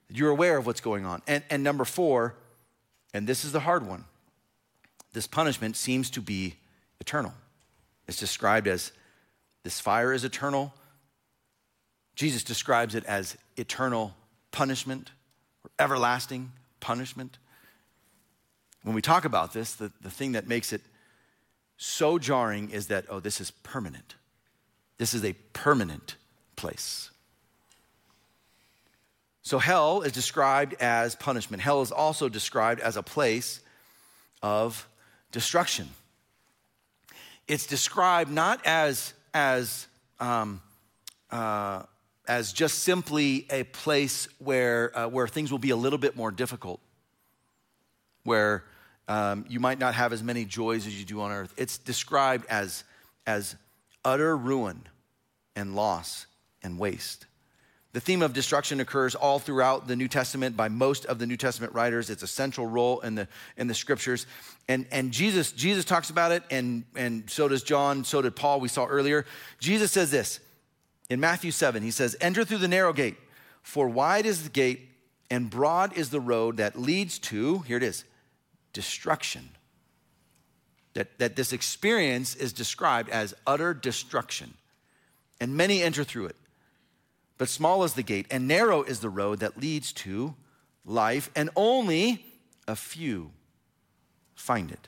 You're 0.10 0.32
aware 0.32 0.58
of 0.58 0.65
what's 0.65 0.82
going 0.82 1.06
on. 1.06 1.21
And, 1.28 1.43
and 1.49 1.63
number 1.63 1.86
four, 1.86 2.36
and 3.13 3.28
this 3.28 3.45
is 3.45 3.52
the 3.52 3.62
hard 3.62 3.88
one 3.88 4.06
this 5.13 5.28
punishment 5.28 5.76
seems 5.78 6.10
to 6.10 6.21
be 6.21 6.56
eternal. 6.99 7.34
It's 8.08 8.17
described 8.19 8.67
as 8.67 8.91
this 9.63 9.80
fire 9.80 10.12
is 10.12 10.23
eternal. 10.23 10.73
Jesus 12.15 12.43
describes 12.43 12.95
it 12.95 13.06
as 13.06 13.38
eternal 13.56 14.15
punishment 14.52 15.12
or 15.63 15.69
everlasting 15.80 16.52
punishment. 16.80 17.38
When 18.82 18.95
we 18.95 19.02
talk 19.02 19.23
about 19.23 19.54
this, 19.54 19.76
the, 19.76 19.91
the 20.02 20.10
thing 20.10 20.34
that 20.34 20.47
makes 20.47 20.73
it 20.73 20.82
so 21.78 22.17
jarring 22.17 22.71
is 22.71 22.88
that, 22.88 23.06
oh, 23.10 23.19
this 23.19 23.39
is 23.39 23.52
permanent. 23.52 24.15
This 25.03 25.13
is 25.13 25.25
a 25.25 25.33
permanent 25.51 26.15
place. 26.55 27.11
So, 29.41 29.59
hell 29.59 30.01
is 30.03 30.13
described 30.13 30.75
as 30.75 31.13
punishment. 31.13 31.61
Hell 31.61 31.81
is 31.81 31.91
also 31.91 32.29
described 32.29 32.79
as 32.79 32.95
a 32.95 33.03
place 33.03 33.59
of 34.41 34.87
destruction. 35.33 35.89
It's 37.49 37.65
described 37.65 38.31
not 38.31 38.65
as, 38.65 39.13
as, 39.33 39.87
um, 40.21 40.61
uh, 41.29 41.83
as 42.25 42.53
just 42.53 42.79
simply 42.79 43.45
a 43.49 43.63
place 43.63 44.29
where, 44.39 44.97
uh, 44.97 45.09
where 45.09 45.27
things 45.27 45.51
will 45.51 45.59
be 45.59 45.71
a 45.71 45.75
little 45.75 45.99
bit 45.99 46.15
more 46.15 46.31
difficult, 46.31 46.79
where 48.23 48.63
um, 49.09 49.43
you 49.49 49.59
might 49.59 49.79
not 49.79 49.95
have 49.95 50.13
as 50.13 50.23
many 50.23 50.45
joys 50.45 50.87
as 50.87 50.97
you 50.97 51.03
do 51.03 51.19
on 51.19 51.33
earth. 51.33 51.53
It's 51.57 51.77
described 51.77 52.45
as, 52.49 52.85
as 53.27 53.57
utter 54.05 54.37
ruin 54.37 54.83
and 55.55 55.75
loss 55.75 56.25
and 56.61 56.79
waste. 56.79 57.25
The 57.93 57.99
theme 57.99 58.23
of 58.23 58.33
destruction 58.33 58.79
occurs 58.79 59.13
all 59.13 59.37
throughout 59.37 59.87
the 59.87 59.95
New 59.95 60.07
Testament 60.07 60.57
by 60.57 60.67
most 60.67 61.05
of 61.05 61.19
the 61.19 61.27
New 61.27 61.37
Testament 61.37 61.73
writers. 61.73 62.09
It's 62.09 62.23
a 62.23 62.27
central 62.27 62.65
role 62.65 62.99
in 63.01 63.13
the, 63.13 63.27
in 63.55 63.67
the 63.67 63.75
scriptures. 63.75 64.25
And, 64.67 64.87
and 64.91 65.11
Jesus, 65.11 65.51
Jesus 65.51 65.85
talks 65.85 66.09
about 66.09 66.31
it, 66.31 66.41
and, 66.49 66.85
and 66.95 67.29
so 67.29 67.47
does 67.47 67.61
John, 67.61 68.03
so 68.03 68.23
did 68.23 68.35
Paul, 68.35 68.59
we 68.59 68.67
saw 68.67 68.87
earlier. 68.87 69.27
Jesus 69.59 69.91
says 69.91 70.09
this 70.09 70.39
in 71.11 71.19
Matthew 71.19 71.51
7. 71.51 71.83
He 71.83 71.91
says, 71.91 72.15
Enter 72.19 72.43
through 72.43 72.57
the 72.57 72.67
narrow 72.67 72.93
gate, 72.93 73.17
for 73.61 73.87
wide 73.87 74.25
is 74.25 74.43
the 74.43 74.49
gate, 74.49 74.89
and 75.29 75.51
broad 75.51 75.95
is 75.95 76.09
the 76.09 76.19
road 76.19 76.57
that 76.57 76.79
leads 76.79 77.19
to, 77.19 77.59
here 77.59 77.77
it 77.77 77.83
is, 77.83 78.05
destruction. 78.73 79.49
That, 80.95 81.19
that 81.19 81.35
this 81.35 81.53
experience 81.53 82.35
is 82.35 82.53
described 82.53 83.09
as 83.09 83.35
utter 83.45 83.73
destruction 83.75 84.55
and 85.43 85.58
many 85.58 85.84
enter 85.84 86.06
through 86.06 86.27
it. 86.27 86.38
But 87.38 87.49
small 87.49 87.84
is 87.84 87.95
the 87.95 88.01
gate, 88.01 88.27
and 88.32 88.47
narrow 88.47 88.82
is 88.82 89.01
the 89.01 89.10
road 89.10 89.39
that 89.39 89.60
leads 89.60 89.91
to 89.91 90.36
life, 90.86 91.29
and 91.36 91.49
only 91.58 92.23
a 92.65 92.77
few 92.77 93.32
find 94.36 94.71
it. 94.71 94.88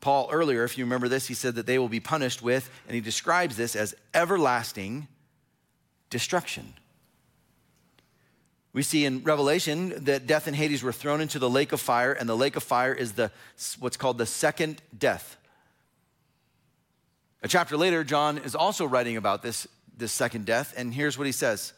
Paul, 0.00 0.30
earlier, 0.32 0.64
if 0.64 0.78
you 0.78 0.84
remember 0.84 1.08
this, 1.08 1.26
he 1.26 1.34
said 1.34 1.56
that 1.56 1.66
they 1.66 1.78
will 1.78 1.90
be 1.90 2.00
punished 2.00 2.40
with, 2.40 2.70
and 2.86 2.94
he 2.94 3.02
describes 3.02 3.58
this 3.58 3.76
as 3.76 3.94
everlasting 4.14 5.08
destruction. 6.08 6.72
We 8.72 8.82
see 8.82 9.04
in 9.04 9.24
Revelation 9.24 10.04
that 10.04 10.26
death 10.26 10.46
and 10.46 10.56
Hades 10.56 10.82
were 10.82 10.92
thrown 10.92 11.20
into 11.20 11.38
the 11.38 11.50
lake 11.50 11.72
of 11.72 11.82
fire, 11.82 12.14
and 12.14 12.26
the 12.26 12.36
lake 12.36 12.56
of 12.56 12.62
fire 12.62 12.94
is 12.94 13.12
the, 13.12 13.30
what's 13.78 13.98
called 13.98 14.16
the 14.16 14.24
second 14.24 14.80
death. 14.96 15.36
A 17.42 17.48
chapter 17.48 17.76
later, 17.76 18.02
John 18.02 18.38
is 18.38 18.54
also 18.54 18.86
writing 18.86 19.16
about 19.16 19.42
this, 19.42 19.66
this 19.96 20.12
second 20.12 20.46
death, 20.46 20.74
and 20.76 20.92
here's 20.92 21.18
what 21.18 21.26
he 21.26 21.32
says. 21.32 21.72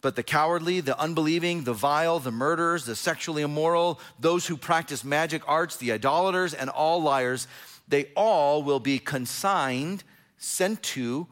But 0.00 0.16
the 0.16 0.22
cowardly, 0.22 0.80
the 0.80 0.98
unbelieving, 0.98 1.64
the 1.64 1.72
vile, 1.72 2.20
the 2.20 2.30
murderers, 2.30 2.84
the 2.84 2.94
sexually 2.94 3.42
immoral, 3.42 4.00
those 4.18 4.46
who 4.46 4.56
practice 4.56 5.04
magic 5.04 5.42
arts, 5.46 5.76
the 5.76 5.92
idolaters, 5.92 6.54
and 6.54 6.70
all 6.70 7.02
liars, 7.02 7.48
they 7.88 8.06
all 8.16 8.62
will 8.62 8.80
be 8.80 8.98
consigned, 8.98 10.04
sent 10.36 10.82
to 10.82 11.26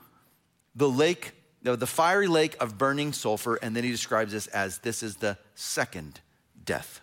the 0.75 0.88
lake, 0.88 1.33
the 1.62 1.87
fiery 1.87 2.27
lake 2.27 2.57
of 2.61 2.77
burning 2.77 3.12
sulfur. 3.12 3.57
And 3.57 3.77
then 3.77 3.85
he 3.85 3.90
describes 3.90 4.33
this 4.33 4.49
as 4.49 4.79
this 4.79 5.03
is 5.03 5.16
the 5.16 5.38
second 5.55 6.21
death. 6.64 7.01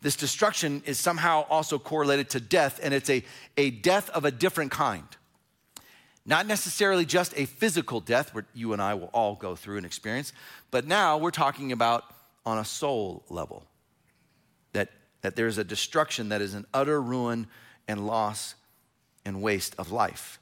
This 0.00 0.16
destruction 0.16 0.82
is 0.84 0.98
somehow 0.98 1.46
also 1.48 1.78
correlated 1.78 2.30
to 2.30 2.40
death, 2.40 2.80
and 2.82 2.92
it's 2.92 3.08
a, 3.08 3.24
a 3.56 3.70
death 3.70 4.10
of 4.10 4.24
a 4.24 4.32
different 4.32 4.72
kind. 4.72 5.06
Not 6.24 6.46
necessarily 6.46 7.04
just 7.04 7.34
a 7.36 7.46
physical 7.46 8.00
death, 8.00 8.32
where 8.34 8.46
you 8.54 8.72
and 8.72 8.80
I 8.80 8.94
will 8.94 9.10
all 9.12 9.34
go 9.34 9.56
through 9.56 9.78
and 9.78 9.86
experience, 9.86 10.32
but 10.70 10.86
now 10.86 11.18
we're 11.18 11.32
talking 11.32 11.72
about 11.72 12.04
on 12.46 12.58
a 12.58 12.64
soul 12.64 13.24
level. 13.28 13.66
That, 14.72 14.90
that 15.22 15.36
there's 15.36 15.58
a 15.58 15.64
destruction 15.64 16.28
that 16.28 16.40
is 16.40 16.54
an 16.54 16.66
utter 16.72 17.00
ruin 17.00 17.48
and 17.88 18.06
loss 18.06 18.54
and 19.24 19.42
waste 19.42 19.74
of 19.78 19.90
life. 19.90 20.38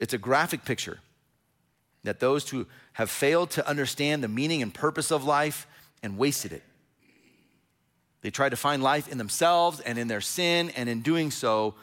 It's 0.00 0.14
a 0.14 0.18
graphic 0.18 0.64
picture 0.64 0.98
that 2.02 2.20
those 2.20 2.48
who 2.48 2.66
have 2.94 3.10
failed 3.10 3.50
to 3.50 3.68
understand 3.68 4.24
the 4.24 4.28
meaning 4.28 4.62
and 4.62 4.72
purpose 4.72 5.10
of 5.10 5.24
life 5.24 5.66
and 6.02 6.16
wasted 6.16 6.52
it. 6.52 6.62
They 8.22 8.30
tried 8.30 8.50
to 8.50 8.56
find 8.56 8.82
life 8.82 9.08
in 9.08 9.18
themselves 9.18 9.80
and 9.80 9.98
in 9.98 10.08
their 10.08 10.20
sin, 10.20 10.70
and 10.70 10.88
in 10.88 11.02
doing 11.02 11.30
so, 11.30 11.74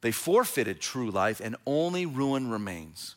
they 0.00 0.12
forfeited 0.12 0.80
true 0.80 1.10
life, 1.10 1.40
and 1.40 1.56
only 1.66 2.06
ruin 2.06 2.50
remains. 2.50 3.16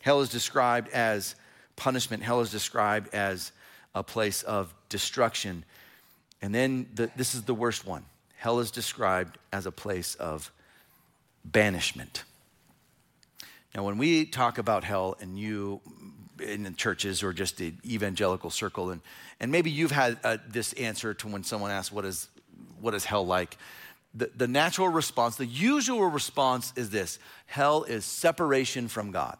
Hell 0.00 0.20
is 0.22 0.28
described 0.28 0.88
as 0.90 1.34
punishment, 1.76 2.22
hell 2.22 2.40
is 2.40 2.50
described 2.50 3.14
as 3.14 3.52
a 3.94 4.02
place 4.02 4.42
of 4.42 4.74
destruction. 4.88 5.64
And 6.40 6.54
then 6.54 6.88
the, 6.94 7.10
this 7.16 7.34
is 7.34 7.42
the 7.42 7.54
worst 7.54 7.86
one 7.86 8.04
hell 8.40 8.58
is 8.58 8.70
described 8.70 9.36
as 9.52 9.66
a 9.66 9.70
place 9.70 10.14
of 10.14 10.50
banishment. 11.44 12.24
Now, 13.74 13.84
when 13.84 13.98
we 13.98 14.24
talk 14.24 14.56
about 14.56 14.82
hell, 14.82 15.14
and 15.20 15.38
you 15.38 15.82
in 16.42 16.62
the 16.62 16.70
churches 16.70 17.22
or 17.22 17.34
just 17.34 17.58
the 17.58 17.74
evangelical 17.84 18.48
circle, 18.48 18.92
and, 18.92 19.02
and 19.40 19.52
maybe 19.52 19.70
you've 19.70 19.90
had 19.90 20.18
uh, 20.24 20.38
this 20.48 20.72
answer 20.72 21.12
to 21.12 21.28
when 21.28 21.44
someone 21.44 21.70
asks, 21.70 21.92
What 21.92 22.06
is, 22.06 22.28
what 22.80 22.94
is 22.94 23.04
hell 23.04 23.26
like? 23.26 23.58
The, 24.14 24.30
the 24.34 24.48
natural 24.48 24.88
response, 24.88 25.36
the 25.36 25.46
usual 25.46 26.06
response 26.06 26.72
is 26.76 26.90
this 26.90 27.18
hell 27.46 27.84
is 27.84 28.04
separation 28.04 28.88
from 28.88 29.12
God. 29.12 29.38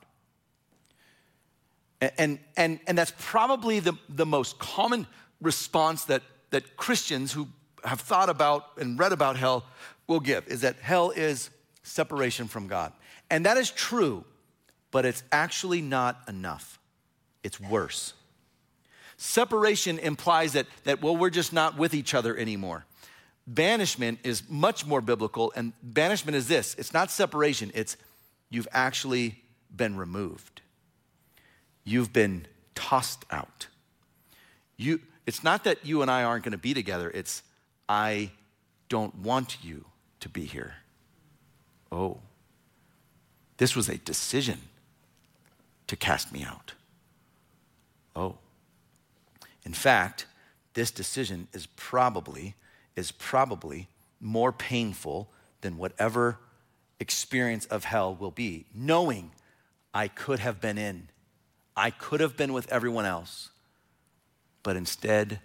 And, 2.00 2.38
and, 2.56 2.80
and 2.86 2.96
that's 2.96 3.12
probably 3.18 3.80
the, 3.80 3.94
the 4.08 4.24
most 4.24 4.58
common 4.58 5.06
response 5.40 6.04
that, 6.04 6.22
that 6.50 6.76
Christians 6.76 7.32
who 7.32 7.48
have 7.84 8.00
thought 8.00 8.30
about 8.30 8.78
and 8.78 8.98
read 8.98 9.12
about 9.12 9.36
hell 9.36 9.64
will 10.06 10.20
give 10.20 10.46
is 10.48 10.62
that 10.62 10.76
hell 10.76 11.10
is 11.10 11.50
separation 11.82 12.48
from 12.48 12.68
God. 12.68 12.92
And 13.30 13.46
that 13.46 13.56
is 13.56 13.70
true, 13.70 14.24
but 14.90 15.04
it's 15.04 15.22
actually 15.30 15.82
not 15.82 16.22
enough. 16.28 16.78
It's 17.42 17.60
worse. 17.60 18.14
Separation 19.16 19.98
implies 19.98 20.54
that, 20.54 20.66
that, 20.84 21.02
well, 21.02 21.16
we're 21.16 21.30
just 21.30 21.52
not 21.52 21.76
with 21.76 21.92
each 21.92 22.14
other 22.14 22.36
anymore. 22.36 22.86
Banishment 23.52 24.20
is 24.22 24.48
much 24.48 24.86
more 24.86 25.00
biblical, 25.00 25.52
and 25.56 25.72
banishment 25.82 26.36
is 26.36 26.46
this 26.46 26.76
it's 26.78 26.92
not 26.92 27.10
separation, 27.10 27.72
it's 27.74 27.96
you've 28.48 28.68
actually 28.70 29.42
been 29.74 29.96
removed. 29.96 30.60
You've 31.82 32.12
been 32.12 32.46
tossed 32.76 33.24
out. 33.32 33.66
You, 34.76 35.00
it's 35.26 35.42
not 35.42 35.64
that 35.64 35.84
you 35.84 36.00
and 36.00 36.10
I 36.10 36.22
aren't 36.22 36.44
going 36.44 36.52
to 36.52 36.58
be 36.58 36.74
together, 36.74 37.10
it's 37.12 37.42
I 37.88 38.30
don't 38.88 39.16
want 39.16 39.64
you 39.64 39.84
to 40.20 40.28
be 40.28 40.44
here. 40.44 40.74
Oh, 41.90 42.18
this 43.56 43.74
was 43.74 43.88
a 43.88 43.98
decision 43.98 44.60
to 45.88 45.96
cast 45.96 46.32
me 46.32 46.44
out. 46.44 46.74
Oh. 48.14 48.36
In 49.64 49.74
fact, 49.74 50.26
this 50.74 50.92
decision 50.92 51.48
is 51.52 51.66
probably 51.66 52.54
is 53.00 53.10
probably 53.10 53.88
more 54.20 54.52
painful 54.52 55.28
than 55.62 55.76
whatever 55.76 56.38
experience 57.00 57.66
of 57.66 57.82
hell 57.82 58.14
will 58.14 58.30
be, 58.30 58.66
knowing 58.72 59.32
I 59.92 60.06
could 60.06 60.38
have 60.38 60.60
been 60.60 60.78
in 60.78 61.08
I 61.76 61.90
could 61.90 62.20
have 62.20 62.36
been 62.36 62.52
with 62.52 62.70
everyone 62.70 63.06
else, 63.06 63.48
but 64.62 64.76
instead, 64.76 65.40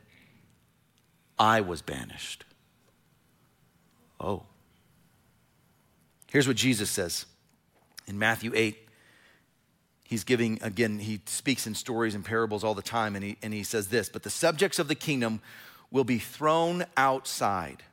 I 1.39 1.61
was 1.61 1.81
banished. 1.81 2.43
Oh. 4.19 4.43
Here's 6.29 6.45
what 6.45 6.57
Jesus 6.57 6.89
says 6.89 7.25
in 8.05 8.19
Matthew 8.19 8.51
8. 8.53 8.77
He's 10.03 10.25
giving, 10.25 10.59
again, 10.61 10.99
he 10.99 11.21
speaks 11.25 11.65
in 11.65 11.73
stories 11.73 12.15
and 12.15 12.25
parables 12.25 12.65
all 12.65 12.75
the 12.75 12.81
time, 12.81 13.15
and 13.15 13.23
he, 13.23 13.37
and 13.41 13.53
he 13.53 13.63
says 13.63 13.87
this 13.87 14.09
But 14.09 14.23
the 14.23 14.29
subjects 14.29 14.77
of 14.77 14.87
the 14.89 14.95
kingdom 14.95 15.39
will 15.91 16.03
be 16.03 16.19
thrown 16.19 16.85
outside. 16.97 17.83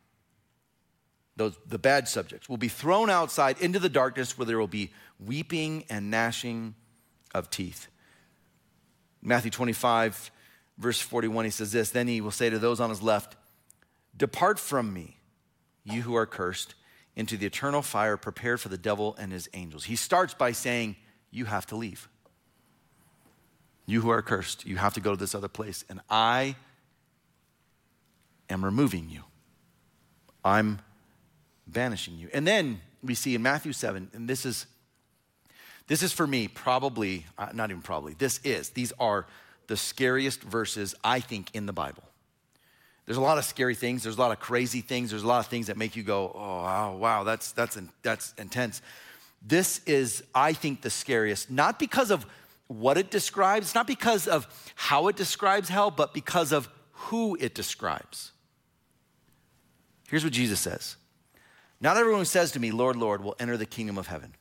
Those, 1.37 1.57
the 1.66 1.78
bad 1.78 2.09
subjects 2.09 2.48
will 2.48 2.57
be 2.57 2.68
thrown 2.68 3.09
outside 3.09 3.61
into 3.61 3.78
the 3.78 3.88
darkness 3.88 4.37
where 4.37 4.46
there 4.46 4.59
will 4.59 4.66
be 4.66 4.92
weeping 5.18 5.85
and 5.88 6.11
gnashing 6.11 6.74
of 7.35 7.50
teeth. 7.50 7.88
Matthew 9.22 9.50
25, 9.50 10.31
verse 10.78 11.00
41, 11.00 11.44
he 11.46 11.50
says 11.50 11.72
this 11.72 11.90
Then 11.90 12.09
he 12.09 12.20
will 12.20 12.31
say 12.31 12.50
to 12.50 12.59
those 12.59 12.81
on 12.81 12.90
his 12.90 13.02
left, 13.02 13.37
Depart 14.16 14.59
from 14.59 14.92
me, 14.92 15.16
you 15.85 16.02
who 16.02 16.14
are 16.14 16.26
cursed, 16.26 16.74
into 17.14 17.37
the 17.37 17.46
eternal 17.46 17.83
fire 17.83 18.16
prepared 18.16 18.61
for 18.61 18.68
the 18.68 18.78
devil 18.78 19.14
and 19.18 19.33
his 19.33 19.48
angels. 19.55 19.85
He 19.85 19.96
starts 19.96 20.35
by 20.35 20.52
saying, 20.52 20.96
You 21.31 21.44
have 21.46 21.66
to 21.66 21.76
leave. 21.76 22.09
You 23.87 24.00
who 24.00 24.11
are 24.11 24.22
cursed, 24.22 24.66
you 24.66 24.76
have 24.76 24.94
to 24.94 25.00
go 25.00 25.11
to 25.12 25.16
this 25.16 25.35
other 25.35 25.48
place, 25.48 25.85
and 25.88 26.00
I 26.09 26.57
am 28.52 28.64
removing 28.64 29.08
you. 29.10 29.22
I'm 30.44 30.80
banishing 31.66 32.16
you. 32.18 32.28
And 32.32 32.46
then 32.46 32.80
we 33.02 33.14
see 33.14 33.34
in 33.34 33.42
Matthew 33.42 33.72
7, 33.72 34.10
and 34.12 34.28
this 34.28 34.44
is 34.46 34.66
this 35.88 36.02
is 36.02 36.12
for 36.12 36.26
me, 36.26 36.48
probably, 36.48 37.26
uh, 37.36 37.48
not 37.52 37.70
even 37.70 37.82
probably, 37.82 38.14
this 38.14 38.40
is, 38.44 38.70
these 38.70 38.92
are 38.98 39.26
the 39.66 39.76
scariest 39.76 40.42
verses, 40.42 40.94
I 41.02 41.20
think, 41.20 41.54
in 41.54 41.66
the 41.66 41.72
Bible. 41.72 42.04
There's 43.04 43.18
a 43.18 43.22
lot 43.22 43.36
of 43.36 43.44
scary 43.44 43.74
things, 43.74 44.04
there's 44.04 44.16
a 44.16 44.20
lot 44.20 44.30
of 44.30 44.38
crazy 44.38 44.80
things, 44.80 45.10
there's 45.10 45.24
a 45.24 45.26
lot 45.26 45.40
of 45.40 45.46
things 45.46 45.66
that 45.66 45.76
make 45.76 45.96
you 45.96 46.02
go, 46.02 46.32
oh, 46.34 46.38
wow, 46.38 46.96
wow 46.96 47.24
that's, 47.24 47.52
that's, 47.52 47.78
that's 48.02 48.32
intense. 48.38 48.80
This 49.44 49.80
is, 49.86 50.22
I 50.34 50.52
think, 50.52 50.82
the 50.82 50.90
scariest, 50.90 51.50
not 51.50 51.78
because 51.78 52.10
of 52.10 52.24
what 52.68 52.96
it 52.96 53.10
describes, 53.10 53.74
not 53.74 53.86
because 53.86 54.28
of 54.28 54.46
how 54.76 55.08
it 55.08 55.16
describes 55.16 55.68
hell, 55.68 55.90
but 55.90 56.14
because 56.14 56.52
of 56.52 56.68
who 56.92 57.36
it 57.40 57.54
describes. 57.54 58.32
Here's 60.12 60.22
what 60.22 60.33
Jesus 60.33 60.61
says 60.61 60.94
Not 61.81 61.96
everyone 61.96 62.20
who 62.20 62.25
says 62.25 62.53
to 62.53 62.61
me, 62.61 62.70
Lord, 62.70 62.94
Lord, 62.94 63.25
will 63.25 63.35
enter 63.40 63.57
the 63.57 63.66
kingdom 63.66 63.98
of 63.98 64.07
heaven 64.07 64.35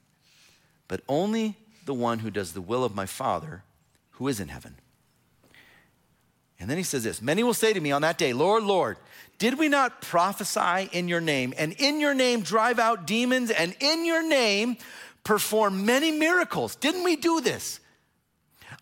but 0.92 1.00
only 1.08 1.56
the 1.86 1.94
one 1.94 2.20
who 2.20 2.30
does 2.30 2.52
the 2.52 2.60
will 2.60 2.84
of 2.84 2.94
my 2.94 3.06
Father 3.06 3.64
who 4.10 4.28
is 4.28 4.42
in 4.42 4.50
heaven. 4.50 4.76
And 6.60 6.70
then 6.70 6.76
he 6.76 6.84
says 6.84 7.06
this 7.06 7.22
Many 7.22 7.44
will 7.44 7.54
say 7.54 7.72
to 7.72 7.80
me 7.80 7.94
on 7.94 8.02
that 8.02 8.18
day, 8.18 8.34
Lord, 8.34 8.64
Lord, 8.64 8.98
did 9.38 9.58
we 9.58 9.70
not 9.70 10.02
prophesy 10.02 10.90
in 10.92 11.08
your 11.08 11.22
name, 11.22 11.54
and 11.58 11.72
in 11.80 12.02
your 12.02 12.14
name 12.14 12.42
drive 12.42 12.78
out 12.78 13.08
demons, 13.08 13.52
and 13.52 13.74
in 13.80 14.04
your 14.04 14.22
name 14.22 14.76
perform 15.24 15.86
many 15.86 16.12
miracles? 16.12 16.76
Didn't 16.76 17.06
we 17.06 17.16
do 17.16 17.40
this? 17.40 17.80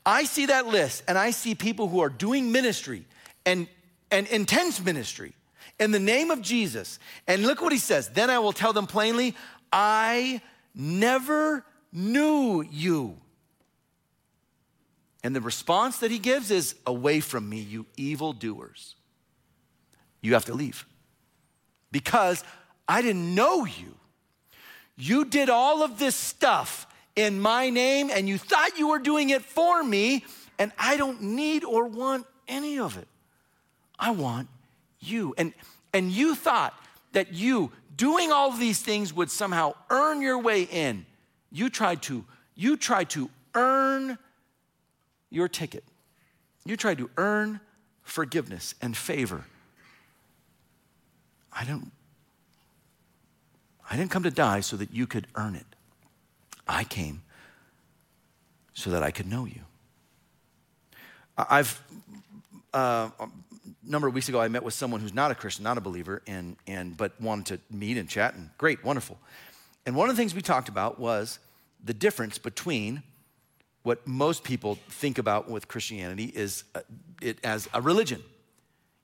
I 0.03 0.23
see 0.23 0.47
that 0.47 0.65
list, 0.65 1.03
and 1.07 1.15
I 1.15 1.29
see 1.29 1.53
people 1.53 1.89
who 1.89 1.99
are 1.99 2.09
doing 2.09 2.51
ministry 2.51 3.05
and, 3.45 3.67
and 4.09 4.25
intense 4.29 4.83
ministry 4.83 5.35
in 5.79 5.91
the 5.91 5.99
name 5.99 6.31
of 6.31 6.41
Jesus. 6.41 6.99
And 7.27 7.43
look 7.43 7.61
what 7.61 7.71
he 7.71 7.77
says. 7.77 8.09
Then 8.09 8.29
I 8.29 8.39
will 8.39 8.51
tell 8.51 8.73
them 8.73 8.87
plainly, 8.87 9.35
I 9.71 10.41
never 10.75 11.65
knew 11.91 12.61
you. 12.61 13.17
And 15.23 15.35
the 15.35 15.41
response 15.41 15.97
that 15.99 16.11
he 16.11 16.19
gives 16.19 16.51
is, 16.51 16.75
Away 16.85 17.19
from 17.19 17.49
me, 17.49 17.59
you 17.59 17.85
evil 17.97 18.33
doers. 18.33 18.95
You 20.21 20.33
have 20.33 20.45
to 20.45 20.53
leave 20.53 20.85
because 21.91 22.43
I 22.87 23.01
didn't 23.01 23.33
know 23.33 23.65
you. 23.65 23.95
You 24.97 25.25
did 25.25 25.49
all 25.49 25.81
of 25.81 25.97
this 25.97 26.15
stuff 26.15 26.87
in 27.15 27.39
my 27.39 27.69
name 27.69 28.09
and 28.11 28.27
you 28.27 28.37
thought 28.37 28.77
you 28.77 28.89
were 28.89 28.99
doing 28.99 29.29
it 29.29 29.43
for 29.43 29.81
me, 29.83 30.25
and 30.57 30.71
I 30.77 30.97
don't 30.97 31.21
need 31.21 31.63
or 31.63 31.85
want 31.85 32.25
any 32.47 32.79
of 32.79 32.97
it. 32.97 33.07
I 33.97 34.11
want 34.11 34.49
you. 34.99 35.33
And, 35.37 35.53
and 35.93 36.11
you 36.11 36.35
thought 36.35 36.73
that 37.13 37.33
you 37.33 37.71
doing 37.95 38.31
all 38.31 38.51
these 38.51 38.81
things 38.81 39.13
would 39.13 39.29
somehow 39.31 39.73
earn 39.89 40.21
your 40.21 40.39
way 40.39 40.63
in. 40.63 41.05
You 41.51 41.69
tried 41.69 42.01
to, 42.03 42.23
you 42.55 42.77
tried 42.77 43.09
to 43.11 43.29
earn 43.55 44.17
your 45.29 45.47
ticket. 45.47 45.83
You 46.65 46.77
tried 46.77 46.97
to 46.99 47.09
earn 47.17 47.59
forgiveness 48.03 48.75
and 48.81 48.95
favor. 48.95 49.45
I 51.51 51.65
didn't, 51.65 51.91
I 53.89 53.97
didn't 53.97 54.11
come 54.11 54.23
to 54.23 54.31
die 54.31 54.61
so 54.61 54.77
that 54.77 54.93
you 54.93 55.07
could 55.07 55.27
earn 55.35 55.55
it. 55.55 55.65
I 56.67 56.83
came 56.83 57.23
so 58.73 58.91
that 58.91 59.03
I 59.03 59.11
could 59.11 59.25
know 59.27 59.45
you. 59.45 59.61
I've, 61.37 61.81
uh, 62.73 63.09
a 63.19 63.27
number 63.83 64.07
of 64.07 64.13
weeks 64.13 64.29
ago, 64.29 64.39
I 64.39 64.47
met 64.47 64.63
with 64.63 64.73
someone 64.73 65.01
who's 65.01 65.13
not 65.13 65.31
a 65.31 65.35
Christian, 65.35 65.63
not 65.63 65.77
a 65.77 65.81
believer, 65.81 66.21
and, 66.27 66.55
and, 66.67 66.95
but 66.95 67.19
wanted 67.21 67.59
to 67.69 67.75
meet 67.75 67.97
and 67.97 68.07
chat, 68.07 68.35
and 68.35 68.49
great, 68.57 68.83
wonderful. 68.83 69.17
And 69.85 69.95
one 69.95 70.09
of 70.09 70.15
the 70.15 70.21
things 70.21 70.35
we 70.35 70.41
talked 70.41 70.69
about 70.69 70.99
was 70.99 71.39
the 71.83 71.93
difference 71.93 72.37
between 72.37 73.03
what 73.83 74.05
most 74.05 74.43
people 74.43 74.75
think 74.89 75.17
about 75.17 75.49
with 75.49 75.67
Christianity 75.67 76.25
is 76.25 76.63
uh, 76.75 76.81
it 77.21 77.39
as 77.43 77.67
a 77.73 77.81
religion. 77.81 78.21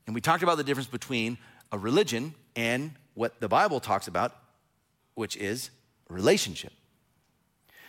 And 0.06 0.14
we 0.14 0.22
talked 0.22 0.44
about 0.44 0.58
the 0.58 0.64
difference 0.64 0.90
between 0.90 1.38
a 1.72 1.78
religion 1.78 2.36
and 2.56 2.92
what 3.14 3.40
the 3.40 3.48
Bible 3.48 3.80
talks 3.80 4.08
about, 4.08 4.36
which 5.16 5.38
is 5.38 5.72
relationship. 6.10 6.74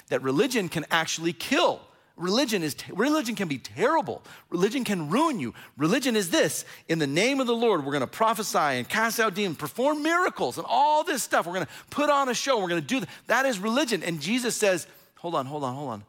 That 0.09 0.23
religion 0.23 0.69
can 0.69 0.87
actually 0.91 1.33
kill. 1.33 1.81
Religion 2.17 2.63
is 2.63 2.75
religion 2.91 3.35
can 3.35 3.47
be 3.47 3.59
terrible. 3.59 4.23
Religion 4.49 4.85
can 4.85 5.11
ruin 5.11 5.39
you. 5.39 5.53
Religion 5.77 6.17
is 6.17 6.31
this: 6.31 6.65
in 6.89 6.99
the 6.99 7.07
name 7.07 7.41
of 7.41 7.47
the 7.47 7.55
Lord, 7.55 7.85
we're 7.85 7.93
going 7.93 8.01
to 8.01 8.07
prophesy 8.07 8.59
and 8.59 8.89
cast 8.89 9.21
out 9.21 9.35
demons, 9.35 9.59
perform 9.59 10.03
miracles, 10.03 10.57
and 10.57 10.67
all 10.69 11.05
this 11.05 11.23
stuff. 11.23 11.47
We're 11.47 11.55
going 11.55 11.67
to 11.67 11.73
put 11.91 12.09
on 12.09 12.31
a 12.31 12.35
show. 12.35 12.59
We're 12.59 12.69
going 12.69 12.81
to 12.81 12.87
do 12.87 13.01
that. 13.01 13.09
That 13.27 13.47
is 13.47 13.59
religion. 13.59 14.03
And 14.03 14.19
Jesus 14.21 14.57
says, 14.57 14.87
"Hold 15.17 15.35
on, 15.35 15.45
hold 15.45 15.63
on, 15.63 15.75
hold 15.75 15.91
on." 15.91 16.05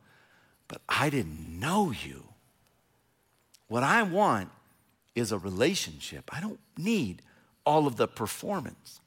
But 0.69 0.81
I 0.87 1.09
didn't 1.09 1.59
know 1.59 1.91
you. 1.91 2.23
What 3.67 3.83
I 3.83 4.03
want 4.03 4.49
is 5.13 5.31
a 5.31 5.37
relationship. 5.37 6.33
I 6.33 6.39
don't 6.39 6.59
need 6.77 7.21
all 7.65 7.85
of 7.85 7.97
the 7.97 8.07
performance. 8.07 9.01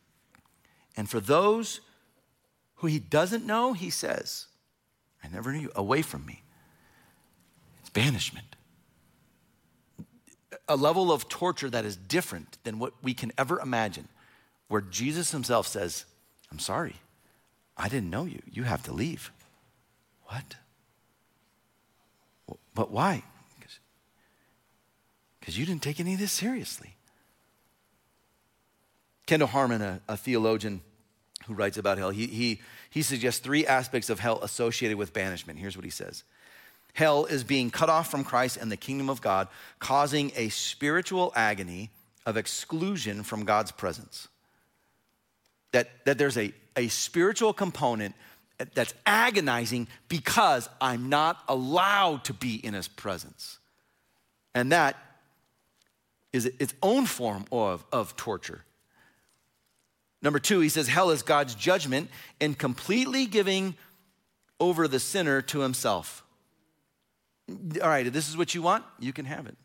And 0.97 1.09
for 1.09 1.21
those 1.21 1.81
who 2.77 2.89
he 2.89 2.99
doesn't 2.99 3.47
know, 3.47 3.73
he 3.73 3.89
says, 3.91 4.47
I 5.25 5.29
never 5.29 5.53
knew 5.53 5.61
you, 5.61 5.73
away 5.75 6.03
from 6.03 6.27
me. 6.27 6.43
It's 7.91 8.05
banishment. 8.07 8.47
A 10.69 10.77
level 10.77 11.11
of 11.11 11.29
torture 11.29 11.71
that 11.71 11.85
is 11.85 11.97
different 11.97 12.59
than 12.63 12.79
what 12.79 12.93
we 13.03 13.15
can 13.15 13.33
ever 13.37 13.59
imagine, 13.59 14.09
where 14.69 14.81
Jesus 14.81 15.33
himself 15.33 15.67
says, 15.67 16.05
I'm 16.53 16.61
sorry, 16.61 16.97
I 17.77 17.89
didn't 17.89 18.11
know 18.11 18.25
you. 18.25 18.41
You 18.51 18.63
have 18.65 18.85
to 18.85 18.93
leave. 18.93 19.33
What? 20.25 20.57
But 22.75 22.91
why? 22.91 23.25
Because 25.41 25.59
you 25.59 25.67
didn't 25.67 25.83
take 25.83 25.99
any 25.99 26.15
of 26.15 26.21
this 26.21 26.33
seriously. 26.33 26.95
Kendall 29.27 29.49
Harmon, 29.49 29.81
a, 29.81 30.01
a 30.07 30.17
theologian 30.17 30.83
who 31.47 31.55
writes 31.55 31.79
about 31.79 31.99
hell, 31.99 32.11
he, 32.11 32.27
he, 32.27 32.61
he 32.91 33.03
suggests 33.03 33.41
three 33.41 33.67
aspects 33.67 34.11
of 34.11 34.21
hell 34.21 34.39
associated 34.43 34.99
with 34.99 35.13
banishment. 35.13 35.59
Here's 35.59 35.77
what 35.77 35.85
he 35.85 35.91
says 35.91 36.23
Hell 36.95 37.27
is 37.27 37.45
being 37.45 37.71
cut 37.71 37.89
off 37.89 38.11
from 38.11 38.25
Christ 38.25 38.57
and 38.57 38.71
the 38.71 38.77
kingdom 38.77 39.09
of 39.09 39.21
God, 39.21 39.49
causing 39.79 40.33
a 40.37 40.49
spiritual 40.49 41.33
agony 41.35 41.91
of 42.27 42.37
exclusion 42.37 43.23
from 43.23 43.45
God's 43.45 43.73
presence. 43.73 44.29
That, 45.73 45.89
that 46.05 46.19
there's 46.19 46.37
a, 46.37 46.53
a 46.77 46.89
spiritual 46.89 47.53
component 47.53 48.15
that's 48.75 48.95
agonizing 49.07 49.89
because 50.09 50.69
I'm 50.81 51.09
not 51.09 51.43
allowed 51.49 52.25
to 52.25 52.35
be 52.35 52.57
in 52.57 52.75
his 52.75 52.89
presence. 52.89 53.59
And 54.55 54.73
that 54.73 54.97
is 56.33 56.47
its 56.47 56.75
own 56.83 57.07
form 57.07 57.45
of, 57.51 57.85
of 57.93 58.17
torture. 58.17 58.65
Number 60.23 60.39
two, 60.39 60.61
he 60.61 60.69
says, 60.69 60.87
hell 60.87 61.11
is 61.11 61.23
God's 61.23 61.55
judgment 61.55 62.11
in 62.41 62.55
completely 62.55 63.27
giving 63.27 63.75
over 64.59 64.87
the 64.87 65.01
sinner 65.01 65.41
to 65.43 65.61
himself. 65.61 66.23
All 67.83 67.89
right, 67.89 68.07
if 68.07 68.13
this 68.13 68.29
is 68.29 68.37
what 68.37 68.55
you 68.55 68.63
want, 68.63 68.85
you 68.99 69.13
can 69.13 69.25
have 69.25 69.47
it. 69.47 69.57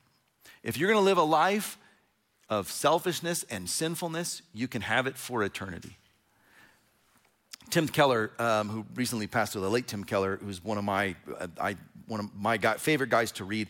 If 0.63 0.77
you're 0.77 0.89
gonna 0.89 1.01
live 1.01 1.17
a 1.17 1.23
life 1.23 1.77
of 2.49 2.69
selfishness 2.69 3.43
and 3.49 3.69
sinfulness, 3.69 4.41
you 4.53 4.67
can 4.67 4.81
have 4.81 5.07
it 5.07 5.17
for 5.17 5.43
eternity. 5.43 5.97
Tim 7.69 7.87
Keller, 7.87 8.31
um, 8.39 8.69
who 8.69 8.85
recently 8.95 9.27
passed 9.27 9.55
away, 9.55 9.63
the 9.63 9.69
late 9.69 9.87
Tim 9.87 10.03
Keller, 10.03 10.37
who's 10.37 10.63
one 10.63 10.77
of 10.77 10.83
my, 10.83 11.15
uh, 11.39 11.47
I, 11.59 11.75
one 12.07 12.19
of 12.19 12.35
my 12.35 12.57
guy, 12.57 12.75
favorite 12.75 13.09
guys 13.09 13.31
to 13.33 13.43
read, 13.43 13.69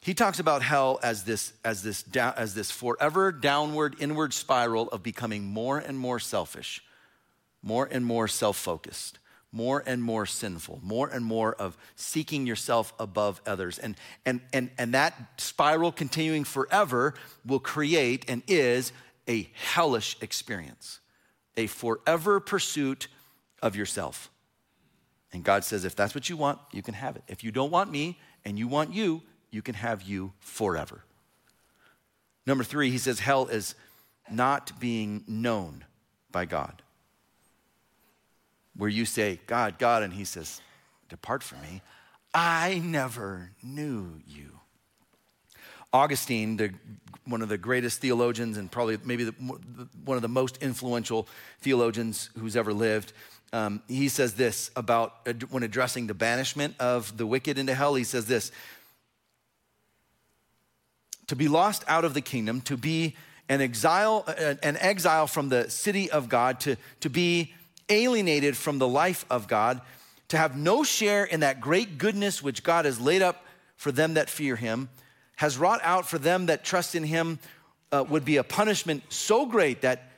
he 0.00 0.14
talks 0.14 0.40
about 0.40 0.62
hell 0.62 0.98
as 1.02 1.24
this, 1.24 1.52
as, 1.64 1.82
this 1.82 2.04
as 2.16 2.54
this 2.54 2.70
forever 2.70 3.30
downward, 3.30 3.96
inward 4.00 4.34
spiral 4.34 4.88
of 4.88 5.02
becoming 5.02 5.44
more 5.44 5.78
and 5.78 5.98
more 5.98 6.18
selfish, 6.18 6.82
more 7.62 7.88
and 7.90 8.04
more 8.04 8.26
self 8.26 8.56
focused, 8.56 9.18
more 9.52 9.82
and 9.86 10.02
more 10.02 10.24
sinful, 10.24 10.80
more 10.82 11.08
and 11.08 11.24
more 11.24 11.54
of 11.54 11.76
seeking 11.94 12.46
yourself 12.46 12.94
above 12.98 13.40
others. 13.46 13.78
And, 13.78 13.96
and, 14.24 14.40
and, 14.52 14.70
and 14.78 14.94
that 14.94 15.14
spiral 15.36 15.92
continuing 15.92 16.44
forever 16.44 17.14
will 17.44 17.60
create 17.60 18.24
and 18.28 18.42
is 18.48 18.92
a 19.28 19.50
hellish 19.52 20.16
experience, 20.22 21.00
a 21.56 21.66
forever 21.66 22.40
pursuit 22.40 23.08
of 23.62 23.76
yourself. 23.76 24.30
And 25.32 25.44
God 25.44 25.64
says, 25.64 25.84
if 25.84 25.94
that's 25.94 26.14
what 26.14 26.28
you 26.28 26.36
want, 26.36 26.58
you 26.72 26.82
can 26.82 26.94
have 26.94 27.16
it. 27.16 27.22
If 27.28 27.44
you 27.44 27.52
don't 27.52 27.70
want 27.70 27.90
me 27.90 28.18
and 28.44 28.58
you 28.58 28.68
want 28.68 28.92
you, 28.92 29.22
you 29.50 29.62
can 29.62 29.74
have 29.74 30.02
you 30.02 30.32
forever. 30.40 31.04
Number 32.46 32.64
three, 32.64 32.90
he 32.90 32.98
says 32.98 33.20
hell 33.20 33.46
is 33.46 33.74
not 34.30 34.80
being 34.80 35.24
known 35.28 35.84
by 36.30 36.46
God. 36.46 36.82
Where 38.76 38.90
you 38.90 39.04
say, 39.04 39.40
God, 39.46 39.78
God, 39.78 40.02
and 40.02 40.12
he 40.12 40.24
says, 40.24 40.60
Depart 41.08 41.42
from 41.42 41.60
me. 41.60 41.82
I 42.34 42.80
never 42.82 43.50
knew 43.62 44.20
you. 44.26 44.60
Augustine, 45.92 46.56
the, 46.56 46.72
one 47.26 47.42
of 47.42 47.50
the 47.50 47.58
greatest 47.58 48.00
theologians 48.00 48.56
and 48.56 48.70
probably 48.70 48.96
maybe 49.04 49.24
the, 49.24 49.32
one 49.32 50.16
of 50.16 50.22
the 50.22 50.28
most 50.28 50.56
influential 50.62 51.28
theologians 51.60 52.30
who's 52.38 52.56
ever 52.56 52.72
lived, 52.72 53.12
um, 53.52 53.82
he 53.88 54.08
says 54.08 54.34
this 54.34 54.70
about 54.74 55.28
when 55.50 55.62
addressing 55.62 56.06
the 56.06 56.14
banishment 56.14 56.74
of 56.80 57.14
the 57.18 57.26
wicked 57.26 57.58
into 57.58 57.74
hell. 57.74 57.94
He 57.94 58.04
says 58.04 58.24
this 58.24 58.50
to 61.26 61.36
be 61.36 61.48
lost 61.48 61.84
out 61.86 62.04
of 62.04 62.14
the 62.14 62.20
kingdom, 62.22 62.62
to 62.62 62.76
be 62.76 63.14
an 63.48 63.60
exile, 63.60 64.24
an 64.62 64.76
exile 64.78 65.26
from 65.26 65.50
the 65.50 65.68
city 65.68 66.10
of 66.10 66.28
God, 66.28 66.60
to, 66.60 66.76
to 67.00 67.10
be 67.10 67.52
alienated 67.92 68.56
from 68.56 68.78
the 68.78 68.88
life 68.88 69.24
of 69.30 69.48
God, 69.48 69.80
to 70.28 70.36
have 70.36 70.56
no 70.56 70.82
share 70.82 71.24
in 71.24 71.40
that 71.40 71.60
great 71.60 71.98
goodness 71.98 72.42
which 72.42 72.62
God 72.62 72.84
has 72.84 73.00
laid 73.00 73.22
up 73.22 73.44
for 73.76 73.92
them 73.92 74.14
that 74.14 74.30
fear 74.30 74.56
him, 74.56 74.88
has 75.36 75.58
wrought 75.58 75.80
out 75.82 76.08
for 76.08 76.18
them 76.18 76.46
that 76.46 76.64
trust 76.64 76.94
in 76.94 77.04
him, 77.04 77.38
uh, 77.90 78.04
would 78.08 78.24
be 78.24 78.36
a 78.36 78.44
punishment 78.44 79.02
so 79.10 79.44
great 79.44 79.82
that, 79.82 80.10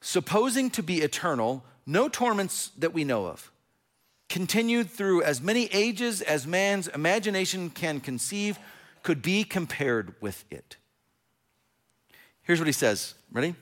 supposing 0.00 0.70
to 0.70 0.82
be 0.82 1.02
eternal, 1.02 1.64
no 1.84 2.08
torments 2.08 2.70
that 2.78 2.94
we 2.94 3.04
know 3.04 3.26
of, 3.26 3.50
continued 4.28 4.88
through 4.88 5.22
as 5.22 5.42
many 5.42 5.66
ages 5.66 6.22
as 6.22 6.46
man's 6.46 6.88
imagination 6.88 7.68
can 7.70 8.00
conceive, 8.00 8.58
could 9.02 9.20
be 9.20 9.44
compared 9.44 10.14
with 10.22 10.44
it. 10.50 10.76
Here's 12.42 12.58
what 12.58 12.66
he 12.68 12.72
says. 12.72 13.14
Ready? 13.30 13.54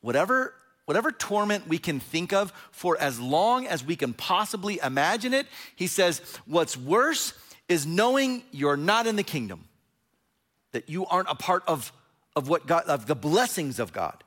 Whatever, 0.00 0.54
whatever 0.88 1.12
torment 1.12 1.68
we 1.68 1.76
can 1.76 2.00
think 2.00 2.32
of 2.32 2.50
for 2.70 2.98
as 2.98 3.20
long 3.20 3.66
as 3.66 3.84
we 3.84 3.94
can 3.94 4.14
possibly 4.14 4.80
imagine 4.82 5.34
it, 5.34 5.46
he 5.76 5.86
says, 5.86 6.22
what's 6.46 6.78
worse 6.78 7.34
is 7.68 7.86
knowing 7.86 8.42
you're 8.52 8.78
not 8.78 9.06
in 9.06 9.14
the 9.14 9.22
kingdom, 9.22 9.66
that 10.72 10.88
you 10.88 11.04
aren't 11.04 11.28
a 11.28 11.34
part 11.34 11.62
of, 11.66 11.92
of 12.34 12.48
what 12.48 12.66
God, 12.66 12.84
of 12.84 13.06
the 13.06 13.14
blessings 13.14 13.78
of 13.78 13.92
God. 13.92 14.24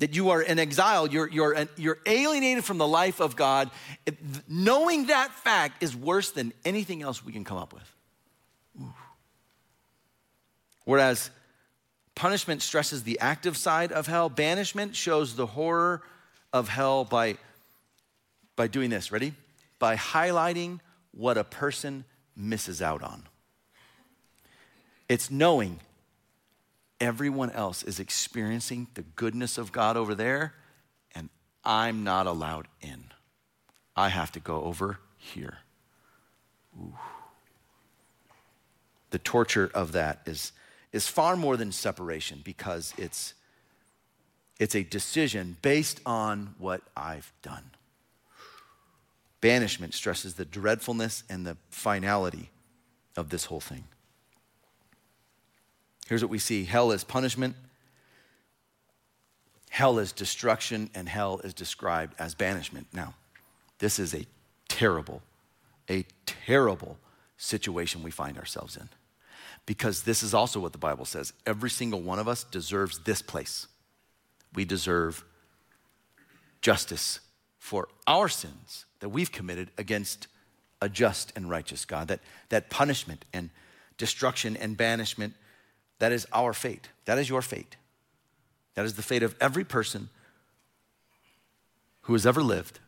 That 0.00 0.14
you 0.14 0.28
are 0.28 0.42
in 0.42 0.58
exile, 0.58 1.08
you're, 1.08 1.30
you're, 1.30 1.66
you're 1.78 1.98
alienated 2.04 2.62
from 2.62 2.76
the 2.76 2.86
life 2.86 3.18
of 3.20 3.34
God. 3.34 3.70
It, 4.04 4.18
knowing 4.46 5.06
that 5.06 5.32
fact 5.32 5.82
is 5.82 5.96
worse 5.96 6.30
than 6.30 6.52
anything 6.66 7.00
else 7.00 7.24
we 7.24 7.32
can 7.32 7.44
come 7.44 7.56
up 7.56 7.72
with. 7.72 8.92
Whereas 10.84 11.30
punishment 12.14 12.62
stresses 12.62 13.02
the 13.02 13.18
active 13.20 13.56
side 13.56 13.92
of 13.92 14.06
hell, 14.06 14.28
banishment 14.28 14.94
shows 14.94 15.36
the 15.36 15.46
horror 15.46 16.02
of 16.52 16.68
hell 16.68 17.04
by, 17.04 17.36
by 18.56 18.66
doing 18.66 18.90
this. 18.90 19.10
Ready? 19.10 19.34
By 19.78 19.96
highlighting 19.96 20.80
what 21.12 21.36
a 21.36 21.44
person 21.44 22.04
misses 22.36 22.80
out 22.80 23.02
on. 23.02 23.24
It's 25.08 25.30
knowing 25.30 25.80
everyone 27.00 27.50
else 27.50 27.82
is 27.82 28.00
experiencing 28.00 28.86
the 28.94 29.02
goodness 29.02 29.58
of 29.58 29.72
God 29.72 29.96
over 29.96 30.14
there, 30.14 30.54
and 31.14 31.28
I'm 31.64 32.04
not 32.04 32.26
allowed 32.26 32.66
in. 32.80 33.04
I 33.96 34.08
have 34.08 34.32
to 34.32 34.40
go 34.40 34.62
over 34.62 34.98
here. 35.16 35.58
Ooh. 36.78 36.94
The 39.10 39.18
torture 39.18 39.70
of 39.74 39.92
that 39.92 40.20
is 40.26 40.52
is 40.94 41.08
far 41.08 41.36
more 41.36 41.56
than 41.56 41.72
separation 41.72 42.40
because 42.44 42.94
it's, 42.96 43.34
it's 44.60 44.76
a 44.76 44.84
decision 44.84 45.56
based 45.60 46.00
on 46.06 46.54
what 46.56 46.82
I've 46.96 47.32
done. 47.42 47.64
Banishment 49.40 49.92
stresses 49.92 50.34
the 50.34 50.44
dreadfulness 50.44 51.24
and 51.28 51.44
the 51.44 51.56
finality 51.68 52.48
of 53.16 53.28
this 53.28 53.46
whole 53.46 53.58
thing. 53.58 53.82
Here's 56.06 56.22
what 56.22 56.30
we 56.30 56.38
see 56.38 56.62
hell 56.62 56.92
is 56.92 57.02
punishment, 57.02 57.56
hell 59.70 59.98
is 59.98 60.12
destruction, 60.12 60.90
and 60.94 61.08
hell 61.08 61.40
is 61.42 61.54
described 61.54 62.14
as 62.20 62.36
banishment. 62.36 62.86
Now, 62.92 63.14
this 63.80 63.98
is 63.98 64.14
a 64.14 64.26
terrible, 64.68 65.22
a 65.90 66.06
terrible 66.24 66.98
situation 67.36 68.04
we 68.04 68.12
find 68.12 68.38
ourselves 68.38 68.76
in. 68.76 68.88
Because 69.66 70.02
this 70.02 70.22
is 70.22 70.34
also 70.34 70.60
what 70.60 70.72
the 70.72 70.78
Bible 70.78 71.04
says. 71.04 71.32
Every 71.46 71.70
single 71.70 72.00
one 72.00 72.18
of 72.18 72.28
us 72.28 72.44
deserves 72.44 73.00
this 73.00 73.22
place. 73.22 73.66
We 74.54 74.64
deserve 74.64 75.24
justice 76.60 77.20
for 77.58 77.88
our 78.06 78.28
sins 78.28 78.84
that 79.00 79.08
we've 79.08 79.32
committed 79.32 79.70
against 79.78 80.26
a 80.80 80.88
just 80.88 81.32
and 81.34 81.48
righteous 81.48 81.84
God. 81.84 82.08
That, 82.08 82.20
that 82.50 82.70
punishment 82.70 83.24
and 83.32 83.50
destruction 83.96 84.56
and 84.56 84.76
banishment, 84.76 85.34
that 85.98 86.12
is 86.12 86.26
our 86.32 86.52
fate. 86.52 86.88
That 87.06 87.18
is 87.18 87.28
your 87.28 87.42
fate. 87.42 87.76
That 88.74 88.84
is 88.84 88.94
the 88.94 89.02
fate 89.02 89.22
of 89.22 89.34
every 89.40 89.64
person 89.64 90.08
who 92.02 92.12
has 92.12 92.26
ever 92.26 92.42
lived 92.42 92.80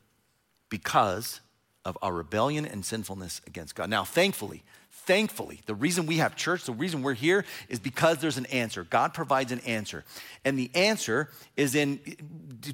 because 0.69 1.41
of 1.85 1.97
our 2.03 2.13
rebellion 2.13 2.67
and 2.67 2.85
sinfulness 2.85 3.41
against 3.47 3.75
God. 3.75 3.89
Now, 3.89 4.05
thankfully, 4.05 4.63
thankfully, 5.05 5.61
the 5.67 5.75
reason 5.75 6.07
we 6.07 6.17
have 6.17 6.37
church, 6.37 6.65
the 6.65 6.73
reason 6.73 7.03
we're 7.03 7.15
here 7.15 7.45
is 7.69 7.79
because 7.79 8.19
there's 8.19 8.39
an 8.39 8.47
answer. 8.47 8.85
God 8.85 9.15
provides 9.15 9.53
an 9.53 9.61
answer. 9.61 10.05
And 10.45 10.59
the 10.59 10.71
answer 10.75 11.31
is 11.57 11.75
in 11.75 12.01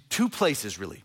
two 0.08 0.28
places, 0.28 0.78
really. 0.78 1.04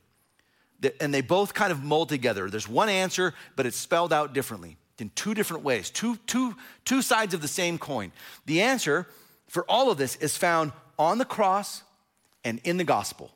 And 0.99 1.13
they 1.13 1.21
both 1.21 1.53
kind 1.53 1.71
of 1.71 1.83
mold 1.83 2.09
together. 2.09 2.49
There's 2.49 2.67
one 2.67 2.89
answer, 2.89 3.33
but 3.55 3.65
it's 3.65 3.77
spelled 3.77 4.13
out 4.13 4.33
differently 4.33 4.77
in 4.99 5.11
two 5.15 5.33
different 5.33 5.63
ways, 5.63 5.89
two, 5.89 6.17
two, 6.27 6.55
two 6.85 7.01
sides 7.01 7.33
of 7.33 7.41
the 7.41 7.47
same 7.47 7.77
coin. 7.77 8.11
The 8.45 8.61
answer 8.61 9.07
for 9.47 9.63
all 9.69 9.91
of 9.91 9.97
this 9.97 10.15
is 10.17 10.37
found 10.37 10.71
on 10.97 11.17
the 11.17 11.25
cross 11.25 11.83
and 12.43 12.59
in 12.63 12.77
the 12.77 12.83
gospel. 12.83 13.31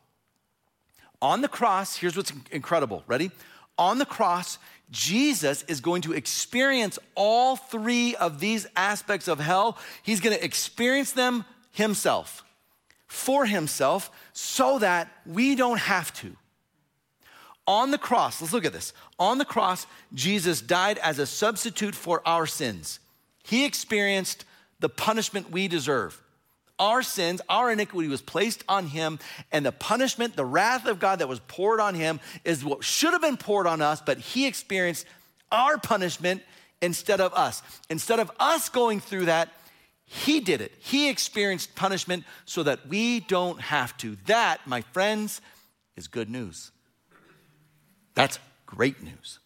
On 1.21 1.41
the 1.41 1.47
cross, 1.47 1.95
here's 1.95 2.17
what's 2.17 2.33
incredible. 2.51 3.03
Ready? 3.05 3.31
On 3.77 3.99
the 3.99 4.05
cross, 4.05 4.57
Jesus 4.91 5.63
is 5.63 5.79
going 5.79 6.01
to 6.03 6.13
experience 6.13 6.99
all 7.15 7.55
three 7.55 8.15
of 8.15 8.39
these 8.39 8.67
aspects 8.75 9.27
of 9.27 9.39
hell. 9.39 9.77
He's 10.03 10.19
going 10.19 10.37
to 10.37 10.43
experience 10.43 11.13
them 11.13 11.45
himself, 11.71 12.43
for 13.07 13.45
himself, 13.45 14.11
so 14.33 14.79
that 14.79 15.09
we 15.25 15.55
don't 15.55 15.79
have 15.79 16.13
to. 16.15 16.35
On 17.67 17.91
the 17.91 17.97
cross, 17.97 18.41
let's 18.41 18.53
look 18.53 18.65
at 18.65 18.73
this. 18.73 18.91
On 19.17 19.37
the 19.37 19.45
cross, 19.45 19.87
Jesus 20.13 20.61
died 20.61 20.97
as 20.97 21.19
a 21.19 21.25
substitute 21.25 21.95
for 21.95 22.21
our 22.27 22.45
sins. 22.45 22.99
He 23.43 23.65
experienced 23.65 24.45
the 24.81 24.89
punishment 24.89 25.51
we 25.51 25.67
deserve 25.67 26.21
our 26.81 27.03
sins, 27.03 27.41
our 27.47 27.71
iniquity 27.71 28.09
was 28.09 28.23
placed 28.23 28.63
on 28.67 28.87
him, 28.87 29.19
and 29.51 29.63
the 29.63 29.71
punishment, 29.71 30.35
the 30.35 30.43
wrath 30.43 30.87
of 30.87 30.99
God 30.99 31.19
that 31.19 31.29
was 31.29 31.39
poured 31.41 31.79
on 31.79 31.93
him 31.93 32.19
is 32.43 32.65
what 32.65 32.83
should 32.83 33.13
have 33.13 33.21
been 33.21 33.37
poured 33.37 33.67
on 33.67 33.81
us, 33.81 34.01
but 34.01 34.17
he 34.17 34.47
experienced 34.47 35.05
our 35.51 35.77
punishment 35.77 36.41
instead 36.81 37.21
of 37.21 37.33
us. 37.35 37.61
Instead 37.91 38.19
of 38.19 38.31
us 38.39 38.67
going 38.67 38.99
through 38.99 39.25
that, 39.25 39.49
he 40.05 40.39
did 40.39 40.59
it. 40.59 40.73
He 40.79 41.07
experienced 41.07 41.75
punishment 41.75 42.25
so 42.45 42.63
that 42.63 42.87
we 42.87 43.21
don't 43.21 43.61
have 43.61 43.95
to. 43.97 44.17
That, 44.25 44.59
my 44.65 44.81
friends, 44.81 45.39
is 45.95 46.07
good 46.07 46.29
news. 46.29 46.71
That's 48.15 48.39
great 48.65 49.03
news. 49.03 49.37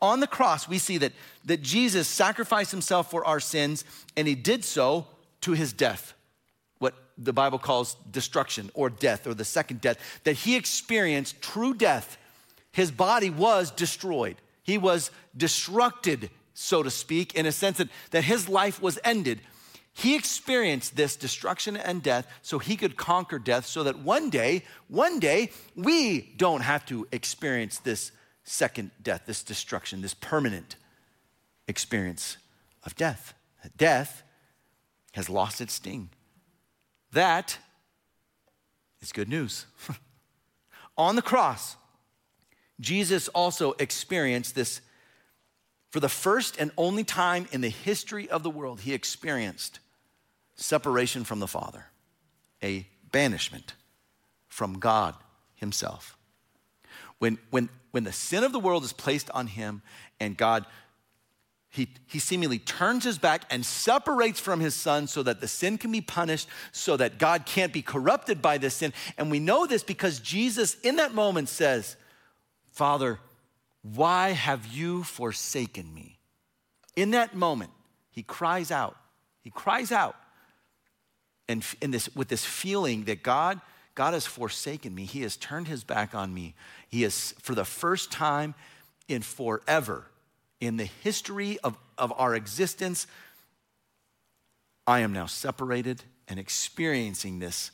On 0.00 0.20
the 0.20 0.26
cross, 0.26 0.66
we 0.66 0.78
see 0.78 0.96
that, 0.98 1.12
that 1.44 1.62
Jesus 1.62 2.08
sacrificed 2.08 2.70
himself 2.70 3.10
for 3.10 3.26
our 3.26 3.40
sins, 3.40 3.84
and 4.16 4.26
he 4.26 4.34
did 4.34 4.64
so 4.64 5.06
to 5.42 5.52
his 5.52 5.74
death 5.74 6.14
the 7.18 7.32
Bible 7.32 7.58
calls 7.58 7.96
destruction 8.10 8.70
or 8.74 8.90
death 8.90 9.26
or 9.26 9.34
the 9.34 9.44
second 9.44 9.80
death, 9.80 9.98
that 10.24 10.34
he 10.34 10.56
experienced 10.56 11.40
true 11.40 11.74
death. 11.74 12.18
His 12.72 12.90
body 12.90 13.30
was 13.30 13.70
destroyed. 13.70 14.36
He 14.62 14.78
was 14.78 15.10
destructed, 15.36 16.30
so 16.54 16.82
to 16.82 16.90
speak, 16.90 17.34
in 17.34 17.46
a 17.46 17.52
sense 17.52 17.78
that, 17.78 17.88
that 18.10 18.24
his 18.24 18.48
life 18.48 18.82
was 18.82 18.98
ended. 19.04 19.40
He 19.92 20.14
experienced 20.14 20.94
this 20.94 21.16
destruction 21.16 21.76
and 21.76 22.02
death 22.02 22.26
so 22.42 22.58
he 22.58 22.76
could 22.76 22.96
conquer 22.96 23.38
death, 23.38 23.64
so 23.64 23.82
that 23.84 23.98
one 23.98 24.28
day, 24.28 24.62
one 24.88 25.18
day, 25.20 25.50
we 25.74 26.20
don't 26.36 26.60
have 26.60 26.84
to 26.86 27.08
experience 27.12 27.78
this 27.78 28.12
second 28.44 28.90
death, 29.02 29.22
this 29.24 29.42
destruction, 29.42 30.02
this 30.02 30.12
permanent 30.12 30.76
experience 31.66 32.36
of 32.84 32.94
death. 32.94 33.32
Death 33.78 34.22
has 35.12 35.30
lost 35.30 35.62
its 35.62 35.74
sting. 35.74 36.10
That 37.16 37.56
is 39.00 39.10
good 39.10 39.30
news. 39.30 39.64
On 40.98 41.16
the 41.16 41.22
cross, 41.22 41.76
Jesus 42.78 43.28
also 43.28 43.72
experienced 43.78 44.54
this 44.54 44.82
for 45.88 46.00
the 46.00 46.10
first 46.10 46.58
and 46.58 46.70
only 46.76 47.04
time 47.04 47.48
in 47.52 47.62
the 47.62 47.70
history 47.70 48.28
of 48.28 48.42
the 48.42 48.50
world, 48.50 48.82
he 48.82 48.92
experienced 48.92 49.78
separation 50.56 51.24
from 51.24 51.40
the 51.40 51.46
Father, 51.46 51.86
a 52.62 52.86
banishment 53.12 53.72
from 54.46 54.78
God 54.78 55.14
Himself. 55.54 56.18
When, 57.18 57.38
when, 57.48 57.70
when 57.92 58.04
the 58.04 58.12
sin 58.12 58.44
of 58.44 58.52
the 58.52 58.60
world 58.60 58.84
is 58.84 58.92
placed 58.92 59.30
on 59.30 59.46
Him 59.46 59.80
and 60.20 60.36
God 60.36 60.66
he, 61.76 61.88
he 62.06 62.18
seemingly 62.18 62.58
turns 62.58 63.04
his 63.04 63.18
back 63.18 63.42
and 63.50 63.64
separates 63.64 64.40
from 64.40 64.60
his 64.60 64.74
son 64.74 65.06
so 65.06 65.22
that 65.22 65.40
the 65.40 65.48
sin 65.48 65.76
can 65.76 65.92
be 65.92 66.00
punished, 66.00 66.48
so 66.72 66.96
that 66.96 67.18
God 67.18 67.44
can't 67.44 67.72
be 67.72 67.82
corrupted 67.82 68.40
by 68.40 68.56
this 68.58 68.74
sin. 68.74 68.92
And 69.18 69.30
we 69.30 69.38
know 69.38 69.66
this 69.66 69.82
because 69.82 70.18
Jesus, 70.18 70.76
in 70.80 70.96
that 70.96 71.14
moment, 71.14 71.48
says, 71.48 71.96
Father, 72.70 73.18
why 73.82 74.30
have 74.30 74.66
you 74.66 75.02
forsaken 75.02 75.94
me? 75.94 76.18
In 76.96 77.10
that 77.10 77.34
moment, 77.34 77.70
he 78.10 78.22
cries 78.22 78.70
out. 78.70 78.96
He 79.42 79.50
cries 79.50 79.92
out. 79.92 80.16
And 81.48 81.64
in 81.80 81.90
this, 81.90 82.08
with 82.16 82.28
this 82.28 82.44
feeling 82.44 83.04
that 83.04 83.22
God, 83.22 83.60
God 83.94 84.14
has 84.14 84.26
forsaken 84.26 84.94
me, 84.94 85.04
He 85.04 85.22
has 85.22 85.36
turned 85.36 85.68
His 85.68 85.84
back 85.84 86.14
on 86.14 86.34
me. 86.34 86.54
He 86.88 87.02
has, 87.02 87.34
for 87.40 87.54
the 87.54 87.64
first 87.64 88.10
time 88.10 88.54
in 89.06 89.22
forever, 89.22 90.06
in 90.60 90.76
the 90.76 90.84
history 90.84 91.58
of, 91.62 91.76
of 91.98 92.12
our 92.16 92.34
existence, 92.34 93.06
I 94.86 95.00
am 95.00 95.12
now 95.12 95.26
separated 95.26 96.02
and 96.28 96.38
experiencing 96.38 97.38
this 97.38 97.70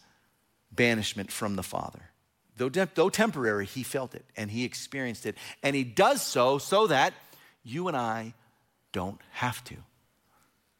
banishment 0.70 1.30
from 1.30 1.57
the 1.57 1.62
Father. 1.62 2.11
Though, 2.57 2.68
though 2.68 3.11
temporary, 3.11 3.66
he 3.66 3.83
felt 3.83 4.14
it 4.14 4.24
and 4.37 4.51
he 4.51 4.64
experienced 4.64 5.26
it. 5.26 5.37
And 5.62 5.74
he 5.74 5.85
does 5.85 6.22
so 6.22 6.59
so 6.59 6.87
that 6.87 7.14
you 7.62 7.89
and 7.89 7.97
I 7.97 8.35
don't 8.93 9.20
have 9.33 9.64
to. 9.64 9.76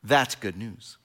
That's 0.03 0.35
good 0.35 0.57
news. 0.57 0.99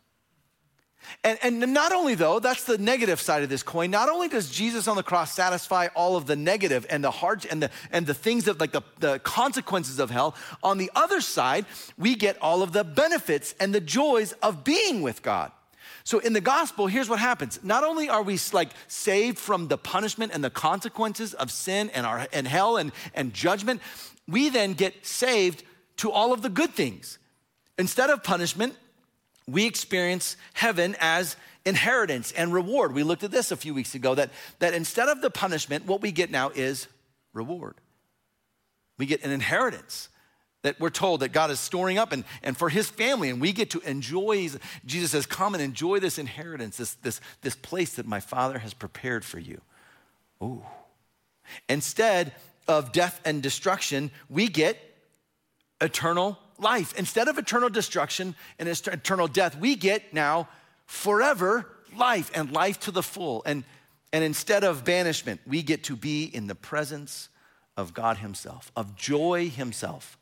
And, 1.24 1.40
and 1.42 1.74
not 1.74 1.92
only 1.92 2.16
though, 2.16 2.40
that's 2.40 2.64
the 2.64 2.78
negative 2.78 3.20
side 3.20 3.44
of 3.44 3.50
this 3.50 3.64
coin. 3.64 3.92
Not 3.92 4.10
only 4.10 4.28
does 4.28 4.50
Jesus 4.50 4.88
on 4.88 4.96
the 4.96 5.04
cross 5.04 5.34
satisfy 5.34 5.88
all 5.96 6.16
of 6.16 6.26
the 6.26 6.36
negative 6.36 6.86
and 6.90 7.04
the 7.04 7.12
hard 7.12 7.46
and 7.50 7.62
the 7.62 7.70
and 7.92 8.06
the 8.06 8.14
things 8.14 8.46
that 8.46 8.60
like 8.60 8.72
the, 8.72 8.82
the 9.00 9.20
consequences 9.20 10.00
of 10.00 10.10
hell, 10.10 10.36
on 10.64 10.78
the 10.78 10.92
other 10.96 11.22
side, 11.22 11.66
we 11.98 12.16
get 12.16 12.38
all 12.42 12.62
of 12.62 12.72
the 12.72 12.84
benefits 12.84 13.56
and 13.60 13.74
the 13.74 13.82
joys 13.82 14.34
of 14.44 14.64
being 14.64 15.02
with 15.02 15.22
God. 15.22 15.52
So 16.04 16.20
in 16.20 16.32
the 16.32 16.42
gospel, 16.42 16.88
here's 16.88 17.10
what 17.10 17.20
happens. 17.20 17.60
Not 17.64 17.84
only 17.84 18.08
are 18.08 18.24
we 18.24 18.40
like 18.54 18.70
saved 18.88 19.38
from 19.38 19.68
the 19.68 19.78
punishment 19.78 20.32
and 20.34 20.42
the 20.42 20.50
consequences 20.50 21.34
of 21.34 21.52
sin 21.52 21.90
and 21.94 22.06
our 22.06 22.28
and 22.32 22.48
hell 22.48 22.78
and, 22.78 22.94
and 23.14 23.34
judgment, 23.34 23.82
we 24.28 24.48
then 24.50 24.74
get 24.74 25.06
saved 25.06 25.64
to 25.98 26.10
all 26.10 26.32
of 26.32 26.42
the 26.42 26.50
good 26.50 26.72
things. 26.72 27.20
Instead 27.78 28.10
of 28.10 28.24
punishment, 28.24 28.76
we 29.48 29.66
experience 29.66 30.36
heaven 30.54 30.96
as 31.00 31.36
inheritance 31.66 32.32
and 32.34 32.54
reward. 32.54 32.94
We 32.94 33.04
looked 33.04 33.24
at 33.24 33.32
this 33.32 33.52
a 33.52 33.58
few 33.58 33.74
weeks 33.74 33.96
ago 33.96 34.16
that, 34.16 34.32
that 34.60 34.74
instead 34.74 35.10
of 35.10 35.22
the 35.22 35.30
punishment, 35.30 35.86
what 35.86 36.02
we 36.02 36.12
get 36.12 36.30
now 36.30 36.50
is 36.50 36.88
reward. 37.34 37.76
We 38.98 39.06
get 39.06 39.24
an 39.24 39.32
inheritance 39.32 40.10
that 40.64 40.80
we're 40.80 40.90
told 40.90 41.22
that 41.22 41.30
God 41.30 41.52
is 41.52 41.60
storing 41.60 41.98
up 41.98 42.12
and, 42.12 42.24
and 42.44 42.58
for 42.58 42.68
his 42.68 42.90
family, 42.90 43.30
and 43.30 43.40
we 43.40 43.54
get 43.54 43.70
to 43.72 43.80
enjoy. 43.82 44.50
Jesus 44.86 45.12
says, 45.12 45.26
Come 45.26 45.54
and 45.54 45.64
enjoy 45.64 46.00
this 46.00 46.18
inheritance, 46.18 46.78
this, 46.78 46.96
this, 46.96 47.22
this 47.42 47.56
place 47.56 47.94
that 47.94 48.06
my 48.06 48.20
Father 48.20 48.60
has 48.60 48.74
prepared 48.74 49.24
for 49.24 49.40
you. 49.40 49.62
Ooh. 50.42 50.66
Instead 51.70 52.34
of 52.68 52.92
death 52.92 53.22
and 53.24 53.42
destruction, 53.42 54.12
we 54.30 54.48
get 54.48 54.78
eternal 55.80 56.38
life. 56.60 56.98
Instead 56.98 57.28
of 57.28 57.38
eternal 57.38 57.70
destruction 57.70 58.36
and 58.60 58.68
eternal 58.68 59.28
death, 59.28 59.58
we 59.58 59.76
get 59.76 60.14
now 60.14 60.48
forever 60.86 61.68
life 61.96 62.32
and 62.34 62.52
life 62.52 62.80
to 62.82 62.92
the 62.92 63.04
full. 63.04 63.44
And, 63.46 63.64
and 64.12 64.24
instead 64.24 64.64
of 64.64 64.84
banishment, 64.84 65.42
we 65.46 65.62
get 65.64 65.84
to 65.86 65.96
be 65.96 66.24
in 66.24 66.48
the 66.48 66.56
presence 66.56 67.30
of 67.76 67.94
God 67.94 68.18
Himself, 68.18 68.72
of 68.76 68.96
joy 68.96 69.50
Himself 69.50 70.18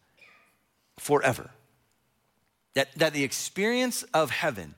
forever. 0.98 1.50
That, 2.74 2.94
that 2.98 3.14
the 3.14 3.24
experience 3.24 4.04
of 4.14 4.32
heaven 4.32 4.76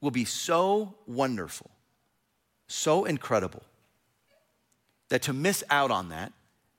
will 0.00 0.10
be 0.10 0.24
so 0.24 0.94
wonderful, 1.06 1.70
so 2.66 3.04
incredible, 3.04 3.62
that 5.08 5.22
to 5.22 5.32
miss 5.32 5.62
out 5.70 5.90
on 5.90 6.08
that 6.08 6.32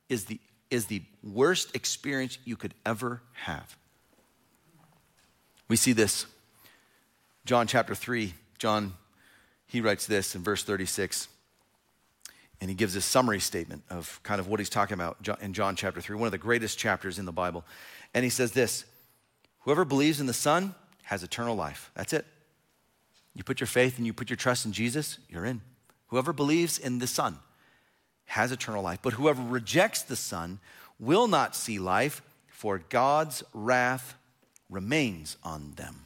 is 0.09 0.25
the 0.25 0.39
is 0.69 0.85
the 0.85 1.01
worst 1.23 1.75
experience 1.75 2.37
you 2.45 2.55
could 2.55 2.73
ever 2.85 3.21
have. 3.33 3.77
We 5.67 5.75
see 5.75 5.93
this 5.93 6.25
John 7.45 7.67
chapter 7.67 7.95
3, 7.95 8.33
John, 8.57 8.93
he 9.65 9.81
writes 9.81 10.05
this 10.05 10.35
in 10.35 10.43
verse 10.43 10.63
36. 10.63 11.27
And 12.61 12.69
he 12.69 12.75
gives 12.75 12.95
a 12.95 13.01
summary 13.01 13.39
statement 13.39 13.83
of 13.89 14.19
kind 14.21 14.41
of 14.41 14.49
what 14.49 14.59
he's 14.59 14.69
talking 14.69 14.93
about 14.93 15.17
in 15.41 15.53
John 15.53 15.77
chapter 15.77 16.01
3, 16.01 16.17
one 16.17 16.25
of 16.25 16.33
the 16.33 16.37
greatest 16.37 16.77
chapters 16.77 17.17
in 17.17 17.25
the 17.25 17.31
Bible. 17.31 17.63
And 18.13 18.23
he 18.23 18.29
says 18.29 18.51
this 18.51 18.83
Whoever 19.59 19.85
believes 19.85 20.19
in 20.19 20.25
the 20.25 20.33
Son 20.33 20.75
has 21.03 21.23
eternal 21.23 21.55
life. 21.55 21.89
That's 21.95 22.11
it. 22.11 22.25
You 23.33 23.43
put 23.43 23.61
your 23.61 23.67
faith 23.67 23.97
and 23.97 24.05
you 24.05 24.13
put 24.13 24.29
your 24.29 24.37
trust 24.37 24.65
in 24.65 24.73
Jesus, 24.73 25.19
you're 25.29 25.45
in. 25.45 25.61
Whoever 26.07 26.33
believes 26.33 26.77
in 26.77 26.99
the 26.99 27.07
Son 27.07 27.39
has 28.25 28.51
eternal 28.51 28.83
life. 28.83 28.99
But 29.01 29.13
whoever 29.13 29.41
rejects 29.41 30.01
the 30.01 30.15
Son 30.15 30.59
will 30.99 31.27
not 31.27 31.55
see 31.55 31.79
life, 31.79 32.21
for 32.47 32.79
God's 32.89 33.43
wrath 33.53 34.15
remains 34.69 35.37
on 35.43 35.73
them. 35.75 36.05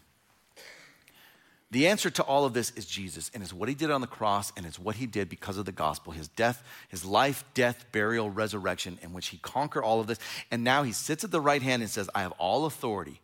The 1.72 1.88
answer 1.88 2.12
to 2.12 2.24
all 2.24 2.46
of 2.46 2.54
this 2.54 2.70
is 2.76 2.86
Jesus, 2.86 3.32
and 3.34 3.42
it's 3.42 3.52
what 3.52 3.68
he 3.68 3.74
did 3.74 3.90
on 3.90 4.02
the 4.02 4.06
cross, 4.06 4.54
and 4.56 4.64
it's 4.64 4.78
what 4.78 4.96
he 4.96 5.08
did 5.08 5.28
because 5.28 5.58
of 5.58 5.66
the 5.66 5.72
gospel 5.72 6.14
his 6.14 6.28
death, 6.28 6.64
his 6.90 7.04
life, 7.04 7.44
death, 7.56 7.86
burial, 7.92 8.30
resurrection, 8.30 9.00
in 9.02 9.12
which 9.12 9.30
he 9.30 9.38
conquered 9.38 9.84
all 9.84 10.00
of 10.00 10.06
this. 10.06 10.20
And 10.52 10.64
now 10.64 10.84
he 10.84 10.92
sits 10.92 11.24
at 11.24 11.32
the 11.32 11.42
right 11.42 11.64
hand 11.64 11.82
and 11.82 11.90
says, 11.90 12.12
I 12.14 12.22
have 12.22 12.34
all 12.34 12.68
authority, 12.68 13.22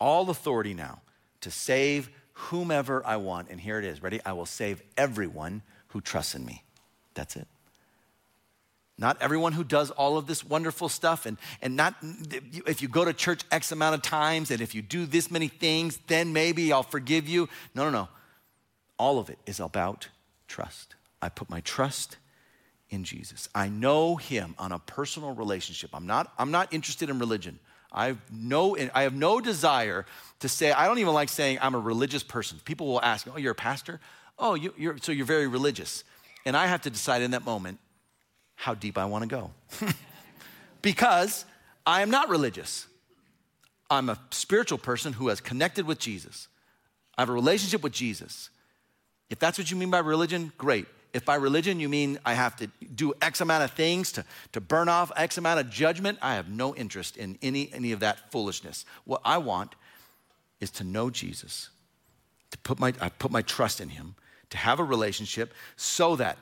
all 0.00 0.30
authority 0.30 0.72
now 0.72 1.02
to 1.42 1.50
save 1.50 2.08
whomever 2.32 3.06
I 3.06 3.16
want. 3.18 3.50
And 3.50 3.60
here 3.60 3.78
it 3.78 3.84
is. 3.84 4.02
Ready? 4.02 4.20
I 4.24 4.32
will 4.32 4.46
save 4.46 4.82
everyone 4.96 5.60
who 5.88 6.00
trusts 6.00 6.34
in 6.34 6.46
me. 6.46 6.64
That's 7.12 7.36
it. 7.36 7.46
Not 8.98 9.20
everyone 9.20 9.52
who 9.52 9.64
does 9.64 9.90
all 9.90 10.18
of 10.18 10.26
this 10.26 10.44
wonderful 10.44 10.88
stuff, 10.88 11.26
and, 11.26 11.38
and 11.60 11.76
not 11.76 11.94
if 12.66 12.82
you 12.82 12.88
go 12.88 13.04
to 13.04 13.12
church 13.12 13.42
X 13.50 13.72
amount 13.72 13.94
of 13.94 14.02
times, 14.02 14.50
and 14.50 14.60
if 14.60 14.74
you 14.74 14.82
do 14.82 15.06
this 15.06 15.30
many 15.30 15.48
things, 15.48 15.98
then 16.08 16.32
maybe 16.32 16.72
I'll 16.72 16.82
forgive 16.82 17.28
you. 17.28 17.48
No, 17.74 17.84
no, 17.84 17.90
no. 17.90 18.08
All 18.98 19.18
of 19.18 19.30
it 19.30 19.38
is 19.46 19.60
about 19.60 20.08
trust. 20.46 20.94
I 21.20 21.28
put 21.30 21.48
my 21.48 21.60
trust 21.60 22.18
in 22.90 23.04
Jesus. 23.04 23.48
I 23.54 23.68
know 23.68 24.16
him 24.16 24.54
on 24.58 24.70
a 24.70 24.78
personal 24.78 25.34
relationship. 25.34 25.90
I'm 25.94 26.06
not, 26.06 26.32
I'm 26.38 26.50
not 26.50 26.72
interested 26.72 27.08
in 27.08 27.18
religion. 27.18 27.58
I 27.90 28.06
have, 28.06 28.18
no, 28.30 28.76
I 28.94 29.02
have 29.02 29.14
no 29.14 29.40
desire 29.40 30.06
to 30.40 30.48
say, 30.48 30.72
I 30.72 30.86
don't 30.86 30.98
even 30.98 31.14
like 31.14 31.28
saying 31.28 31.58
I'm 31.60 31.74
a 31.74 31.78
religious 31.78 32.22
person. 32.22 32.60
People 32.64 32.86
will 32.86 33.02
ask, 33.02 33.26
Oh, 33.32 33.38
you're 33.38 33.52
a 33.52 33.56
pastor? 33.56 34.00
Oh, 34.38 34.54
you, 34.54 34.74
you're, 34.76 34.98
so 34.98 35.12
you're 35.12 35.26
very 35.26 35.46
religious. 35.46 36.04
And 36.44 36.56
I 36.56 36.66
have 36.66 36.82
to 36.82 36.90
decide 36.90 37.22
in 37.22 37.32
that 37.32 37.44
moment, 37.44 37.78
how 38.54 38.74
deep 38.74 38.98
I 38.98 39.04
want 39.06 39.22
to 39.22 39.28
go. 39.28 39.50
because 40.82 41.44
I 41.86 42.02
am 42.02 42.10
not 42.10 42.28
religious. 42.28 42.86
I'm 43.90 44.08
a 44.08 44.18
spiritual 44.30 44.78
person 44.78 45.12
who 45.12 45.28
has 45.28 45.40
connected 45.40 45.86
with 45.86 45.98
Jesus. 45.98 46.48
I 47.16 47.22
have 47.22 47.28
a 47.28 47.32
relationship 47.32 47.82
with 47.82 47.92
Jesus. 47.92 48.50
If 49.30 49.38
that's 49.38 49.58
what 49.58 49.70
you 49.70 49.76
mean 49.76 49.90
by 49.90 49.98
religion, 49.98 50.52
great. 50.58 50.86
If 51.12 51.24
by 51.26 51.34
religion 51.34 51.78
you 51.78 51.88
mean 51.88 52.18
I 52.24 52.34
have 52.34 52.56
to 52.56 52.68
do 52.94 53.12
X 53.20 53.40
amount 53.40 53.64
of 53.64 53.72
things 53.72 54.12
to, 54.12 54.24
to 54.52 54.60
burn 54.60 54.88
off 54.88 55.12
X 55.16 55.36
amount 55.36 55.60
of 55.60 55.68
judgment, 55.68 56.18
I 56.22 56.34
have 56.34 56.48
no 56.48 56.74
interest 56.74 57.16
in 57.16 57.38
any, 57.42 57.70
any 57.72 57.92
of 57.92 58.00
that 58.00 58.30
foolishness. 58.32 58.86
What 59.04 59.20
I 59.24 59.38
want 59.38 59.74
is 60.60 60.70
to 60.72 60.84
know 60.84 61.10
Jesus, 61.10 61.68
to 62.50 62.58
put 62.58 62.78
my, 62.78 62.94
I 63.00 63.10
put 63.10 63.30
my 63.30 63.42
trust 63.42 63.80
in 63.80 63.90
him, 63.90 64.14
to 64.50 64.56
have 64.56 64.80
a 64.80 64.84
relationship 64.84 65.52
so 65.76 66.16
that 66.16 66.38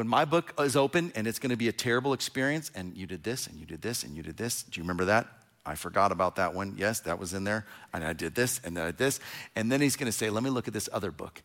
when 0.00 0.08
my 0.08 0.24
book 0.24 0.54
is 0.58 0.76
open 0.76 1.12
and 1.14 1.26
it's 1.26 1.38
going 1.38 1.50
to 1.50 1.58
be 1.58 1.68
a 1.68 1.72
terrible 1.72 2.14
experience, 2.14 2.70
and 2.74 2.96
you 2.96 3.06
did 3.06 3.22
this, 3.22 3.46
and 3.46 3.60
you 3.60 3.66
did 3.66 3.82
this, 3.82 4.02
and 4.02 4.16
you 4.16 4.22
did 4.22 4.38
this, 4.38 4.62
do 4.62 4.80
you 4.80 4.82
remember 4.82 5.04
that? 5.04 5.26
I 5.66 5.74
forgot 5.74 6.10
about 6.10 6.36
that 6.36 6.54
one. 6.54 6.74
Yes, 6.78 7.00
that 7.00 7.18
was 7.18 7.34
in 7.34 7.44
there. 7.44 7.66
And 7.92 8.02
I 8.02 8.14
did 8.14 8.34
this, 8.34 8.62
and 8.64 8.74
then 8.74 8.84
I 8.84 8.86
did 8.86 8.96
this. 8.96 9.20
And 9.54 9.70
then 9.70 9.82
he's 9.82 9.96
going 9.96 10.06
to 10.06 10.16
say, 10.16 10.30
Let 10.30 10.42
me 10.42 10.48
look 10.48 10.66
at 10.66 10.72
this 10.72 10.88
other 10.90 11.10
book. 11.10 11.42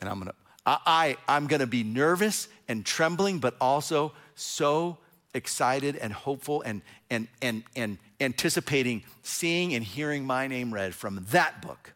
And 0.00 0.08
I'm 0.08 0.18
going 0.18 0.28
to, 0.28 0.34
I, 0.64 0.78
I, 0.86 1.16
I'm 1.36 1.46
going 1.46 1.60
to 1.60 1.66
be 1.66 1.82
nervous 1.82 2.48
and 2.68 2.86
trembling, 2.86 3.38
but 3.38 3.54
also 3.60 4.12
so 4.34 4.96
excited 5.34 5.96
and 5.96 6.10
hopeful 6.10 6.62
and, 6.62 6.80
and, 7.10 7.28
and, 7.42 7.64
and 7.76 7.98
anticipating 8.18 9.02
seeing 9.22 9.74
and 9.74 9.84
hearing 9.84 10.24
my 10.24 10.46
name 10.46 10.72
read 10.72 10.94
from 10.94 11.26
that 11.32 11.60
book. 11.60 11.92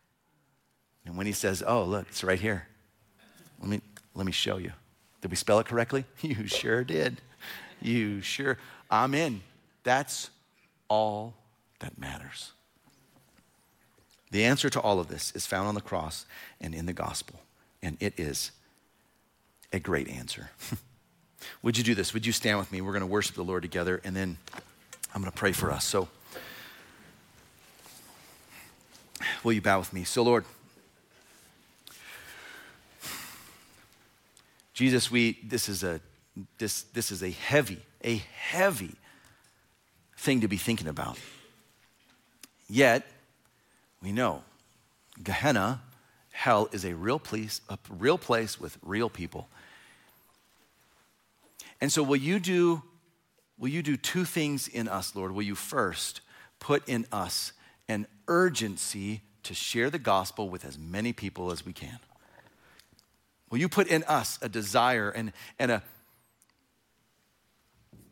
And 1.07 1.16
when 1.16 1.24
he 1.24 1.32
says, 1.32 1.64
Oh, 1.66 1.84
look, 1.84 2.09
it's 2.11 2.22
right 2.22 2.38
here. 2.38 2.68
Let 3.59 3.70
me, 3.70 3.80
let 4.14 4.26
me 4.26 4.32
show 4.32 4.59
you. 4.59 4.72
Did 5.25 5.31
we 5.31 5.39
spell 5.39 5.59
it 5.59 5.64
correctly? 5.64 6.05
You 6.20 6.47
sure 6.47 6.85
did. 6.85 7.22
You 7.81 8.20
sure. 8.20 8.59
I'm 8.91 9.14
in. 9.14 9.41
That's 9.83 10.29
all 10.89 11.33
that 11.79 11.99
matters. 11.99 12.53
The 14.33 14.45
answer 14.45 14.68
to 14.68 14.79
all 14.81 15.01
of 15.01 15.09
this 15.09 15.33
is 15.35 15.47
found 15.47 15.66
on 15.66 15.75
the 15.75 15.81
cross 15.81 16.27
and 16.61 16.75
in 16.75 16.85
the 16.85 16.93
gospel, 16.93 17.41
and 17.83 17.97
it 18.01 18.12
is 18.20 18.51
a 19.72 19.81
great 19.81 20.11
answer. 20.11 20.51
Would 21.62 21.79
you 21.79 21.85
do 21.85 21.95
this? 21.95 22.12
Would 22.12 22.27
you 22.27 22.33
stand 22.33 22.59
with 22.59 22.70
me? 22.70 22.83
We're 22.83 22.93
going 22.93 23.01
to 23.01 23.07
worship 23.07 23.35
the 23.35 23.45
Lord 23.45 23.62
together, 23.62 24.03
and 24.05 24.14
then 24.14 24.37
I'm 25.14 25.22
going 25.22 25.33
to 25.33 25.39
pray 25.39 25.53
for 25.53 25.72
us. 25.72 25.87
So, 25.87 26.07
will 29.43 29.55
you 29.55 29.62
bow 29.62 29.79
with 29.79 29.95
me? 29.95 30.05
So, 30.05 30.22
Lord, 30.22 30.45
Jesus, 34.75 35.11
we, 35.11 35.39
this 35.45 35.68
is 35.68 35.85
a, 35.85 36.01
this, 36.59 36.83
this 36.83 37.12
is 37.12 37.22
a 37.22 37.31
heavy, 37.31 37.81
a 38.05 38.16
heavy 38.35 38.97
thing 40.18 40.41
to 40.41 40.49
be 40.49 40.57
thinking 40.57 40.89
about. 40.89 41.16
Yet, 42.68 43.07
we 44.03 44.11
know 44.11 44.43
Gehenna, 45.22 45.81
hell, 46.33 46.68
is 46.72 46.85
a 46.85 46.95
real 46.95 47.20
place, 47.20 47.61
a 47.68 47.79
real 47.89 48.18
place 48.18 48.61
with 48.61 48.77
real 48.83 49.09
people. 49.09 49.49
And 51.81 51.93
so, 51.93 52.03
will 52.03 52.16
you 52.16 52.41
do, 52.41 52.83
will 53.59 53.68
you 53.68 53.83
do 53.83 53.97
two 53.97 54.25
things 54.25 54.66
in 54.66 54.89
us, 54.89 55.14
Lord? 55.14 55.33
Will 55.33 55.43
you 55.43 55.55
first 55.55 56.20
put 56.59 56.89
in 56.89 57.07
us 57.12 57.53
an 57.89 58.09
urgency 58.27 59.20
to 59.45 59.55
share 59.55 59.91
the 59.91 59.99
gospel 59.99 60.49
with 60.49 60.64
as 60.64 60.77
many 60.77 61.12
people 61.12 61.53
as 61.53 61.64
we 61.64 61.72
can? 61.72 61.99
Will 63.51 63.59
you 63.59 63.68
put 63.68 63.86
in 63.86 64.03
us 64.05 64.38
a 64.42 64.49
desire 64.49 65.11
and, 65.11 65.32
and 65.59 65.70
a, 65.70 65.82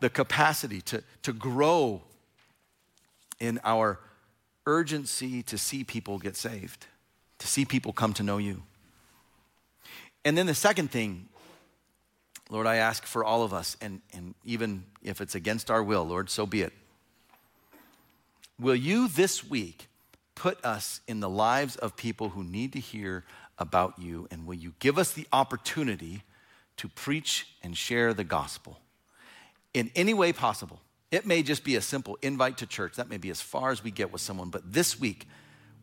the 0.01 0.11
capacity 0.11 0.81
to, 0.83 1.03
to 1.23 1.33
grow 1.33 2.03
in 3.41 3.59
our 3.65 3.99
urgency 4.67 5.43
to 5.43 5.59
see 5.59 5.85
people 5.85 6.19
get 6.19 6.37
saved, 6.37 6.87
to 7.39 7.47
see 7.47 7.65
people 7.65 7.93
come 7.93 8.13
to 8.15 8.23
know 8.23 8.39
you? 8.39 8.63
And 10.25 10.39
then 10.39 10.47
the 10.47 10.55
second 10.55 10.91
thing, 10.91 11.29
Lord, 12.49 12.67
I 12.67 12.77
ask 12.77 13.05
for 13.05 13.25
all 13.25 13.43
of 13.43 13.53
us, 13.53 13.77
and, 13.81 14.01
and 14.13 14.35
even 14.45 14.85
if 15.03 15.21
it's 15.21 15.35
against 15.35 15.71
our 15.71 15.83
will, 15.83 16.05
Lord, 16.05 16.31
so 16.31 16.47
be 16.47 16.63
it. 16.63 16.73
Will 18.61 18.77
you 18.77 19.09
this 19.09 19.49
week 19.49 19.89
put 20.35 20.65
us 20.65 21.01
in 21.09 21.21
the 21.21 21.29
lives 21.29 21.77
of 21.77 21.97
people 21.97 22.31
who 22.31 22.45
need 22.45 22.73
to 22.73 22.81
hear 22.81 23.25
about 23.59 23.99
you? 23.99 24.29
And 24.31 24.47
will 24.47 24.55
you 24.55 24.75
give 24.79 24.99
us 24.99 25.13
the 25.13 25.27
opportunity 25.33 26.23
to 26.79 26.89
preach 26.89 27.47
and 27.63 27.77
share 27.77 28.15
the 28.15 28.25
gospel 28.25 28.81
in 29.75 29.91
any 29.95 30.15
way 30.15 30.33
possible? 30.33 30.81
It 31.11 31.27
may 31.27 31.43
just 31.43 31.63
be 31.63 31.77
a 31.77 31.83
simple 31.83 32.19
invite 32.23 32.59
to 32.59 32.67
church. 32.67 32.97
That 32.97 33.11
may 33.11 33.19
be 33.19 33.31
as 33.31 33.41
far 33.41 33.71
as 33.71 33.85
we 33.85 33.91
get 33.91 34.13
with 34.13 34.23
someone. 34.23 34.49
But 34.49 34.73
this 34.73 34.99
week, 34.99 35.29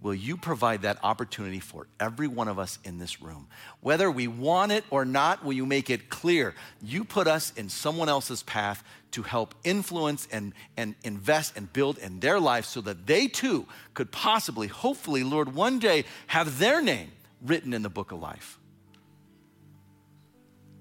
will 0.02 0.16
you 0.16 0.38
provide 0.38 0.82
that 0.82 0.98
opportunity 1.04 1.60
for 1.60 1.88
every 2.00 2.28
one 2.28 2.48
of 2.48 2.58
us 2.58 2.80
in 2.84 2.98
this 2.98 3.22
room? 3.22 3.48
Whether 3.82 4.10
we 4.10 4.28
want 4.28 4.72
it 4.72 4.86
or 4.90 5.06
not, 5.06 5.44
will 5.44 5.54
you 5.54 5.68
make 5.68 5.90
it 5.90 6.10
clear? 6.10 6.56
You 6.82 7.04
put 7.04 7.28
us 7.28 7.54
in 7.56 7.70
someone 7.70 8.10
else's 8.10 8.42
path 8.44 8.84
to 9.12 9.24
help 9.24 9.54
influence 9.64 10.28
and, 10.32 10.54
and 10.78 10.96
invest 11.04 11.58
and 11.58 11.72
build 11.72 11.98
in 12.00 12.20
their 12.22 12.40
life 12.40 12.66
so 12.66 12.82
that 12.82 13.06
they 13.06 13.28
too 13.28 13.68
could 13.94 14.12
possibly, 14.12 14.68
hopefully, 14.68 15.24
Lord, 15.24 15.54
one 15.54 15.80
day 15.80 16.06
have 16.28 16.60
their 16.60 16.82
name 16.82 17.12
written 17.42 17.74
in 17.74 17.82
the 17.82 17.90
book 17.90 18.12
of 18.12 18.20
life. 18.20 18.60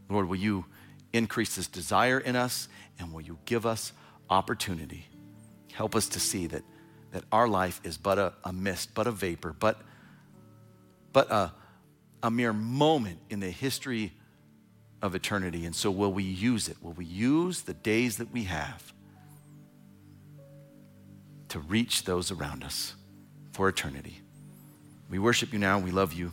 Lord, 0.09 0.28
will 0.28 0.36
you 0.36 0.64
increase 1.12 1.56
this 1.56 1.66
desire 1.66 2.18
in 2.18 2.36
us 2.36 2.68
and 2.98 3.12
will 3.12 3.20
you 3.20 3.38
give 3.44 3.66
us 3.66 3.92
opportunity? 4.30 5.06
Help 5.72 5.94
us 5.94 6.09
to 6.11 6.20
see 6.20 6.46
that, 6.48 6.62
that 7.12 7.24
our 7.30 7.46
life 7.46 7.80
is 7.84 7.96
but 7.96 8.18
a, 8.18 8.32
a 8.44 8.52
mist, 8.52 8.94
but 8.94 9.06
a 9.06 9.12
vapor, 9.12 9.54
but, 9.59 9.80
but 11.12 11.30
a, 11.30 11.52
a 12.22 12.30
mere 12.30 12.52
moment 12.52 13.18
in 13.30 13.40
the 13.40 13.50
history 13.50 14.12
of 15.02 15.14
eternity. 15.14 15.64
And 15.64 15.74
so, 15.74 15.90
will 15.90 16.12
we 16.12 16.24
use 16.24 16.68
it? 16.68 16.76
Will 16.82 16.92
we 16.92 17.04
use 17.04 17.62
the 17.62 17.74
days 17.74 18.16
that 18.16 18.32
we 18.32 18.44
have 18.44 18.92
to 21.50 21.61
reach 21.61 22.04
those 22.04 22.30
around 22.30 22.64
us 22.64 22.94
for 23.52 23.68
eternity? 23.68 24.20
We 25.09 25.18
worship 25.18 25.52
you 25.52 25.59
now. 25.59 25.78
We 25.78 25.90
love 25.90 26.12
you. 26.12 26.32